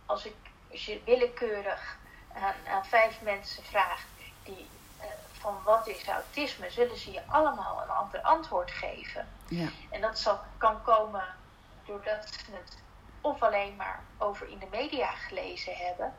als, 0.07 0.25
ik, 0.25 0.37
als 0.71 0.87
je 0.87 1.03
willekeurig 1.05 1.99
aan, 2.35 2.55
aan 2.75 2.85
vijf 2.87 3.21
mensen 3.21 3.65
vraagt 3.65 4.07
die, 4.43 4.69
eh, 5.01 5.07
van 5.33 5.63
wat 5.65 5.87
is 5.87 6.09
autisme, 6.09 6.71
zullen 6.71 6.99
ze 6.99 7.13
je 7.13 7.23
allemaal 7.27 7.83
een 7.83 7.89
ander 7.91 8.21
antwoord 8.21 8.71
geven. 8.71 9.29
Ja, 9.49 9.69
En 9.91 10.01
dat 10.01 10.19
zal, 10.19 10.41
kan 10.57 10.83
komen 10.83 11.25
doordat 11.85 12.29
ze 12.29 12.53
het 12.53 12.79
of 13.21 13.43
alleen 13.43 13.77
maar 13.77 14.01
over 14.19 14.49
in 14.49 14.59
de 14.59 14.67
media 14.71 15.11
gelezen 15.11 15.77
hebben, 15.77 16.15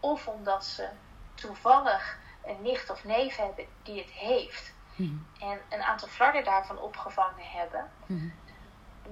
of 0.00 0.26
omdat 0.26 0.64
ze 0.64 0.88
toevallig 1.34 2.18
een 2.44 2.62
nicht 2.62 2.90
of 2.90 3.04
neef 3.04 3.36
hebben 3.36 3.66
die 3.82 4.00
het 4.00 4.10
heeft 4.10 4.72
Mhm. 4.96 5.16
en 5.40 5.60
een 5.68 5.82
aantal 5.82 6.08
flarden 6.08 6.44
daarvan 6.44 6.78
opgevangen 6.78 7.50
hebben. 7.50 7.90
Mhm. 8.06 8.28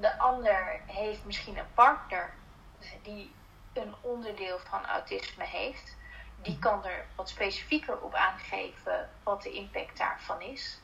De 0.00 0.18
ander 0.18 0.80
heeft 0.86 1.24
misschien 1.24 1.58
een 1.58 1.74
partner 1.74 2.34
die 3.02 3.34
een 3.72 3.94
onderdeel 4.00 4.58
van 4.58 4.86
autisme 4.86 5.44
heeft. 5.44 5.95
Die 6.42 6.58
kan 6.58 6.84
er 6.84 7.06
wat 7.14 7.28
specifieker 7.28 8.00
op 8.00 8.14
aangeven 8.14 9.10
wat 9.22 9.42
de 9.42 9.52
impact 9.52 9.98
daarvan 9.98 10.40
is. 10.40 10.78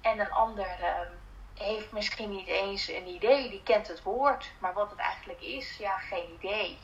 En 0.00 0.18
een 0.18 0.30
ander 0.30 0.66
ehm, 0.80 1.10
heeft 1.54 1.92
misschien 1.92 2.30
niet 2.30 2.46
eens 2.46 2.88
een 2.88 3.06
idee, 3.06 3.50
die 3.50 3.62
kent 3.62 3.88
het 3.88 4.02
woord, 4.02 4.50
maar 4.58 4.72
wat 4.72 4.90
het 4.90 4.98
eigenlijk 4.98 5.40
is, 5.40 5.76
ja, 5.76 5.98
geen 5.98 6.32
idee. 6.38 6.78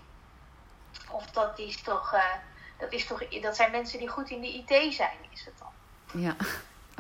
Of 1.10 1.26
dat 1.30 1.58
is 1.58 1.82
toch, 1.82 2.12
eh, 2.12 2.34
dat, 2.78 2.92
is 2.92 3.06
toch 3.06 3.28
dat 3.28 3.56
zijn 3.56 3.70
mensen 3.70 3.98
die 3.98 4.08
goed 4.08 4.30
in 4.30 4.40
de 4.40 4.52
IT 4.52 4.94
zijn, 4.94 5.16
is 5.30 5.44
het 5.44 5.58
dan. 5.58 5.72
ja. 6.22 6.36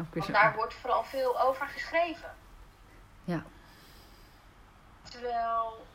Ook 0.00 0.14
Want 0.14 0.32
daar 0.32 0.54
wordt 0.54 0.74
vooral 0.74 1.04
veel 1.04 1.40
over 1.40 1.66
geschreven. 1.66 2.34
Ja, 3.24 3.42
Terwijl 5.12 5.86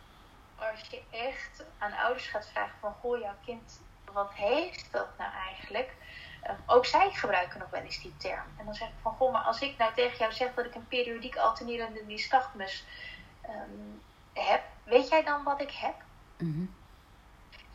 als 0.56 0.82
je 0.89 1.02
echt 1.10 1.64
aan 1.78 1.93
ouders 1.93 2.28
gaat 2.28 2.48
vragen 2.48 2.80
van 2.80 2.93
goh, 2.93 3.20
jouw 3.20 3.36
kind, 3.45 3.82
wat 4.14 4.32
heeft 4.34 4.88
dat 4.91 5.08
nou 5.18 5.32
eigenlijk? 5.47 5.95
Eh, 6.41 6.53
ook 6.66 6.86
zij 6.86 7.10
gebruiken 7.12 7.60
nog 7.60 7.70
wel 7.70 7.82
eens 7.82 8.01
die 8.01 8.14
term. 8.18 8.45
En 8.58 8.66
dan 8.66 8.74
zeg 8.74 8.88
ik 8.88 8.93
van 9.01 9.12
goh, 9.12 9.32
maar 9.32 9.41
als 9.41 9.62
ik 9.62 9.78
nou 9.78 9.93
tegen 9.93 10.18
jou 10.18 10.34
zeg 10.34 10.53
dat 10.53 10.66
ik 10.66 10.76
een 10.76 10.88
periodiek 10.88 11.36
alternerende 11.36 12.03
nystagmus 12.05 12.86
ehm, 13.41 13.53
heb, 14.34 14.62
weet 14.84 15.10
jij 15.10 15.24
dan 15.24 15.43
wat 15.43 15.62
ik 15.62 15.72
heb? 15.72 15.95
Mhm. 16.38 16.66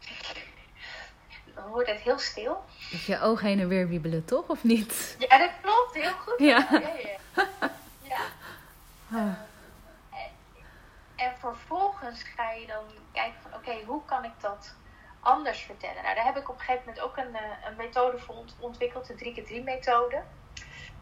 Dan 1.55 1.66
wordt 1.68 1.89
het 1.89 2.01
heel 2.01 2.18
stil. 2.18 2.64
Dat 2.91 3.05
je 3.05 3.20
ogen 3.20 3.47
heen 3.47 3.61
en 3.61 3.68
weer 3.68 3.89
wiebelen, 3.89 4.24
toch? 4.24 4.49
Of 4.49 4.64
niet? 4.64 5.16
Ja, 5.18 5.39
dat 5.39 5.51
klopt, 5.61 5.95
heel 5.95 6.12
goed. 6.12 6.35
Ja. 6.39 6.68
ja, 6.70 6.78
ja. 6.78 7.18
ja. 8.03 8.20
Ah. 9.14 9.33
En 11.22 11.33
vervolgens 11.39 12.22
ga 12.22 12.51
je 12.51 12.66
dan 12.66 12.85
kijken 13.12 13.41
van 13.43 13.55
oké, 13.55 13.85
hoe 13.87 14.05
kan 14.05 14.24
ik 14.24 14.33
dat 14.41 14.74
anders 15.23 15.61
vertellen? 15.61 16.03
Nou, 16.03 16.14
daar 16.14 16.25
heb 16.25 16.37
ik 16.37 16.49
op 16.49 16.55
een 16.55 16.61
gegeven 16.64 16.83
moment 16.87 17.05
ook 17.05 17.16
een, 17.16 17.35
eh, 17.37 17.43
een 17.68 17.77
methode 17.77 18.18
voor 18.18 18.35
ont- 18.35 18.57
ontwikkeld, 18.59 19.07
de 19.07 19.14
3x3 19.14 19.62
methode. 19.62 20.23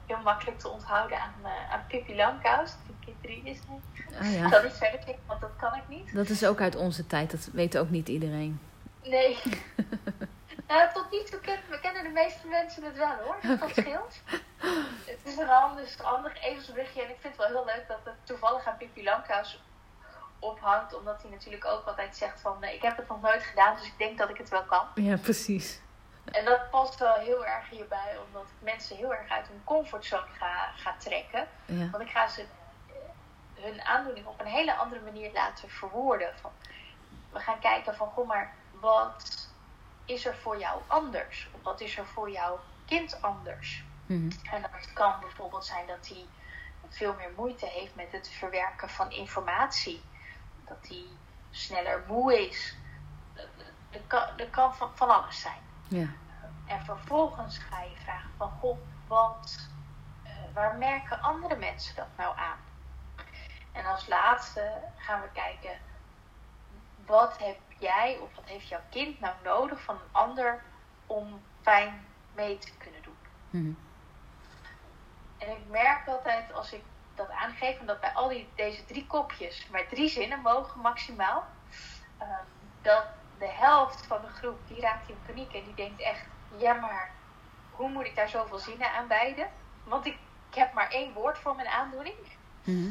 Heel 0.07 0.18
makkelijk 0.23 0.59
te 0.59 0.68
onthouden 0.68 1.18
aan, 1.21 1.35
eh 1.45 1.73
aan 1.73 1.85
Pippi 1.89 2.16
Langkous. 2.16 2.71
3x3 3.01 3.41
is 3.45 3.59
het. 3.59 4.14
Ah 4.21 4.33
Ik 4.33 4.39
ja. 4.39 4.49
zal 4.49 4.62
niet 4.62 4.73
verder 4.73 4.99
klikken, 5.01 5.25
want 5.27 5.41
dat 5.41 5.51
kan 5.59 5.75
ik 5.75 5.89
niet. 5.89 6.14
Dat 6.14 6.29
is 6.29 6.45
ook 6.45 6.61
uit 6.61 6.77
onze 6.77 7.07
tijd, 7.07 7.31
dat 7.31 7.49
weet 7.53 7.79
ook 7.79 7.91
niet 7.91 8.09
iedereen. 8.09 8.61
Nee. 9.03 9.39
nou, 10.68 10.93
tot 10.93 11.11
nu 11.11 11.25
toe 11.25 11.41
kennen, 11.41 11.64
we 11.71 11.81
kennen 11.81 12.03
de 12.03 12.09
meeste 12.09 12.47
mensen 12.47 12.83
het 12.85 12.97
wel 12.97 13.14
hoor. 13.25 13.37
Dat 13.59 13.71
scheelt. 13.71 14.21
het 15.07 15.18
is 15.25 15.37
een 15.37 15.47
handig, 15.49 15.97
handig 16.03 16.43
ezelsberichtje. 16.45 17.03
En 17.03 17.09
ik 17.11 17.16
vind 17.21 17.37
het 17.37 17.47
wel 17.49 17.57
heel 17.64 17.75
leuk 17.75 17.85
dat 17.89 17.99
het 18.05 18.14
toevallig 18.25 18.66
aan 18.66 18.77
Pippi 18.77 19.03
Langkous 19.05 19.61
ophangt. 20.41 20.95
Omdat 20.95 21.22
hij 21.22 21.30
natuurlijk 21.30 21.64
ook 21.64 21.86
altijd 21.86 22.16
zegt 22.16 22.41
van... 22.41 22.57
nee, 22.61 22.74
ik 22.74 22.82
heb 22.82 22.97
het 22.97 23.09
nog 23.09 23.20
nooit 23.20 23.43
gedaan, 23.43 23.76
dus 23.76 23.86
ik 23.86 23.99
denk 23.99 24.18
dat 24.18 24.30
ik 24.30 24.36
het 24.36 24.49
wel 24.49 24.64
kan. 24.64 24.86
Ja, 24.95 25.16
precies. 25.16 25.80
En 26.24 26.45
dat 26.45 26.70
past 26.70 26.99
wel 26.99 27.14
heel 27.14 27.47
erg 27.47 27.68
hierbij. 27.68 28.18
Omdat 28.26 28.43
ik 28.43 28.64
mensen 28.64 28.97
heel 28.97 29.14
erg 29.14 29.30
uit 29.30 29.49
hun 29.49 29.61
comfortzone 29.64 30.26
ga, 30.38 30.72
ga 30.76 30.95
trekken. 30.99 31.49
Ja, 31.64 31.91
Want 31.91 32.03
ik 32.03 32.11
ga 32.11 32.28
ze 32.28 32.41
eh, 32.41 33.64
hun 33.64 33.82
aandoening 33.82 34.26
op 34.26 34.41
een 34.41 34.47
hele 34.47 34.74
andere 34.74 35.01
manier 35.01 35.32
laten 35.32 35.70
verwoorden. 35.70 36.38
Van, 36.41 36.51
we 37.32 37.38
gaan 37.38 37.59
kijken 37.59 37.95
van, 37.95 38.09
goh, 38.09 38.28
maar 38.28 38.55
wat 38.80 39.49
is 40.05 40.26
er 40.26 40.36
voor 40.36 40.59
jou 40.59 40.80
anders? 40.86 41.49
Of 41.53 41.62
wat 41.62 41.80
is 41.80 41.99
er 41.99 42.07
voor 42.07 42.30
jouw 42.30 42.61
kind 42.86 43.22
anders? 43.22 43.84
Mhm. 44.07 44.30
En 44.53 44.62
dat 44.62 44.93
kan 44.93 45.14
bijvoorbeeld 45.20 45.64
zijn 45.64 45.86
dat 45.86 46.09
hij 46.09 46.26
veel 46.88 47.14
meer 47.14 47.30
moeite 47.36 47.66
heeft 47.66 47.95
met 47.95 48.12
het 48.12 48.28
verwerken 48.28 48.88
van 48.88 49.11
informatie. 49.11 50.03
Dat 50.71 50.89
hij 50.89 51.05
sneller 51.51 52.03
moe 52.07 52.49
is. 52.49 52.77
Er 53.91 54.01
kan, 54.07 54.23
er 54.37 54.49
kan 54.51 54.75
van, 54.75 54.91
van 54.95 55.11
alles 55.11 55.41
zijn. 55.41 55.62
ja, 55.89 56.07
En 56.66 56.85
vervolgens 56.85 57.59
ga 57.59 57.83
je 57.83 57.97
vragen 58.05 58.31
van, 58.37 58.51
goh, 58.51 58.79
wat, 59.07 59.68
eh, 60.23 60.33
waar 60.55 60.77
merken 60.77 61.23
andere 61.23 61.57
mensen 61.57 61.97
dat 61.97 62.07
nou 62.16 62.39
aan? 62.39 62.59
En 63.73 63.85
als 63.85 64.09
laatste 64.09 64.73
gaan 64.97 65.21
we 65.21 65.29
kijken, 65.33 65.79
wat 67.07 67.39
heb 67.39 67.59
jij 67.79 68.18
of 68.23 68.35
wat 68.35 68.45
heeft 68.45 68.68
jouw 68.68 68.81
kind 68.91 69.21
nou 69.21 69.35
nodig 69.45 69.83
van 69.83 69.95
een 69.95 70.12
ander 70.12 70.62
om 71.07 71.43
fijn 71.62 72.07
mee 72.35 72.59
te 72.59 72.73
kunnen 72.79 73.03
doen? 73.03 73.16
Mhm. 73.51 73.73
En 75.39 75.51
ik 75.51 75.68
merk 75.68 76.09
altijd 76.09 76.53
als 76.53 76.73
ik 76.73 76.83
dat 77.27 77.37
aangeef, 77.37 77.79
en 77.79 77.87
dat 77.87 78.01
bij 78.01 78.12
al 78.12 78.29
die, 78.29 78.49
deze 78.55 78.85
drie 78.85 79.07
kopjes 79.07 79.66
maar 79.71 79.87
drie 79.89 80.09
zinnen 80.09 80.41
mogen 80.41 80.81
maximaal, 80.81 81.45
ehm, 82.18 82.45
dat 82.83 83.05
de 83.39 83.49
helft 83.49 84.07
van 84.07 84.21
de 84.21 84.29
groep 84.29 84.59
die 84.68 84.81
raakt 84.81 85.09
in 85.09 85.18
paniek 85.27 85.53
en 85.53 85.64
die 85.64 85.75
denkt 85.75 86.01
echt, 86.01 86.25
ja 86.57 86.73
maar 86.73 87.11
hoe 87.71 87.89
moet 87.89 88.07
ik 88.07 88.16
daar 88.16 88.29
zoveel 88.29 88.59
zinnen 88.59 88.93
aan 88.93 89.09
wijden? 89.09 89.49
Want 89.85 90.07
ik, 90.07 90.18
ik 90.51 90.55
heb 90.55 90.73
maar 90.73 90.91
één 90.91 91.12
woord 91.12 91.39
voor 91.39 91.55
mijn 91.55 91.68
aandoening. 91.68 92.16
Mhm. 92.64 92.91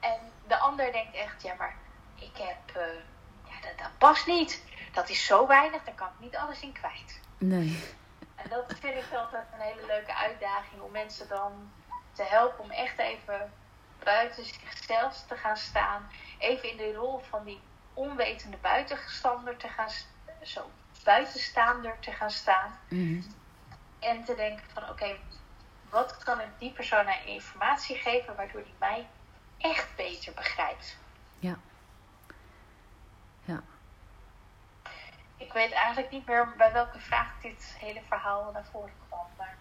En 0.00 0.20
de 0.46 0.58
ander 0.58 0.92
denkt 0.92 1.14
echt, 1.14 1.42
ja 1.42 1.54
maar 1.58 1.76
ik 2.14 2.36
heb, 2.36 2.76
eh, 2.76 2.94
ja 3.44 3.60
dat, 3.60 3.78
dat 3.78 3.98
past 3.98 4.26
niet. 4.26 4.64
Dat 4.92 5.08
is 5.08 5.26
zo 5.26 5.46
weinig, 5.46 5.84
daar 5.84 5.94
kan 5.94 6.08
ik 6.08 6.20
niet 6.20 6.36
alles 6.36 6.60
in 6.60 6.72
kwijt. 6.72 7.20
Nee. 7.38 7.84
En 8.34 8.48
dat 8.48 8.64
vind 8.80 8.94
ik 8.94 9.12
altijd 9.12 9.46
een 9.54 9.60
hele 9.60 9.86
leuke 9.86 10.14
uitdaging 10.14 10.82
om 10.82 10.90
mensen 10.90 11.28
dan 11.28 11.70
te 12.12 12.22
helpen 12.22 12.64
om 12.64 12.70
echt 12.70 12.98
even 12.98 13.52
buiten 14.04 14.44
zichzelf 14.44 15.24
te 15.28 15.36
gaan 15.36 15.56
staan. 15.56 16.08
Even 16.38 16.70
in 16.70 16.76
de 16.76 16.94
rol 16.94 17.18
van 17.18 17.44
die 17.44 17.60
onwetende 17.94 18.56
buitenstander 18.56 19.56
te 19.56 19.68
gaan, 19.68 19.88
zo 20.42 20.70
buitenstaander 21.04 21.96
te 22.00 22.12
gaan 22.12 22.30
staan. 22.30 22.78
Mhm. 22.88 23.20
En 23.98 24.24
te 24.24 24.34
denken 24.34 24.64
van 24.72 24.88
oké, 24.88 25.16
wat 25.90 26.18
kan 26.24 26.40
ik 26.40 26.48
die 26.58 26.72
persoon 26.72 27.06
aan 27.06 27.26
informatie 27.26 27.96
geven 27.96 28.36
waardoor 28.36 28.62
die 28.62 28.74
mij 28.78 29.06
echt 29.58 29.96
beter 29.96 30.32
begrijpt. 30.34 30.96
Ja. 31.38 31.58
Ja. 33.44 33.62
Ik 35.36 35.52
weet 35.52 35.72
eigenlijk 35.72 36.10
niet 36.10 36.26
meer 36.26 36.52
bij 36.56 36.72
welke 36.72 36.98
vraag 36.98 37.40
dit 37.42 37.76
hele 37.78 38.00
verhaal 38.08 38.50
naar 38.52 38.64
voren 38.72 38.92
kwam. 39.08 39.26
Maar 39.36 39.56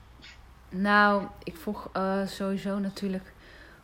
Nou, 0.69 1.27
ik 1.43 1.57
vroeg 1.57 1.89
eh, 1.93 2.25
sowieso 2.25 2.79
natuurlijk 2.79 3.33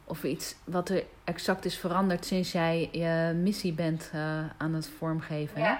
of 0.06 0.24
iets 0.24 0.56
wat 0.64 0.90
er 0.90 1.04
exact 1.24 1.66
is 1.66 1.78
veranderd 1.78 2.26
sinds 2.26 2.52
jij 2.52 2.90
je 2.92 3.34
missie 3.34 3.74
bent 3.74 4.10
eh, 4.14 4.40
aan 4.58 4.74
het 4.74 4.90
vormgeven. 4.98 5.62
Ja. 5.62 5.80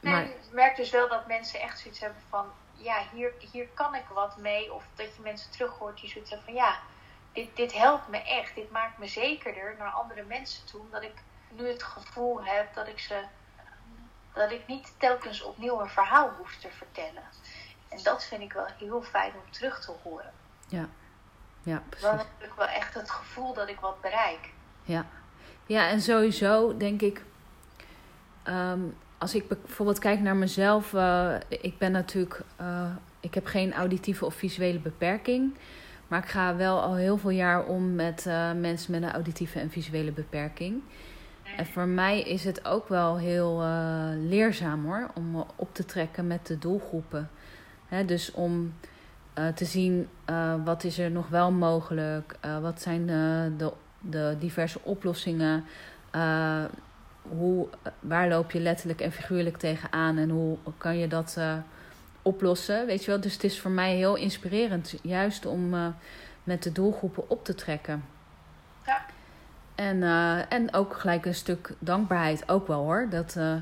Nee, 0.00 0.12
Maar- 0.12 0.24
ik 0.24 0.36
merk 0.52 0.76
dus 0.76 0.90
wel 0.90 1.08
dat 1.08 1.26
mensen 1.26 1.60
echt 1.60 1.78
zoiets 1.78 2.00
hebben 2.00 2.20
van, 2.28 2.46
ja, 2.74 3.02
hier, 3.12 3.32
hier 3.52 3.68
kan 3.74 3.94
ik 3.94 4.04
wat 4.14 4.36
mee. 4.36 4.72
Of 4.72 4.84
dat 4.94 5.06
je 5.16 5.22
mensen 5.22 5.50
terug 5.50 5.72
hoort 5.78 6.00
die 6.00 6.10
zoiets 6.10 6.30
hebben 6.30 6.48
van, 6.48 6.56
ja, 6.56 6.78
dit, 7.32 7.56
dit 7.56 7.72
helpt 7.72 8.08
me 8.08 8.22
echt. 8.22 8.54
Dit 8.54 8.70
maakt 8.70 8.98
me 8.98 9.06
zekerder 9.06 9.74
naar 9.78 9.90
andere 9.90 10.22
mensen 10.22 10.66
toe. 10.66 10.80
Omdat 10.80 11.02
ik 11.02 11.14
nu 11.50 11.68
het 11.68 11.82
gevoel 11.82 12.44
heb 12.44 12.74
dat 12.74 12.88
ik 12.88 12.98
ze, 12.98 13.22
dat 14.34 14.50
ik 14.50 14.66
niet 14.66 14.92
telkens 14.98 15.42
opnieuw 15.42 15.80
een 15.80 15.88
verhaal 15.88 16.30
hoef 16.38 16.56
te 16.56 16.68
vertellen. 16.70 17.22
En 17.88 18.02
dat 18.02 18.24
vind 18.24 18.42
ik 18.42 18.52
wel 18.52 18.66
heel 18.78 19.02
fijn 19.02 19.32
om 19.34 19.50
terug 19.52 19.84
te 19.84 19.92
horen. 20.02 20.32
Ja, 20.68 20.88
ja 21.64 21.74
Dan 21.74 21.82
precies. 21.88 22.08
heb 22.08 22.48
ik 22.48 22.52
wel 22.56 22.66
echt 22.66 22.94
het 22.94 23.10
gevoel 23.10 23.54
dat 23.54 23.68
ik 23.68 23.80
wat 23.80 24.00
bereik. 24.00 24.52
Ja. 24.82 25.06
ja, 25.66 25.88
en 25.88 26.00
sowieso 26.00 26.76
denk 26.76 27.02
ik, 27.02 27.22
ehm, 28.42 28.80
als 29.18 29.34
ik 29.34 29.48
bijvoorbeeld 29.48 29.98
kijk 29.98 30.20
naar 30.20 30.36
mezelf, 30.36 30.94
eh, 30.94 31.34
ik 31.48 31.78
ben 31.78 31.92
natuurlijk 31.92 32.40
eh, 32.56 32.90
ik 33.20 33.34
heb 33.34 33.46
geen 33.46 33.72
auditieve 33.72 34.24
of 34.24 34.34
visuele 34.34 34.78
beperking. 34.78 35.54
Maar 36.08 36.22
ik 36.22 36.28
ga 36.28 36.56
wel 36.56 36.80
al 36.80 36.94
heel 36.94 37.18
veel 37.18 37.30
jaar 37.30 37.64
om 37.64 37.94
met 37.94 38.24
uh, 38.26 38.52
mensen 38.52 38.92
met 38.92 39.02
een 39.02 39.12
auditieve 39.12 39.58
en 39.58 39.70
visuele 39.70 40.12
beperking. 40.12 40.82
En 41.56 41.66
voor 41.66 41.86
mij 41.86 42.20
is 42.20 42.44
het 42.44 42.64
ook 42.64 42.88
wel 42.88 43.18
heel 43.18 43.64
leerzaam 44.18 44.84
hoor, 44.84 45.10
om 45.14 45.46
op 45.56 45.74
te 45.74 45.84
trekken 45.84 46.26
met 46.26 46.46
de 46.46 46.58
doelgroepen. 46.58 47.30
Hè, 47.88 48.04
dus 48.04 48.30
om 48.32 48.74
uh, 49.38 49.48
te 49.48 49.64
zien 49.64 50.08
uh, 50.30 50.54
wat 50.64 50.84
is 50.84 50.98
er 50.98 51.10
nog 51.10 51.28
wel 51.28 51.52
mogelijk, 51.52 52.36
wat 52.60 52.80
zijn 52.80 53.06
de, 53.56 53.72
de 54.00 54.36
diverse 54.38 54.78
oplossingen, 54.82 55.64
hoe, 57.22 57.68
waar 58.00 58.28
loop 58.28 58.50
je 58.50 58.60
letterlijk 58.60 59.00
en 59.00 59.12
figuurlijk 59.12 59.56
tegenaan 59.56 60.16
en 60.16 60.30
hoe 60.30 60.56
kan 60.78 60.98
je 60.98 61.08
dat 61.08 61.38
oplossen, 62.22 62.86
weet 62.86 63.04
je 63.04 63.10
wel. 63.10 63.20
Dus 63.20 63.32
het 63.32 63.44
is 63.44 63.60
voor 63.60 63.70
mij 63.70 63.94
heel 63.94 64.16
inspirerend, 64.16 64.94
juist 65.02 65.46
om 65.46 65.74
met 66.44 66.62
de 66.62 66.72
doelgroepen 66.72 67.30
op 67.30 67.44
te 67.44 67.54
trekken. 67.54 68.04
Ja. 68.86 69.04
En, 69.74 69.96
uh, 69.96 70.52
en 70.52 70.74
ook 70.74 70.94
gelijk 70.94 71.26
een 71.26 71.34
stuk 71.34 71.72
dankbaarheid 71.78 72.48
ook 72.48 72.66
wel 72.66 72.82
hoor. 72.82 73.06
Dat, 73.10 73.34
uh, 73.38 73.54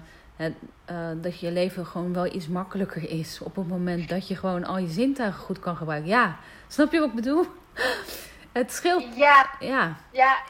het, 0.43 0.55
uh, 0.91 1.23
dat 1.23 1.41
je 1.41 1.51
leven 1.51 1.87
gewoon 1.87 2.13
wel 2.13 2.27
iets 2.27 2.49
makkelijker 2.49 3.11
is. 3.11 3.41
Op 3.41 3.57
het 3.57 3.69
moment 3.69 4.09
dat 4.09 4.29
je 4.29 4.37
gewoon 4.37 4.65
al 4.65 4.79
je 4.79 4.89
zintuigen 4.89 5.41
goed 5.41 5.59
kan 5.59 5.77
gebruiken. 5.77 6.11
Ja, 6.11 6.37
snap 6.69 6.93
je 6.93 6.99
wat 6.99 7.09
ik 7.09 7.15
bedoel? 7.15 7.47
het 8.53 8.73
scheelt. 8.73 9.17
Ja, 9.17 9.51
ja. 9.61 9.97
Ja, 10.11 10.43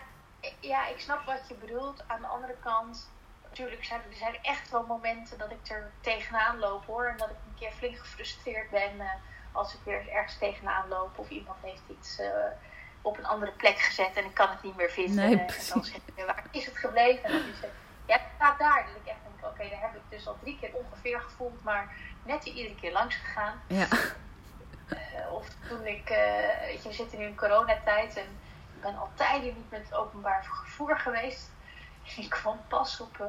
ja, 0.61 0.88
ik 0.88 1.01
snap 1.01 1.24
wat 1.26 1.43
je 1.49 1.55
bedoelt. 1.55 2.05
Aan 2.07 2.20
de 2.20 2.26
andere 2.26 2.55
kant, 2.62 3.11
natuurlijk 3.49 3.84
zijn 3.84 4.01
er 4.11 4.16
zijn 4.16 4.36
echt 4.43 4.70
wel 4.70 4.84
momenten 4.86 5.38
dat 5.38 5.51
ik 5.51 5.70
er 5.70 5.90
tegenaan 6.01 6.59
loop 6.59 6.86
hoor. 6.86 7.05
En 7.05 7.16
dat 7.16 7.28
ik 7.28 7.36
een 7.47 7.59
keer 7.59 7.72
flink 7.72 7.97
gefrustreerd 7.97 8.70
ben 8.70 8.90
als 9.53 9.74
ik 9.74 9.80
weer 9.84 10.09
ergens 10.09 10.38
tegenaan 10.38 10.88
loop. 10.88 11.18
Of 11.18 11.30
iemand 11.30 11.59
heeft 11.62 11.82
iets 11.88 12.20
op 13.03 13.18
een 13.18 13.26
andere 13.26 13.53
plek 13.53 13.78
gezet 13.78 14.16
en 14.16 14.24
ik 14.24 14.34
kan 14.34 14.49
het 14.49 14.62
niet 14.62 14.76
meer 14.76 14.90
vinden. 14.90 15.14
Nee, 15.14 15.38
en 15.38 15.47
dan 15.47 15.84
zeg 15.84 15.97
ik, 15.97 16.24
waar 16.26 16.45
is 16.51 16.66
het 16.66 16.76
gebleven? 16.76 17.24
En 17.24 17.32
dan 17.32 17.49
is 17.49 17.61
het, 17.61 17.70
ja, 18.07 18.14
het 18.14 18.22
staat 18.34 18.59
daar. 18.59 18.86
Dat 18.86 18.97
ik 19.03 19.11
echt 19.11 19.21
oké, 19.45 19.68
daar 19.68 19.80
heb 19.80 19.95
ik 19.95 20.03
dus 20.09 20.26
al 20.26 20.36
drie 20.40 20.59
keer 20.61 20.70
ongeveer 20.72 21.20
gevoeld, 21.20 21.62
maar 21.62 21.97
net 22.22 22.43
die 22.43 22.55
iedere 22.55 22.74
keer 22.74 22.93
langs 22.93 23.14
gegaan. 23.14 23.62
Ja. 23.66 23.86
Uh, 24.88 25.32
of 25.32 25.49
toen 25.68 25.86
ik, 25.86 26.11
uh, 26.11 26.61
weet 26.61 26.82
je, 26.82 26.88
we 26.88 26.95
zitten 26.95 27.18
nu 27.18 27.24
in 27.24 27.36
coronatijd 27.36 28.16
en 28.16 28.26
ik 28.74 28.80
ben 28.80 28.99
al 28.99 29.11
tijden 29.14 29.55
niet 29.55 29.70
met 29.70 29.82
het 29.84 29.95
openbaar 29.95 30.45
vervoer 30.45 30.99
geweest. 30.99 31.51
Ik 32.16 32.30
kwam 32.30 32.61
pas 32.68 33.01
op, 33.01 33.18
uh, 33.20 33.26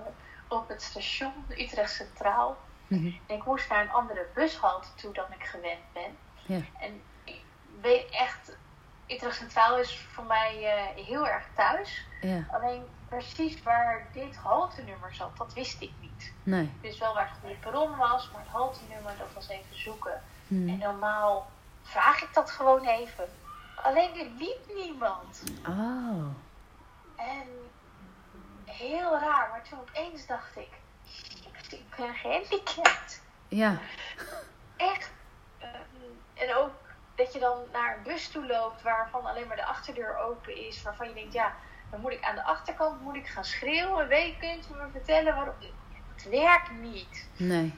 op 0.47 0.67
het 0.67 0.81
station 0.81 1.33
Utrecht 1.49 1.91
Centraal. 1.91 2.57
Mm 2.87 2.97
-hmm. 2.97 3.19
En 3.27 3.35
ik 3.35 3.45
moest 3.45 3.69
naar 3.69 3.81
een 3.81 3.91
andere 3.91 4.25
bushalte 4.33 4.87
toe 4.95 5.13
dan 5.13 5.25
ik 5.29 5.43
gewend 5.43 5.93
ben. 5.93 6.17
Ja. 6.45 6.61
En 6.79 7.01
ik 7.23 7.41
weet 7.81 8.09
echt, 8.09 8.57
Utrecht 9.07 9.35
Centraal 9.35 9.79
is 9.79 10.07
voor 10.11 10.23
mij 10.23 10.55
heel 10.95 11.27
erg 11.27 11.45
thuis. 11.55 12.07
Ja. 12.21 12.45
Alleen 12.51 12.85
precies 13.13 13.63
waar 13.63 14.07
dit 14.11 14.35
haltenummer 14.35 15.13
zat, 15.13 15.37
dat 15.37 15.53
wist 15.53 15.81
ik 15.81 15.91
niet. 15.99 16.33
Nee. 16.43 16.63
Ik 16.63 16.81
wist 16.81 16.99
wel 16.99 17.13
waar 17.13 17.29
het 17.29 17.39
goede 17.39 17.55
perron 17.55 17.97
was, 17.97 18.29
maar 18.31 18.41
het 18.41 18.51
haltenummer, 18.51 19.13
dat 19.17 19.33
was 19.33 19.47
even 19.47 19.79
zoeken. 19.79 20.21
Hmm. 20.47 20.69
En 20.69 20.77
normaal 20.77 21.51
vraag 21.81 22.21
ik 22.21 22.33
dat 22.33 22.51
gewoon 22.51 22.85
even. 22.85 23.29
Alleen 23.75 24.19
er 24.19 24.29
liep 24.37 24.59
niemand. 24.75 25.43
Oh. 25.67 26.25
En 27.15 27.47
heel 28.65 29.19
raar, 29.19 29.49
maar 29.49 29.63
toen 29.69 29.79
opeens 29.79 30.25
dacht 30.25 30.57
ik, 30.57 30.71
ik 31.69 31.95
ben 31.97 32.13
gehandicapt. 32.13 33.21
Ja. 33.47 33.79
Echt. 34.77 35.11
Uh, 35.61 35.67
en 36.33 36.55
ook 36.55 36.71
dat 37.15 37.33
je 37.33 37.39
dan 37.39 37.57
naar 37.71 37.97
een 37.97 38.03
bus 38.03 38.27
toe 38.27 38.45
loopt 38.47 38.81
waarvan 38.81 39.25
alleen 39.25 39.47
maar 39.47 39.55
de 39.55 39.65
achterdeur 39.65 40.17
open 40.17 40.67
is. 40.67 40.81
Waarvan 40.81 41.07
je 41.07 41.13
denkt, 41.13 41.33
ja, 41.33 41.55
dan 41.93 42.01
moet 42.01 42.11
ik 42.11 42.23
aan 42.23 42.35
de 42.35 42.43
achterkant 42.43 43.01
moet 43.01 43.15
ik 43.15 43.27
gaan 43.27 43.45
schreeuwen. 43.45 44.07
Weet, 44.07 44.37
kunt 44.39 44.69
u 44.71 44.73
me 44.73 44.87
vertellen 44.91 45.35
waarom? 45.35 45.53
Het 46.13 46.29
werkt 46.29 46.71
niet. 46.81 47.27
Nee. 47.37 47.73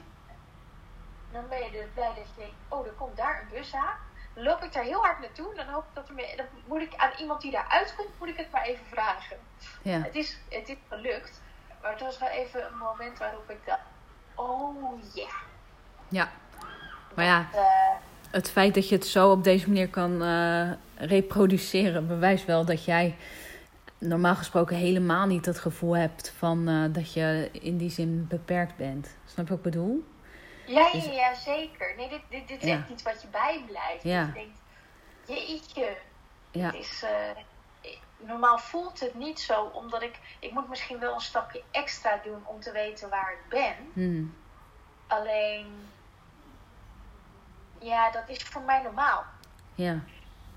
Dan 1.32 1.48
ben 1.48 1.58
je 1.64 1.70
dus 1.70 1.84
blij 1.94 2.08
dat 2.08 2.16
je 2.16 2.36
denkt, 2.36 2.54
oh, 2.68 2.86
er 2.86 2.92
komt 2.92 3.16
daar 3.16 3.40
een 3.40 3.56
bus 3.56 3.74
aan. 3.74 3.96
Dan 4.34 4.44
loop 4.44 4.62
ik 4.62 4.72
daar 4.72 4.84
heel 4.84 5.02
hard 5.02 5.20
naartoe. 5.20 5.54
Dan 5.54 5.66
hoop 5.66 5.82
ik 5.82 5.94
dat 5.94 6.08
er 6.08 6.14
mee, 6.14 6.36
dan 6.36 6.46
moet 6.66 6.80
ik 6.80 6.94
aan 6.96 7.10
iemand 7.18 7.40
die 7.40 7.50
daar 7.50 7.66
uitkomt, 7.68 8.08
moet 8.18 8.28
ik 8.28 8.36
het 8.36 8.50
maar 8.50 8.62
even 8.62 8.86
vragen. 8.86 9.36
Ja. 9.82 10.02
Het 10.02 10.14
is, 10.14 10.38
het 10.48 10.68
is 10.68 10.76
gelukt. 10.88 11.40
Maar 11.82 11.90
het 11.90 12.00
was 12.00 12.18
wel 12.18 12.28
even 12.28 12.66
een 12.66 12.78
moment 12.78 13.18
waarop 13.18 13.50
ik 13.50 13.66
dacht, 13.66 13.80
oh 14.34 15.00
ja. 15.14 15.22
Yeah. 15.22 15.30
Ja. 16.08 16.28
Maar 17.14 17.24
ja. 17.24 17.48
Uh, 17.54 17.60
het 18.30 18.50
feit 18.50 18.74
dat 18.74 18.88
je 18.88 18.94
het 18.94 19.06
zo 19.06 19.30
op 19.30 19.44
deze 19.44 19.66
manier 19.66 19.88
kan 19.88 20.22
uh, 20.22 20.70
reproduceren, 20.94 22.06
bewijst 22.06 22.44
wel 22.44 22.64
dat 22.64 22.84
jij 22.84 23.16
normaal 23.98 24.34
gesproken 24.34 24.76
helemaal 24.76 25.26
niet 25.26 25.46
het 25.46 25.58
gevoel 25.58 25.96
hebt 25.96 26.32
van 26.38 26.68
uh, 26.68 26.92
dat 26.92 27.12
je 27.12 27.48
in 27.52 27.76
die 27.76 27.90
zin 27.90 28.26
beperkt 28.28 28.76
bent. 28.76 29.16
Snap 29.24 29.44
je 29.44 29.50
wat 29.56 29.58
ik 29.66 29.72
bedoel? 29.72 30.04
Ja, 30.66 30.90
ja, 30.92 31.12
ja 31.12 31.34
zeker. 31.34 31.94
Nee, 31.96 32.08
dit, 32.08 32.20
dit, 32.30 32.48
dit 32.48 32.62
is 32.62 32.68
Ja. 32.68 32.76
echt 32.76 32.88
iets 32.90 33.02
wat 33.02 33.22
je 33.22 33.28
bijblijft. 33.28 34.02
Ja. 34.02 34.24
Dat 34.24 34.34
je 34.34 34.40
denkt, 34.40 34.58
jeetje, 35.26 35.96
Ja. 36.50 36.66
het 36.66 36.74
is, 36.74 37.02
eh, 37.02 37.42
normaal 38.18 38.58
voelt 38.58 39.00
het 39.00 39.14
niet 39.14 39.40
zo, 39.40 39.62
omdat 39.64 40.02
ik, 40.02 40.18
ik 40.40 40.52
moet 40.52 40.68
misschien 40.68 40.98
wel 40.98 41.14
een 41.14 41.20
stapje 41.20 41.62
extra 41.70 42.20
doen 42.24 42.46
om 42.46 42.60
te 42.60 42.72
weten 42.72 43.08
waar 43.08 43.32
ik 43.32 43.48
ben. 43.48 43.74
Hmm. 43.92 44.34
Alleen, 45.06 45.66
ja, 47.78 48.10
dat 48.10 48.28
is 48.28 48.42
voor 48.42 48.62
mij 48.62 48.82
normaal. 48.82 49.24
Ja. 49.74 50.00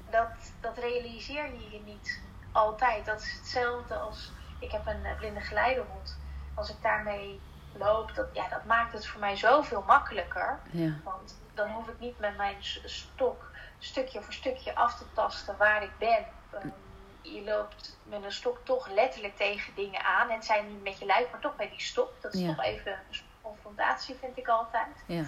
Dat, 0.10 0.28
dat 0.60 0.78
realiseer 0.78 1.46
je 1.46 1.70
je 1.72 1.82
niet 1.86 2.22
altijd. 2.60 3.06
Dat 3.06 3.22
is 3.22 3.34
hetzelfde 3.34 3.96
als, 3.96 4.32
ik 4.60 4.72
heb 4.72 4.88
een 4.88 5.06
eh, 5.06 5.18
blinde 5.18 5.40
geleidehond. 5.42 6.18
Als 6.56 6.70
ik 6.70 6.82
daarmee 6.82 7.42
loop, 7.74 8.16
dat, 8.16 8.28
ja, 8.34 8.48
dat 8.48 8.66
maakt 8.66 8.94
het 8.94 9.08
voor 9.08 9.20
mij 9.20 9.36
zoveel 9.38 9.84
makkelijker. 9.88 10.60
Ja. 10.72 10.94
Want 11.04 11.40
dan 11.54 11.70
hoef 11.70 11.88
ik 11.88 12.00
niet 12.00 12.20
met 12.20 12.38
mijn 12.38 12.56
stok 12.86 13.52
stukje 13.80 14.22
voor 14.22 14.34
stukje 14.34 14.76
af 14.76 14.98
te 14.98 15.04
tasten 15.14 15.58
waar 15.58 15.84
ik 15.84 15.98
ben. 15.98 16.26
Um, 16.64 16.74
je 17.22 17.44
loopt 17.44 17.98
met 18.04 18.24
een 18.24 18.32
stok 18.32 18.58
toch 18.64 18.88
letterlijk 18.90 19.36
tegen 19.36 19.76
dingen 19.76 20.04
aan. 20.04 20.30
Het 20.30 20.46
zijn 20.46 20.68
niet 20.68 20.84
met 20.84 21.00
je 21.00 21.06
lijf, 21.06 21.32
maar 21.32 21.40
toch 21.40 21.58
met 21.58 21.70
die 21.70 21.82
stok. 21.82 22.22
Dat 22.22 22.34
is 22.34 22.42
Ja. 22.42 22.48
toch 22.56 22.64
even 22.64 22.92
een 22.92 23.20
confrontatie, 23.42 24.16
vind 24.20 24.38
ik 24.38 24.48
altijd. 24.48 24.88
Ja. 25.06 25.24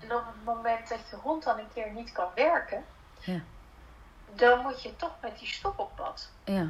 En 0.00 0.14
op 0.14 0.24
het 0.26 0.44
moment 0.44 0.88
dat 0.88 0.98
je 1.10 1.16
hond 1.16 1.42
dan 1.44 1.58
een 1.58 1.72
keer 1.74 1.90
niet 1.90 2.12
kan 2.12 2.28
werken, 2.34 2.84
Ja. 3.18 3.40
Dan 4.34 4.60
moet 4.60 4.82
je 4.82 4.96
toch 4.96 5.12
met 5.20 5.38
die 5.38 5.48
stok 5.48 5.78
op 5.78 5.96
pad. 5.96 6.30
Ja. 6.44 6.68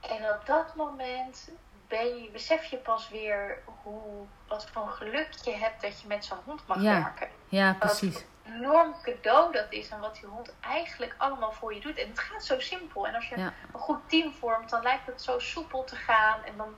En 0.00 0.24
op 0.34 0.40
dat 0.46 0.74
moment 0.74 1.50
ben 1.88 2.22
je, 2.22 2.30
besef 2.30 2.64
je 2.64 2.76
pas 2.76 3.08
weer 3.08 3.58
hoe, 3.82 4.26
wat 4.48 4.70
voor 4.70 4.82
een 4.82 4.92
geluk 4.92 5.28
je 5.44 5.54
hebt 5.54 5.82
dat 5.82 6.00
je 6.00 6.06
met 6.06 6.24
zo'n 6.24 6.38
hond 6.44 6.66
mag 6.66 6.80
Ja. 6.82 6.92
werken. 7.02 7.28
Ja, 7.48 7.66
Wat 7.68 7.78
precies. 7.78 8.24
een 8.44 8.54
enorm 8.54 8.94
cadeau 9.02 9.52
dat 9.52 9.66
is 9.72 9.88
en 9.88 10.00
wat 10.00 10.14
die 10.14 10.26
hond 10.26 10.52
eigenlijk 10.60 11.14
allemaal 11.18 11.52
voor 11.52 11.74
je 11.74 11.80
doet. 11.80 11.96
En 11.98 12.08
het 12.08 12.18
gaat 12.18 12.44
zo 12.44 12.60
simpel. 12.60 13.06
En 13.06 13.14
als 13.14 13.28
je 13.28 13.38
Ja. 13.38 13.52
een 13.72 13.80
goed 13.80 14.08
team 14.08 14.32
vormt, 14.32 14.70
dan 14.70 14.82
lijkt 14.82 15.06
het 15.06 15.22
zo 15.22 15.38
soepel 15.38 15.84
te 15.84 15.96
gaan. 15.96 16.42
En 16.44 16.56
dan 16.56 16.74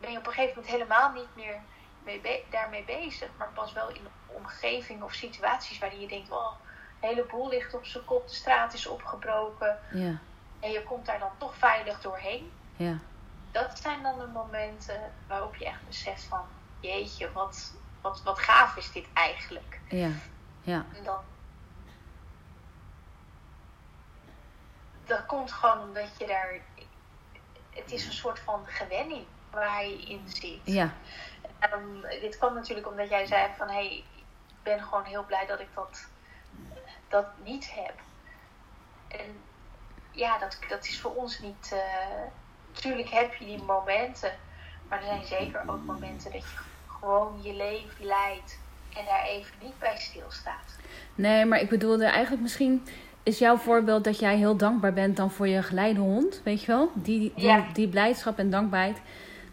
ben 0.00 0.10
je 0.12 0.18
op 0.18 0.26
een 0.26 0.32
gegeven 0.32 0.54
moment 0.56 0.72
helemaal 0.74 1.12
niet 1.12 1.34
meer 1.34 1.60
mee 2.02 2.20
be- 2.20 2.44
daarmee 2.50 2.84
bezig. 2.84 3.28
Maar 3.38 3.48
pas 3.54 3.72
wel 3.72 3.88
in 3.88 4.04
een 4.04 4.34
omgeving 4.36 5.02
of 5.02 5.12
situaties 5.12 5.78
waarin 5.78 6.00
je 6.00 6.08
denkt, 6.08 6.30
oh, 6.30 6.52
heleboel 7.00 7.48
ligt 7.48 7.74
op 7.74 7.84
zijn 7.84 8.04
kop, 8.04 8.28
de 8.28 8.34
straat 8.34 8.72
is 8.72 8.86
opgebroken. 8.86 9.78
Ja. 9.92 10.18
En 10.60 10.70
je 10.70 10.82
komt 10.82 11.06
daar 11.06 11.18
dan 11.18 11.32
toch 11.38 11.54
veilig 11.54 12.00
doorheen. 12.00 12.52
Ja. 12.76 12.98
Dat 13.50 13.78
zijn 13.78 14.02
dan 14.02 14.18
de 14.18 14.26
momenten 14.26 15.12
waarop 15.26 15.56
je 15.56 15.64
echt 15.64 15.86
beseft 15.86 16.24
van, 16.24 16.44
jeetje, 16.80 17.32
wat, 17.32 17.74
wat, 18.00 18.22
wat 18.22 18.38
gaaf 18.38 18.76
is 18.76 18.92
dit 18.92 19.06
eigenlijk. 19.12 19.80
Ja. 19.88 20.10
Ja. 20.62 20.84
En 20.96 21.04
dan. 21.04 21.20
Dat 25.04 25.26
komt 25.26 25.52
gewoon 25.52 25.80
omdat 25.80 26.18
je 26.18 26.26
daar. 26.26 26.60
Het 27.70 27.92
is 27.92 28.06
een 28.06 28.12
soort 28.12 28.38
van 28.38 28.66
gewenning 28.66 29.26
waar 29.50 29.86
je 29.86 30.02
in 30.02 30.28
zit. 30.28 30.60
Ja. 30.64 30.92
En 31.58 32.04
dit 32.20 32.38
kwam 32.38 32.54
natuurlijk 32.54 32.88
omdat 32.88 33.08
jij 33.08 33.26
zei 33.26 33.48
van 33.56 33.68
hé, 33.68 33.74
hey, 33.74 34.04
ik 34.46 34.62
ben 34.62 34.82
gewoon 34.82 35.04
heel 35.04 35.24
blij 35.24 35.46
dat 35.46 35.60
ik 35.60 35.68
dat, 35.74 36.08
dat 37.10 37.26
niet 37.44 37.70
heb. 37.74 37.94
En 39.08 39.26
ja, 40.10 40.38
dat, 40.38 40.58
dat 40.68 40.84
is 40.84 41.00
voor 41.00 41.14
ons 41.14 41.40
niet. 41.40 41.70
Uh, 41.72 41.78
natuurlijk 42.72 43.08
heb 43.08 43.34
je 43.34 43.44
die 43.44 43.62
momenten, 43.62 44.32
maar 44.88 44.98
er 44.98 45.04
zijn 45.04 45.24
zeker 45.24 45.62
ook 45.66 45.84
momenten 45.84 46.32
dat 46.32 46.40
je 46.42 46.56
gewoon 46.86 47.40
je 47.42 47.54
leven 47.54 48.04
leidt 48.06 48.58
en 48.96 49.04
daar 49.04 49.24
even 49.24 49.52
niet 49.62 49.78
bij 49.78 49.96
stilstaat. 49.96 50.76
Nee, 51.14 51.44
maar 51.44 51.60
ik 51.60 51.68
bedoelde 51.68 52.04
eigenlijk 52.04 52.42
misschien 52.42 52.86
is 53.22 53.38
jouw 53.38 53.56
voorbeeld 53.56 54.04
dat 54.04 54.18
jij 54.18 54.36
heel 54.36 54.56
dankbaar 54.56 54.92
bent 54.92 55.16
dan 55.16 55.30
voor 55.30 55.48
je 55.48 55.62
geleidehond, 55.62 56.40
weet 56.44 56.60
je 56.60 56.66
wel? 56.66 56.90
Die, 56.94 57.18
die, 57.18 57.46
Ja. 57.46 57.66
die 57.72 57.88
blijdschap 57.88 58.38
en 58.38 58.50
dankbaarheid. 58.50 59.00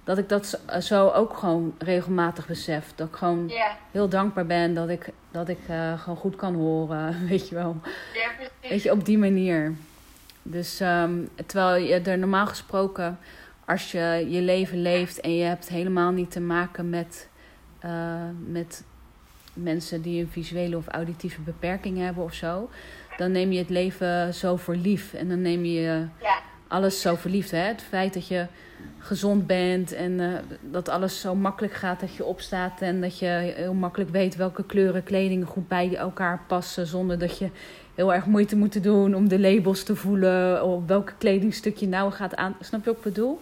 Dat 0.08 0.18
ik 0.18 0.30
dat 0.30 0.60
zo 0.80 1.10
ook 1.10 1.38
gewoon 1.38 1.76
regelmatig 1.78 2.48
besef. 2.48 2.92
Dat 2.96 3.08
ik 3.08 3.16
gewoon 3.16 3.52
heel 3.92 4.10
dankbaar 4.10 4.46
ben 4.46 4.74
dat 4.74 4.90
ik, 4.90 5.10
dat 5.32 5.50
ik 5.50 5.60
eh, 5.68 6.00
gewoon 6.00 6.18
goed 6.18 6.36
kan 6.36 6.56
horen, 6.56 7.16
weet 7.30 7.50
je 7.50 7.56
wel. 7.56 7.78
ja 8.14 8.30
precies. 8.36 8.70
Weet 8.70 8.84
je, 8.84 8.92
op 8.92 9.06
die 9.06 9.18
manier. 9.18 9.74
Dus 10.42 10.80
ehm, 10.80 11.14
terwijl 11.46 11.84
je 11.84 11.94
er 11.94 12.18
normaal 12.18 12.48
gesproken, 12.48 13.20
als 13.66 13.92
je 13.92 14.26
je 14.30 14.42
leven 14.42 14.82
leeft 14.82 15.20
en 15.20 15.36
je 15.36 15.44
hebt 15.44 15.70
helemaal 15.70 16.12
niet 16.12 16.32
te 16.32 16.42
maken 16.42 16.90
met, 16.90 17.30
eh, 17.80 18.30
met 18.46 18.84
mensen 19.54 20.02
die 20.02 20.22
een 20.22 20.30
visuele 20.32 20.78
of 20.78 20.88
auditieve 20.88 21.42
beperking 21.42 21.98
hebben 21.98 22.24
of 22.24 22.34
zo, 22.34 22.70
dan 23.18 23.32
neem 23.32 23.52
je 23.52 23.60
het 23.60 23.70
leven 23.70 24.34
zo 24.34 24.56
voor 24.56 24.76
lief. 24.76 25.14
En 25.14 25.30
dan 25.30 25.42
neem 25.42 25.66
je 25.66 26.06
Ja, 26.22 26.40
alles 26.68 27.02
zo 27.02 27.16
voor 27.16 27.32
lief. 27.32 27.50
Hè? 27.50 27.58
Het 27.58 27.82
feit 27.82 28.14
dat 28.14 28.28
je 28.28 28.46
gezond 29.08 29.48
bent 29.48 29.92
en 29.94 30.20
eh, 30.20 30.40
dat 30.62 30.90
alles 30.90 31.20
zo 31.20 31.36
makkelijk 31.36 31.74
gaat 31.74 32.00
dat 32.00 32.16
je 32.16 32.26
opstaat 32.26 32.82
en 32.82 33.02
dat 33.02 33.20
je 33.20 33.54
heel 33.56 33.74
makkelijk 33.74 34.10
weet 34.10 34.36
welke 34.36 34.64
kleuren 34.66 35.04
kleding 35.04 35.46
goed 35.46 35.68
bij 35.68 35.96
elkaar 35.96 36.42
passen 36.48 36.88
zonder 36.88 37.20
dat 37.20 37.38
je 37.38 37.50
heel 37.96 38.14
erg 38.14 38.26
moeite 38.26 38.56
moet 38.56 38.84
doen 38.84 39.16
om 39.16 39.28
de 39.28 39.40
labels 39.40 39.84
te 39.84 39.96
voelen 39.96 40.64
of 40.64 40.86
welke 40.86 41.14
kledingstuk 41.18 41.78
je 41.78 41.88
nou 41.88 42.12
gaat 42.12 42.36
aan. 42.36 42.56
Snap 42.60 42.80
je 42.84 42.90
wat 42.90 42.98
ik 42.98 43.04
bedoel? 43.04 43.42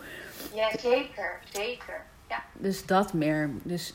ja 0.53 0.69
zeker, 0.77 1.39
zeker. 1.53 2.01
Ja, 2.29 2.43
Dus 2.53 2.85
dat 2.85 3.13
meer. 3.13 3.49
Dus 3.63 3.93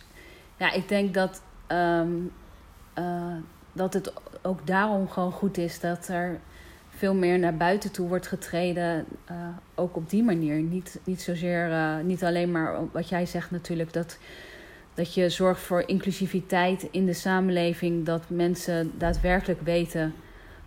ja, 0.56 0.72
ik 0.72 0.88
denk 0.88 1.14
dat, 1.14 1.42
ehm, 1.66 2.10
eh, 2.94 3.36
dat 3.72 3.94
het 3.94 4.12
ook 4.42 4.66
daarom 4.66 5.08
gewoon 5.08 5.32
goed 5.32 5.58
is 5.58 5.80
dat 5.80 6.08
er 6.08 6.40
veel 7.00 7.14
meer 7.14 7.38
naar 7.38 7.56
buiten 7.56 7.92
toe 7.92 8.08
wordt 8.08 8.26
getreden. 8.26 9.04
eh, 9.24 9.36
ook 9.74 9.96
op 9.96 10.10
die 10.10 10.22
manier. 10.22 10.60
Niet, 10.60 11.00
niet 11.04 11.20
zozeer, 11.20 11.70
eh, 11.72 11.96
niet 12.04 12.24
alleen 12.24 12.50
maar 12.50 12.74
wat 12.92 13.08
jij 13.08 13.26
zegt 13.26 13.50
natuurlijk, 13.50 13.92
dat, 13.92 14.18
dat 14.94 15.14
je 15.14 15.28
zorgt 15.28 15.60
voor 15.60 15.82
inclusiviteit 15.86 16.88
in 16.90 17.06
de 17.06 17.12
samenleving. 17.12 18.06
Dat 18.06 18.22
mensen 18.30 18.92
daadwerkelijk 18.98 19.60
weten 19.60 20.14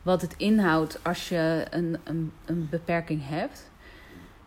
wat 0.01 0.21
het 0.21 0.33
inhoudt 0.37 0.99
als 1.03 1.29
je 1.29 1.65
een, 1.69 1.97
een, 2.03 2.31
een 2.45 2.67
beperking 2.69 3.21
hebt. 3.23 3.71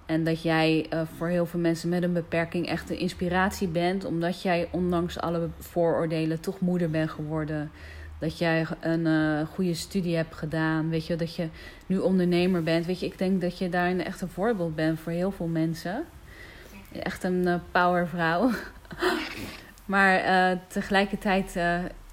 En 0.07 0.25
dat 0.25 0.43
jij 0.43 0.87
eh, 0.91 1.01
voor 1.17 1.29
heel 1.29 1.47
veel 1.47 1.61
mensen 1.61 1.89
met 1.89 2.03
een 2.03 2.13
beperking 2.13 2.69
echt 2.69 2.91
een 2.91 2.99
inspiratie 2.99 3.69
bent, 3.69 4.05
omdat 4.05 4.43
jij 4.43 4.69
ondanks 4.71 5.19
alle 5.19 5.49
vooroordelen 5.59 6.41
toch 6.41 6.61
moeder 6.61 6.91
bent 6.91 7.11
geworden. 7.11 7.71
Dat 8.19 8.39
jij 8.39 8.67
een 8.81 9.07
eh, 9.07 9.47
goede 9.55 9.75
studie 9.75 10.17
hebt 10.17 10.35
gedaan. 10.35 10.89
Weet 10.89 11.07
je, 11.07 11.17
dat 11.17 11.35
je 11.35 11.49
nu 11.87 11.99
ondernemer 11.99 12.63
bent. 12.63 12.87
Weet 12.87 13.01
je, 13.01 13.07
ik 13.07 13.19
denk 13.19 13.41
dat 13.41 13.59
je 13.59 13.69
daarin 13.69 14.05
echt 14.05 14.21
een 14.21 14.29
voorbeeld 14.29 14.75
bent 14.75 15.01
voor 15.01 15.13
heel 15.13 15.31
veel 15.31 15.47
mensen. 15.47 16.05
Echt 17.03 17.25
een 17.25 17.47
eh, 17.47 17.55
powervrouw. 17.73 18.51
maar 19.85 20.15
eh, 20.17 20.59
tegelijkertijd 20.69 21.53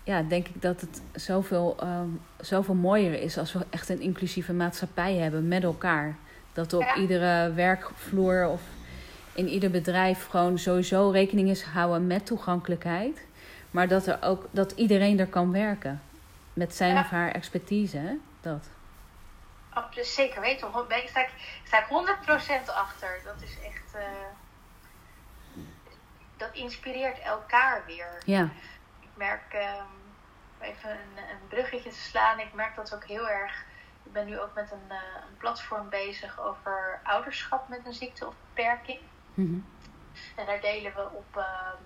ja, 0.04 0.22
denk 0.22 0.48
ik 0.48 0.62
dat 0.62 0.82
het 0.82 1.02
zoveel, 1.14 1.76
ehm, 1.80 2.08
zoveel 2.42 2.76
mooier 2.76 3.22
is 3.22 3.38
als 3.38 3.54
we 3.54 3.60
echt 3.70 3.90
een 3.90 4.02
inclusieve 4.02 4.54
maatschappij 4.54 5.16
hebben 5.16 5.48
met 5.48 5.64
elkaar. 5.64 6.16
Dat 6.54 6.74
op 6.74 6.82
Ja. 6.82 6.96
iedere 6.96 7.54
werkvloer 7.54 8.48
of 8.48 8.62
in 9.34 9.48
ieder 9.48 9.72
bedrijf 9.72 10.26
gewoon 10.26 10.58
sowieso 10.58 11.10
rekening 11.10 11.50
is 11.50 11.62
houden 11.64 12.08
met 12.08 12.26
toegankelijkheid. 12.26 13.26
Maar 13.74 13.88
dat, 13.88 14.08
er 14.08 14.18
ook, 14.22 14.46
dat 14.52 14.72
iedereen 14.72 15.20
er 15.20 15.28
kan 15.28 15.52
werken. 15.52 16.02
Met 16.54 16.76
zijn 16.76 16.94
Ja. 16.94 17.00
of 17.02 17.10
haar 17.10 17.32
expertise, 17.32 17.98
hè? 17.98 18.14
Dat. 18.42 18.70
ab- 19.70 19.94
zeker 19.94 20.42
weten. 20.42 20.72
Daar 20.88 21.04
sta 21.08 21.20
ik, 21.22 21.30
sta 21.64 21.80
ik 21.80 21.86
100% 21.88 22.66
achter. 22.74 23.22
Dat 23.24 23.42
is 23.42 23.58
echt... 23.66 23.94
eh, 23.96 24.02
dat 26.38 26.50
inspireert 26.54 27.20
elkaar 27.20 27.84
weer. 27.86 28.18
Ja. 28.26 28.50
Ik 29.00 29.10
merk, 29.14 29.54
ehm, 29.54 29.86
even 30.60 30.90
een, 30.90 31.18
een 31.18 31.48
bruggetje 31.48 31.90
te 31.90 31.96
slaan, 32.02 32.40
ik 32.40 32.54
merk 32.54 32.76
dat 32.76 32.96
ook 32.96 33.06
heel 33.06 33.30
erg. 33.30 33.64
Ik 34.04 34.12
ben 34.14 34.26
nu 34.26 34.40
ook 34.40 34.54
met 34.56 34.72
een, 34.72 34.90
eh, 34.92 34.98
een 35.30 35.38
platform 35.38 35.90
bezig 35.90 36.40
over 36.42 37.00
ouderschap 37.04 37.68
met 37.70 37.80
een 37.86 37.94
ziekte 37.94 38.28
of 38.28 38.34
beperking. 38.54 39.00
Mhm. 39.34 39.58
En 40.36 40.46
daar 40.46 40.62
delen 40.62 40.94
we 40.96 41.02
op 41.12 41.38
ehm, 41.38 41.82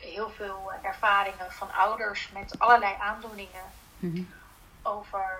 heel 0.00 0.30
veel 0.30 0.72
ervaringen 0.82 1.52
van 1.52 1.72
ouders 1.72 2.30
met 2.30 2.58
allerlei 2.58 2.94
aandoeningen 3.00 3.64
Mhm. 3.98 4.22
over 4.82 5.38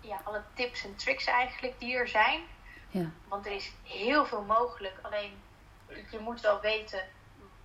ja, 0.00 0.20
alle 0.24 0.42
tips 0.54 0.84
en 0.84 0.96
tricks 0.96 1.24
eigenlijk 1.24 1.78
die 1.78 1.96
er 1.96 2.08
zijn. 2.08 2.42
Ja. 2.90 3.10
Want 3.28 3.46
er 3.46 3.52
is 3.52 3.72
heel 3.82 4.26
veel 4.26 4.42
mogelijk. 4.42 4.94
Alleen 5.02 5.42
je 6.10 6.18
moet 6.18 6.40
wel 6.40 6.60
weten 6.60 7.02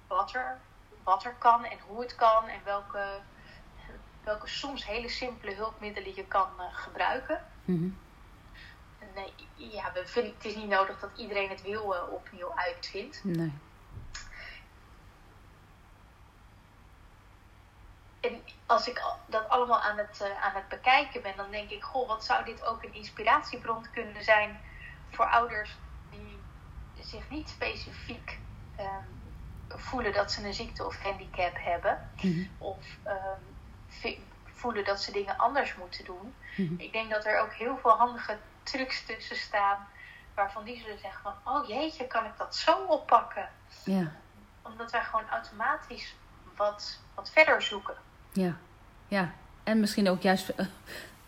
wat 0.08 0.34
er, 0.34 0.60
wat 1.04 1.24
er 1.26 1.36
kan 1.38 1.66
en 1.66 1.78
hoe 1.88 2.02
het 2.02 2.16
kan 2.16 2.48
en 2.48 2.60
welke, 2.64 3.20
welke 4.24 4.48
soms 4.48 4.86
hele 4.86 5.10
simpele 5.10 5.54
hulpmiddelen 5.54 6.16
je 6.16 6.26
kan 6.26 6.48
eh, 6.58 6.66
gebruiken. 6.72 7.46
Mhm. 7.66 7.90
Nee, 9.16 9.34
ja, 9.56 9.92
we 9.94 10.08
vinden, 10.08 10.34
het 10.36 10.46
is 10.46 10.56
niet 10.56 10.68
nodig 10.70 11.00
dat 11.00 11.10
iedereen 11.16 11.50
het 11.50 11.62
wiel 11.62 11.96
eh, 11.96 12.12
opnieuw 12.12 12.52
uitvindt. 12.56 13.24
Nee. 13.24 13.54
En 18.24 18.44
als 18.66 18.88
ik 18.88 19.04
dat 19.26 19.50
allemaal 19.50 19.82
aan 19.82 19.98
het, 19.98 20.22
eh, 20.22 20.44
aan 20.44 20.56
het 20.56 20.68
bekijken 20.68 21.22
ben, 21.22 21.36
dan 21.36 21.52
denk 21.52 21.70
ik, 21.70 21.84
goh, 21.84 22.08
wat 22.08 22.26
zou 22.26 22.46
dit 22.46 22.66
ook 22.66 22.84
een 22.84 22.94
inspiratiebron 22.94 23.86
kunnen 23.92 24.24
zijn 24.24 24.62
voor 25.12 25.26
ouders 25.26 25.78
die 26.10 26.40
zich 27.00 27.30
niet 27.30 27.50
specifiek 27.50 28.40
ehm, 28.76 29.08
voelen 29.68 30.14
dat 30.14 30.32
ze 30.32 30.46
een 30.46 30.54
ziekte 30.54 30.86
of 30.86 31.02
handicap 31.02 31.56
hebben. 31.60 32.10
Mhm. 32.22 32.48
Of 32.58 32.98
ehm, 33.04 34.20
voelen 34.46 34.86
dat 34.86 35.02
ze 35.02 35.12
dingen 35.12 35.38
anders 35.38 35.76
moeten 35.76 36.06
doen. 36.06 36.36
Mhm. 36.58 36.74
Ik 36.78 36.92
denk 36.92 37.10
dat 37.10 37.26
er 37.26 37.40
ook 37.40 37.54
heel 37.54 37.78
veel 37.78 37.92
handige 37.92 38.38
trucs 38.64 39.06
tussen 39.06 39.36
staan. 39.36 39.88
Waarvan 40.34 40.64
die 40.64 40.80
zullen 40.80 41.00
zeggen 41.00 41.22
van, 41.22 41.54
oh 41.54 41.68
jeetje, 41.68 42.08
kan 42.08 42.26
ik 42.26 42.38
dat 42.38 42.56
zo 42.56 42.84
oppakken? 42.84 43.50
Ja. 43.84 44.12
Omdat 44.62 44.92
wij 44.92 45.04
gewoon 45.04 45.30
automatisch 45.30 46.16
wat, 46.56 47.00
wat 47.16 47.30
verder 47.30 47.62
zoeken. 47.62 47.98
Ja. 48.34 48.58
Ja. 49.08 49.34
En 49.64 49.80
misschien 49.80 50.10
ook 50.10 50.22
juist 50.22 50.50
eh, 50.50 50.66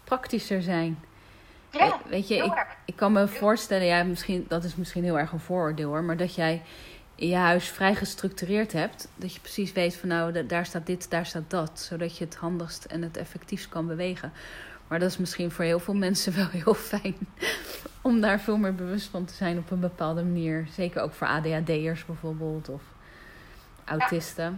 praktischer 0.04 0.62
zijn. 0.62 1.00
Ja, 1.72 1.88
We- 1.88 2.10
weet 2.10 2.28
je, 2.28 2.36
ik, 2.36 2.66
ik 2.86 2.96
kan 2.96 3.12
me 3.12 3.28
voorstellen, 3.28 3.86
ja, 3.86 4.04
misschien, 4.04 4.46
dat 4.48 4.64
is 4.64 4.76
misschien 4.76 5.04
heel 5.04 5.20
erg 5.20 5.32
een 5.32 5.40
vooroordeel 5.40 5.88
hoor, 5.90 6.04
maar 6.04 6.18
dat 6.18 6.36
jij 6.36 6.62
in 7.16 7.28
je 7.28 7.36
huis 7.36 7.70
vrij 7.70 7.96
gestructureerd 7.96 8.72
hebt. 8.74 9.08
Dat 9.16 9.34
je 9.34 9.40
precies 9.40 9.72
weet 9.72 9.96
van 9.96 10.10
nou, 10.10 10.32
da- 10.32 10.42
daar 10.42 10.66
staat 10.66 10.86
dit, 10.86 11.10
daar 11.10 11.26
staat 11.26 11.50
dat. 11.50 11.80
Zodat 11.80 12.18
je 12.18 12.26
het 12.26 12.36
handigst 12.36 12.84
en 12.86 13.02
het 13.02 13.18
effectiefst 13.18 13.70
kan 13.70 13.88
bewegen. 13.88 14.32
Maar 14.88 15.00
dat 15.00 15.10
is 15.10 15.18
misschien 15.18 15.52
voor 15.52 15.66
heel 15.66 15.80
veel 15.80 15.94
mensen 16.06 16.36
wel 16.36 16.48
heel 16.50 16.74
fijn. 16.74 17.16
Om 18.02 18.22
daar 18.22 18.40
veel 18.40 18.58
meer 18.58 18.76
bewust 18.76 19.08
van 19.08 19.26
te 19.26 19.34
zijn 19.34 19.58
op 19.58 19.72
een 19.72 19.80
bepaalde 19.80 20.24
manier. 20.24 20.68
Zeker 20.72 21.02
ook 21.02 21.14
voor 21.14 21.28
ADHD'ers 21.28 22.06
bijvoorbeeld. 22.06 22.70
Of 22.70 22.82
autisten. 23.86 24.44
Ja, 24.44 24.58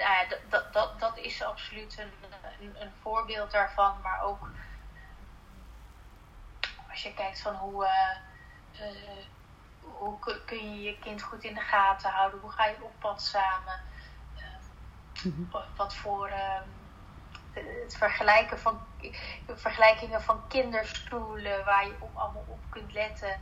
nou 0.00 0.12
ja, 0.12 0.26
dat, 0.48 0.72
dat, 0.72 1.00
dat, 1.00 1.16
is 1.18 1.42
absoluut 1.42 1.98
een, 1.98 2.12
een, 2.60 2.82
een 2.82 2.92
voorbeeld 3.00 3.50
daarvan. 3.50 4.00
Maar 4.02 4.20
ook 4.22 4.50
als 6.90 7.02
je 7.02 7.14
kijkt 7.14 7.40
van 7.40 7.54
hoe, 7.54 7.86
eh, 7.86 8.16
eh, 8.86 9.24
hoe 9.80 10.18
kun- 10.18 10.44
kun 10.46 10.74
je 10.74 10.80
je 10.82 10.98
kind 10.98 11.22
goed 11.22 11.44
in 11.44 11.54
de 11.54 11.60
gaten 11.60 12.10
houden? 12.10 12.40
Hoe 12.40 12.50
ga 12.52 12.66
je 12.66 12.82
op 12.84 13.00
pad 13.00 13.22
samen? 13.22 13.80
Eh, 14.36 14.44
Mhm. 15.24 15.44
wat 15.76 15.94
voor 15.94 16.28
ehm, 16.28 16.68
het 17.52 17.96
vergelijken 17.96 18.58
van 18.58 18.80
vergelijkingen 19.54 20.22
van 20.22 20.48
kinderstoelen 20.48 21.64
waar 21.64 21.86
je 21.86 21.96
op, 22.00 22.16
allemaal 22.16 22.44
op 22.46 22.60
kunt 22.68 22.92
letten. 22.92 23.40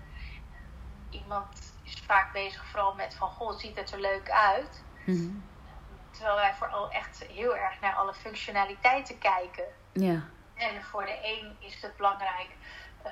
Iemand 1.10 1.72
is 1.82 2.02
vaak 2.06 2.32
bezig 2.32 2.66
vooral 2.66 2.94
met 2.94 3.14
van 3.14 3.28
goh, 3.28 3.58
ziet 3.58 3.76
het 3.76 3.92
er 3.92 4.00
leuk 4.00 4.30
uit. 4.30 4.84
Mhm. 5.04 5.30
Terwijl 6.18 6.36
wij 6.36 6.54
vooral 6.54 6.90
echt 6.90 7.24
heel 7.32 7.56
erg 7.56 7.80
naar 7.80 7.94
alle 7.94 8.14
functionaliteiten 8.14 9.18
kijken. 9.18 9.64
Ja. 9.92 10.22
En 10.54 10.82
voor 10.82 11.04
de 11.04 11.18
een 11.22 11.56
is 11.58 11.82
het 11.82 11.96
belangrijk 11.96 12.48
eh, 13.02 13.10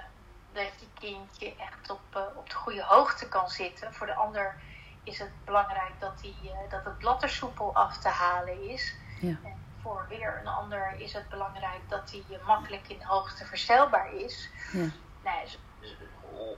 dat 0.53 0.73
je 0.81 0.87
kindje 0.99 1.55
echt 1.57 1.91
op, 1.91 2.01
eh, 2.11 2.23
op 2.37 2.51
de 2.51 2.57
goede 2.57 2.83
hoogte 2.83 3.29
kan 3.29 3.49
zitten. 3.49 3.95
Voor 3.95 4.07
de 4.07 4.15
ander 4.15 4.57
is 5.07 5.19
het 5.19 5.31
belangrijk 5.45 5.93
dat, 5.99 6.21
die, 6.21 6.37
eh, 6.43 6.71
dat 6.71 6.85
het 6.85 6.99
blad 6.99 7.23
er 7.23 7.29
soepel 7.29 7.75
af 7.75 7.99
te 7.99 8.09
halen 8.09 8.69
is. 8.69 8.95
Ja. 9.21 9.37
En 9.45 9.65
voor 9.83 10.07
weer 10.09 10.39
een 10.41 10.47
ander 10.47 10.95
is 10.99 11.13
het 11.13 11.29
belangrijk 11.29 11.81
dat 11.89 12.09
die 12.09 12.25
eh, 12.31 12.47
makkelijk 12.47 12.89
in 12.89 13.03
hoogte 13.03 13.45
verstelbaar 13.45 14.13
is. 14.13 14.51
Ja. 14.73 14.89
Nou, 15.25 15.47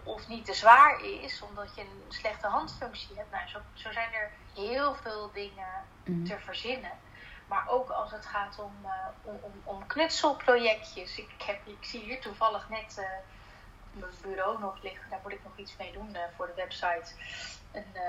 of 0.03 0.29
niet 0.29 0.45
te 0.45 0.55
zwaar 0.55 1.05
is, 1.05 1.43
omdat 1.43 1.74
je 1.74 1.81
een 1.81 2.03
slechte 2.09 2.47
handfunctie 2.47 3.16
hebt. 3.16 3.31
Nou, 3.31 3.49
zo, 3.49 3.59
zo 3.74 3.93
zijn 3.93 4.12
er 4.12 4.31
heel 4.55 4.95
veel 4.95 5.31
dingen 5.33 5.87
Mhm. 6.05 6.24
te 6.24 6.39
verzinnen. 6.39 6.91
Maar 7.47 7.68
ook 7.68 7.91
als 7.91 8.11
het 8.11 8.26
gaat 8.26 8.59
om, 8.59 8.72
eh, 8.85 8.91
om, 9.22 9.39
om, 9.43 9.53
om 9.64 9.87
knutselprojectjes. 9.87 11.18
Ik, 11.18 11.31
heb, 11.47 11.66
ik 11.66 11.85
zie 11.85 12.01
hier 12.01 12.20
toevallig 12.20 12.68
net 12.68 12.99
eh, 12.99 13.05
mijn 13.93 14.12
bureau 14.22 14.59
nog 14.61 14.83
liggen. 14.83 15.11
Daar 15.11 15.18
moet 15.22 15.33
ik 15.33 15.45
nog 15.45 15.57
iets 15.57 15.76
mee 15.76 15.93
doen 15.93 16.11
uh, 16.12 16.20
voor 16.37 16.47
de 16.47 16.55
website. 16.55 17.12
Een, 17.72 17.87
uh, 17.95 18.03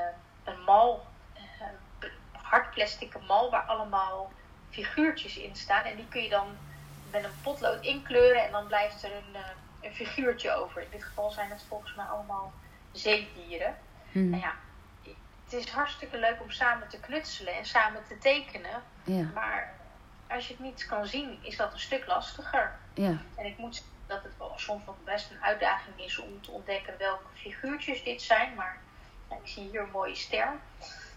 een 0.44 0.62
mal, 0.64 1.06
uh, 1.36 2.10
hard 2.32 2.72
plastic 2.72 3.20
mal 3.28 3.50
waar 3.50 3.66
allemaal 3.66 4.32
figuurtjes 4.70 5.38
in 5.38 5.56
staan. 5.56 5.84
En 5.84 5.96
die 5.96 6.08
kun 6.08 6.22
je 6.22 6.30
dan 6.30 6.58
met 7.12 7.24
een 7.24 7.42
potlood 7.44 7.84
inkleuren 7.84 8.44
en 8.46 8.52
dan 8.52 8.68
blijft 8.68 9.04
er 9.04 9.12
een, 9.16 9.36
een 9.82 9.94
figuurtje 9.94 10.52
over. 10.52 10.82
In 10.82 10.88
dit 10.92 11.04
geval 11.04 11.32
zijn 11.32 11.50
het 11.50 11.64
volgens 11.68 11.96
mij 11.96 12.06
allemaal 12.06 12.54
zeedieren. 12.92 13.78
Mm. 14.12 14.30
Nou 14.30 14.42
ja, 14.42 14.54
het 15.44 15.54
is 15.54 15.70
hartstikke 15.70 16.18
leuk 16.18 16.42
om 16.42 16.52
samen 16.52 16.88
te 16.88 17.00
knutselen 17.00 17.54
en 17.56 17.66
samen 17.66 18.04
te 18.08 18.18
tekenen. 18.18 18.84
Ja. 19.04 19.30
Maar 19.34 19.74
als 20.28 20.48
je 20.48 20.54
het 20.54 20.64
niet 20.64 20.86
kan 20.86 21.06
zien, 21.06 21.40
is 21.42 21.58
dat 21.58 21.74
een 21.74 21.80
stuk 21.80 22.08
lastiger. 22.08 22.80
Ja. 22.94 23.18
En 23.36 23.46
ik 23.46 23.58
moet 23.58 23.76
zeggen 23.76 23.94
dat 24.08 24.24
het 24.24 24.38
wel 24.38 24.54
soms 24.56 24.86
nog 24.86 24.96
best 25.04 25.32
een 25.32 25.44
uitdaging 25.44 26.02
is 26.02 26.20
om 26.20 26.42
te 26.42 26.52
ontdekken 26.52 26.98
welke 26.98 27.24
figuurtjes 27.34 28.04
dit 28.04 28.22
zijn. 28.22 28.56
Maar 28.56 28.78
ik 29.30 29.48
zie 29.48 29.70
hier 29.70 29.82
een 29.82 29.92
mooie 29.92 30.16
ster. 30.16 30.54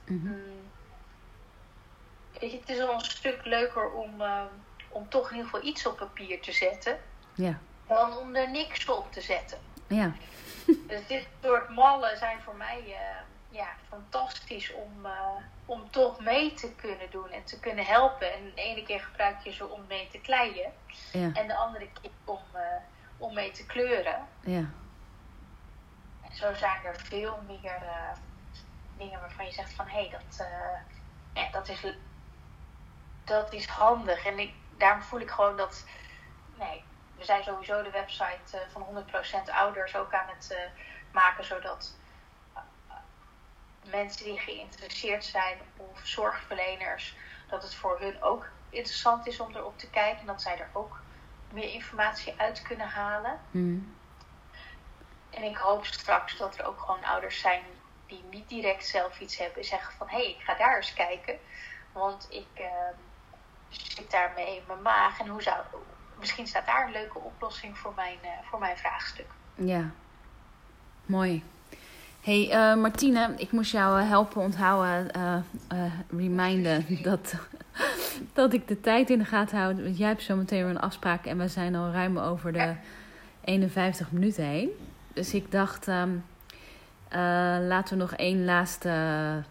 Mm 0.07 0.27
-hmm. 0.27 0.71
het 2.33 2.69
is 2.69 2.77
wel 2.77 2.95
een 2.95 3.01
stuk 3.01 3.45
leuker 3.45 3.91
om, 3.91 4.21
uh, 4.21 4.43
om 4.89 5.09
toch 5.09 5.31
in 5.31 5.37
ieder 5.37 5.51
geval 5.51 5.69
iets 5.69 5.87
op 5.87 5.97
papier 5.97 6.41
te 6.41 6.53
zetten. 6.53 6.99
Ja. 7.35 7.61
Dan 7.95 8.17
om 8.17 8.35
er 8.35 8.51
niks 8.51 8.89
op 8.89 9.13
te 9.13 9.21
zetten. 9.21 9.59
Ja. 9.87 10.13
dus 10.89 11.07
dit 11.07 11.27
soort 11.43 11.69
mallen 11.69 12.19
zijn 12.19 12.41
voor 12.43 12.55
mij 12.55 12.83
uh, 12.87 12.97
ja, 13.49 13.69
fantastisch 13.89 14.73
om, 14.73 15.07
uh, 15.07 15.37
om 15.67 15.91
toch 15.91 16.21
mee 16.21 16.53
te 16.53 16.73
kunnen 16.75 17.11
doen 17.11 17.31
en 17.31 17.45
te 17.45 17.61
kunnen 17.61 17.85
helpen. 17.85 18.33
En 18.33 18.53
de 18.55 18.63
ene 18.63 18.83
keer 18.83 19.01
gebruik 19.01 19.41
je 19.41 19.53
ze 19.53 19.69
om 19.69 19.85
mee 19.89 20.09
te 20.09 20.19
kleien. 20.19 20.73
Ja. 21.13 21.31
En 21.33 21.47
de 21.47 21.57
andere 21.57 21.89
keer 22.01 22.11
om, 22.25 22.41
uh, 22.55 22.61
om 23.17 23.35
mee 23.35 23.51
te 23.51 23.67
kleuren. 23.67 24.27
Ja. 24.41 24.71
En 26.23 26.33
zo 26.33 26.55
zijn 26.55 26.85
er 26.85 27.01
veel 27.01 27.39
meer 27.47 27.83
dingen 28.99 29.21
waarvan 29.21 29.47
je 29.47 29.53
zegt 29.53 29.73
van 29.73 29.87
hé, 29.87 30.01
hey, 30.01 30.11
dat, 30.11 30.47
ja, 31.33 31.51
dat, 31.51 31.69
is, 31.69 31.87
dat 33.25 33.53
is 33.53 33.67
handig. 33.67 34.27
En 34.27 34.39
ik, 34.39 34.55
daarom 34.77 35.03
voel 35.03 35.21
ik 35.21 35.31
gewoon 35.31 35.57
dat. 35.57 35.85
Nee, 36.59 36.85
we 37.23 37.29
zijn 37.29 37.43
sowieso 37.43 37.83
de 37.83 37.91
website 37.91 38.67
van 38.73 39.05
100% 39.49 39.55
ouders 39.55 39.97
ook 39.97 40.15
aan 40.15 40.29
het 40.29 40.59
maken, 41.13 41.45
zodat 41.45 41.95
mensen 43.91 44.25
die 44.25 44.39
geïnteresseerd 44.39 45.25
zijn 45.25 45.59
of 45.77 46.01
zorgverleners, 46.03 47.17
dat 47.49 47.63
het 47.63 47.75
voor 47.75 48.01
hun 48.01 48.23
ook 48.23 48.47
interessant 48.71 49.27
is 49.27 49.41
om 49.41 49.57
erop 49.57 49.79
te 49.79 49.91
kijken 49.91 50.21
en 50.21 50.27
dat 50.27 50.43
zij 50.43 50.59
er 50.59 50.69
ook 50.73 51.01
meer 51.51 51.73
informatie 51.73 52.35
uit 52.37 52.63
kunnen 52.63 52.89
halen. 52.89 53.41
Mm. 53.51 53.97
En 55.31 55.43
ik 55.43 55.57
hoop 55.57 55.85
straks 55.87 56.37
dat 56.37 56.59
er 56.59 56.67
ook 56.67 56.81
gewoon 56.81 57.05
ouders 57.05 57.41
zijn 57.41 57.63
die 58.07 58.25
niet 58.31 58.49
direct 58.49 58.87
zelf 58.87 59.21
iets 59.21 59.37
hebben 59.37 59.59
en 59.59 59.65
zeggen 59.65 59.95
van 59.97 60.09
hé, 60.09 60.17
hey, 60.17 60.31
ik 60.31 60.41
ga 60.41 60.55
daar 60.55 60.77
eens 60.77 60.95
kijken, 60.95 61.39
want 61.93 62.27
ik 62.31 62.61
uh, 62.61 62.67
zit 63.69 64.11
daarmee 64.11 64.57
in 64.57 64.65
mijn 64.67 64.83
maag 64.83 65.21
en 65.21 65.29
hoe 65.29 65.43
zou, 65.43 65.65
misschien 66.23 66.47
staat 66.47 66.67
daar 66.67 66.87
een 66.87 66.93
leuke 66.93 67.19
oplossing 67.19 67.79
voor 67.79 67.93
mijn, 67.97 68.19
uh, 68.23 68.31
voor 68.43 68.59
mijn 68.59 68.77
vraagstuk. 68.77 69.27
Ja, 69.55 69.91
mooi 71.07 71.43
hey, 72.23 72.49
uh, 72.49 72.81
Martine, 72.81 73.35
ik 73.37 73.53
moest 73.53 73.73
jou 73.73 74.01
eh, 74.01 74.09
helpen 74.09 74.41
onthouden, 74.41 75.09
uh, 75.17 75.37
uh, 75.73 75.93
reminden 76.17 76.87
dat, 77.03 77.35
dat 78.33 78.53
ik 78.53 78.69
de 78.69 78.81
tijd 78.81 79.11
in 79.11 79.19
de 79.19 79.25
gaten 79.25 79.59
houd. 79.59 79.83
Want 79.83 79.99
jij 79.99 80.09
hebt 80.09 80.23
zo 80.23 80.37
meteen 80.37 80.63
weer 80.63 80.71
een 80.71 80.81
afspraak 80.81 81.27
en 81.27 81.39
we 81.39 81.49
zijn 81.49 81.75
al 81.75 81.91
ruim 81.91 82.19
over 82.19 82.53
de 82.53 82.75
51 83.45 84.13
minuten 84.13 84.45
heen. 84.45 84.71
Dus 85.13 85.35
ik 85.35 85.51
dacht, 85.51 85.87
um, 85.87 86.25
laten 87.69 87.97
we 87.97 88.03
nog 88.03 88.13
één 88.13 88.45
laatste, 88.45 89.43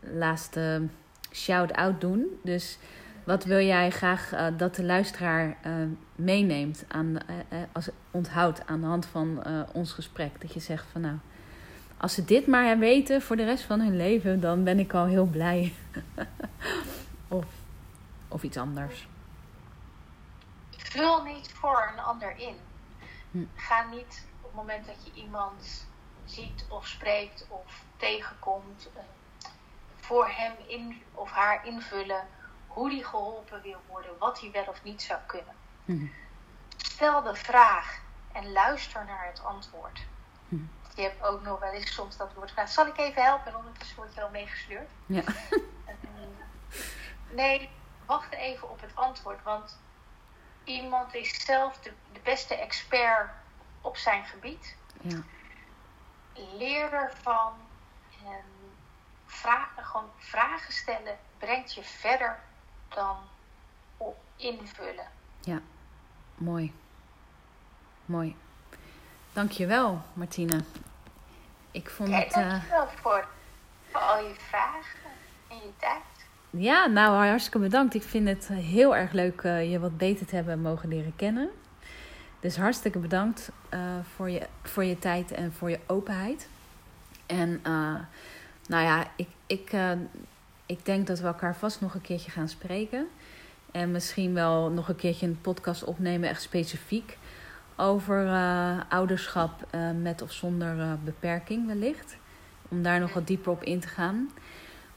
laatste 0.00 0.82
shout-out 1.32 2.00
doen. 2.00 2.26
Dus 2.42 2.78
wat 3.30 3.44
wil 3.44 3.60
jij 3.60 3.90
graag 3.90 4.32
dat 4.56 4.74
de 4.74 4.84
luisteraar 4.84 5.56
meeneemt, 6.14 6.84
aan, 6.88 7.18
als 7.72 7.88
onthoudt 8.10 8.66
aan 8.66 8.80
de 8.80 8.86
hand 8.86 9.06
van 9.06 9.42
ons 9.72 9.92
gesprek? 9.92 10.40
Dat 10.40 10.54
je 10.54 10.60
zegt 10.60 10.86
van 10.92 11.00
nou 11.00 11.18
als 12.00 12.14
ze 12.14 12.24
dit 12.24 12.46
maar 12.46 12.78
weten 12.78 13.22
voor 13.22 13.36
de 13.36 13.44
rest 13.44 13.64
van 13.64 13.80
hun 13.80 13.96
leven, 13.96 14.40
dan 14.40 14.64
ben 14.64 14.78
ik 14.78 14.94
al 14.94 15.04
heel 15.04 15.24
blij. 15.24 15.74
of, 17.28 17.44
of 18.28 18.42
iets 18.42 18.56
anders. 18.56 19.08
Vul 20.70 21.22
niet 21.22 21.52
voor 21.52 21.92
een 21.92 22.02
ander 22.04 22.36
in. 22.36 22.54
Hm. 23.30 23.44
Ga 23.54 23.86
niet 23.90 24.26
op 24.40 24.46
het 24.46 24.54
moment 24.54 24.86
dat 24.86 24.96
je 25.04 25.20
iemand 25.20 25.86
ziet 26.24 26.64
of 26.68 26.86
spreekt 26.86 27.46
of 27.48 27.84
tegenkomt, 27.96 28.88
voor 29.96 30.28
hem 30.28 30.52
in 30.66 31.02
of 31.14 31.30
haar 31.30 31.66
invullen 31.66 32.26
hoe 32.70 32.88
die 32.90 33.04
geholpen 33.04 33.62
wil 33.62 33.80
worden, 33.86 34.18
wat 34.18 34.40
hij 34.40 34.50
wel 34.50 34.66
of 34.66 34.82
niet 34.82 35.02
zou 35.02 35.20
kunnen. 35.26 35.54
Hm. 35.84 36.06
Stel 36.76 37.22
de 37.22 37.34
vraag 37.34 38.00
en 38.32 38.52
luister 38.52 39.04
naar 39.04 39.26
het 39.26 39.44
antwoord. 39.44 40.06
Hm 40.48 40.64
je 40.94 41.02
hebt 41.02 41.22
ook 41.22 41.42
nog 41.42 41.58
wel 41.60 41.72
eens 41.72 41.94
soms 41.94 42.16
dat 42.16 42.34
wordt 42.34 42.48
gevraagd: 42.48 42.72
zal 42.72 42.86
ik 42.86 42.98
even 42.98 43.22
helpen? 43.22 43.52
En 43.52 43.56
ondertussen 43.56 43.96
word 43.96 44.14
je 44.14 44.22
al 44.22 44.30
meegesleurd. 44.30 44.88
Ja. 45.06 45.22
nee, 47.40 47.70
wacht 48.06 48.32
even 48.32 48.70
op 48.70 48.80
het 48.80 48.94
antwoord. 48.94 49.42
Want 49.42 49.78
iemand 50.64 51.14
is 51.14 51.44
zelf 51.44 51.78
de, 51.78 51.92
de 52.12 52.20
beste 52.20 52.54
expert 52.54 53.30
op 53.80 53.96
zijn 53.96 54.24
gebied. 54.24 54.76
Ja. 55.00 55.22
Leer 56.34 56.92
ervan. 56.92 57.52
En 58.24 58.44
vragen, 59.26 59.84
gewoon 59.84 60.10
vragen 60.16 60.72
stellen 60.72 61.18
brengt 61.38 61.74
je 61.74 61.82
verder 61.82 62.40
dan 62.94 63.16
op 63.96 64.16
invullen. 64.36 65.06
Ja, 65.40 65.60
mooi. 66.34 66.72
Mooi. 68.04 68.36
Dankjewel, 69.32 70.02
Martine. 70.12 70.60
Ik 71.70 71.90
vond 71.90 72.14
het. 72.14 72.36
Uh... 72.36 72.50
Dankjewel 72.50 72.88
voor, 72.88 73.26
voor 73.90 74.00
al 74.00 74.24
je 74.24 74.34
vragen 74.34 75.10
en 75.48 75.56
je 75.56 75.72
tijd. 75.76 76.02
Ja, 76.50 76.86
nou 76.86 77.26
hartstikke 77.26 77.58
bedankt. 77.58 77.94
Ik 77.94 78.02
vind 78.02 78.28
het 78.28 78.48
heel 78.48 78.96
erg 78.96 79.12
leuk 79.12 79.42
uh, 79.42 79.70
je 79.70 79.80
wat 79.80 79.96
beter 79.96 80.26
te 80.26 80.34
hebben 80.34 80.60
mogen 80.60 80.88
leren 80.88 81.16
kennen. 81.16 81.50
Dus 82.40 82.56
hartstikke 82.56 82.98
bedankt 82.98 83.50
uh, 83.74 83.80
voor, 84.14 84.30
je, 84.30 84.46
voor 84.62 84.84
je 84.84 84.98
tijd 84.98 85.32
en 85.32 85.52
voor 85.52 85.70
je 85.70 85.80
openheid. 85.86 86.48
En 87.26 87.60
nou 88.66 88.84
ja, 88.84 89.06
ik, 89.16 89.28
ik, 89.46 89.72
ik 90.70 90.84
denk 90.84 91.06
dat 91.06 91.18
we 91.18 91.26
elkaar 91.26 91.56
vast 91.56 91.80
nog 91.80 91.94
een 91.94 92.00
keertje 92.00 92.30
gaan 92.30 92.48
spreken. 92.48 93.08
En 93.72 93.90
misschien 93.90 94.34
wel 94.34 94.70
nog 94.70 94.88
een 94.88 94.96
keertje 94.96 95.26
een 95.26 95.40
podcast 95.40 95.84
opnemen, 95.84 96.28
echt 96.28 96.42
specifiek 96.42 97.18
over 97.76 98.24
uh, 98.24 98.80
ouderschap 98.88 99.50
uh, 99.74 99.90
met 100.02 100.22
of 100.22 100.32
zonder 100.32 100.76
uh, 100.76 100.92
beperking 101.04 101.66
wellicht. 101.66 102.16
Om 102.68 102.82
daar 102.82 103.00
nog 103.00 103.12
wat 103.12 103.26
dieper 103.26 103.52
op 103.52 103.62
in 103.62 103.80
te 103.80 103.88
gaan. 103.88 104.30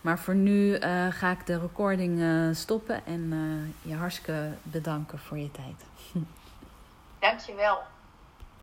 Maar 0.01 0.19
voor 0.19 0.35
nu 0.35 0.77
ga 1.09 1.31
ik 1.31 1.45
de 1.45 1.59
recording 1.59 2.21
stoppen 2.55 3.05
en 3.05 3.33
je 3.81 3.95
hartstikke 3.95 4.49
bedanken 4.63 5.19
voor 5.19 5.37
je 5.37 5.51
tijd. 5.51 5.85
Dankjewel. 7.19 7.92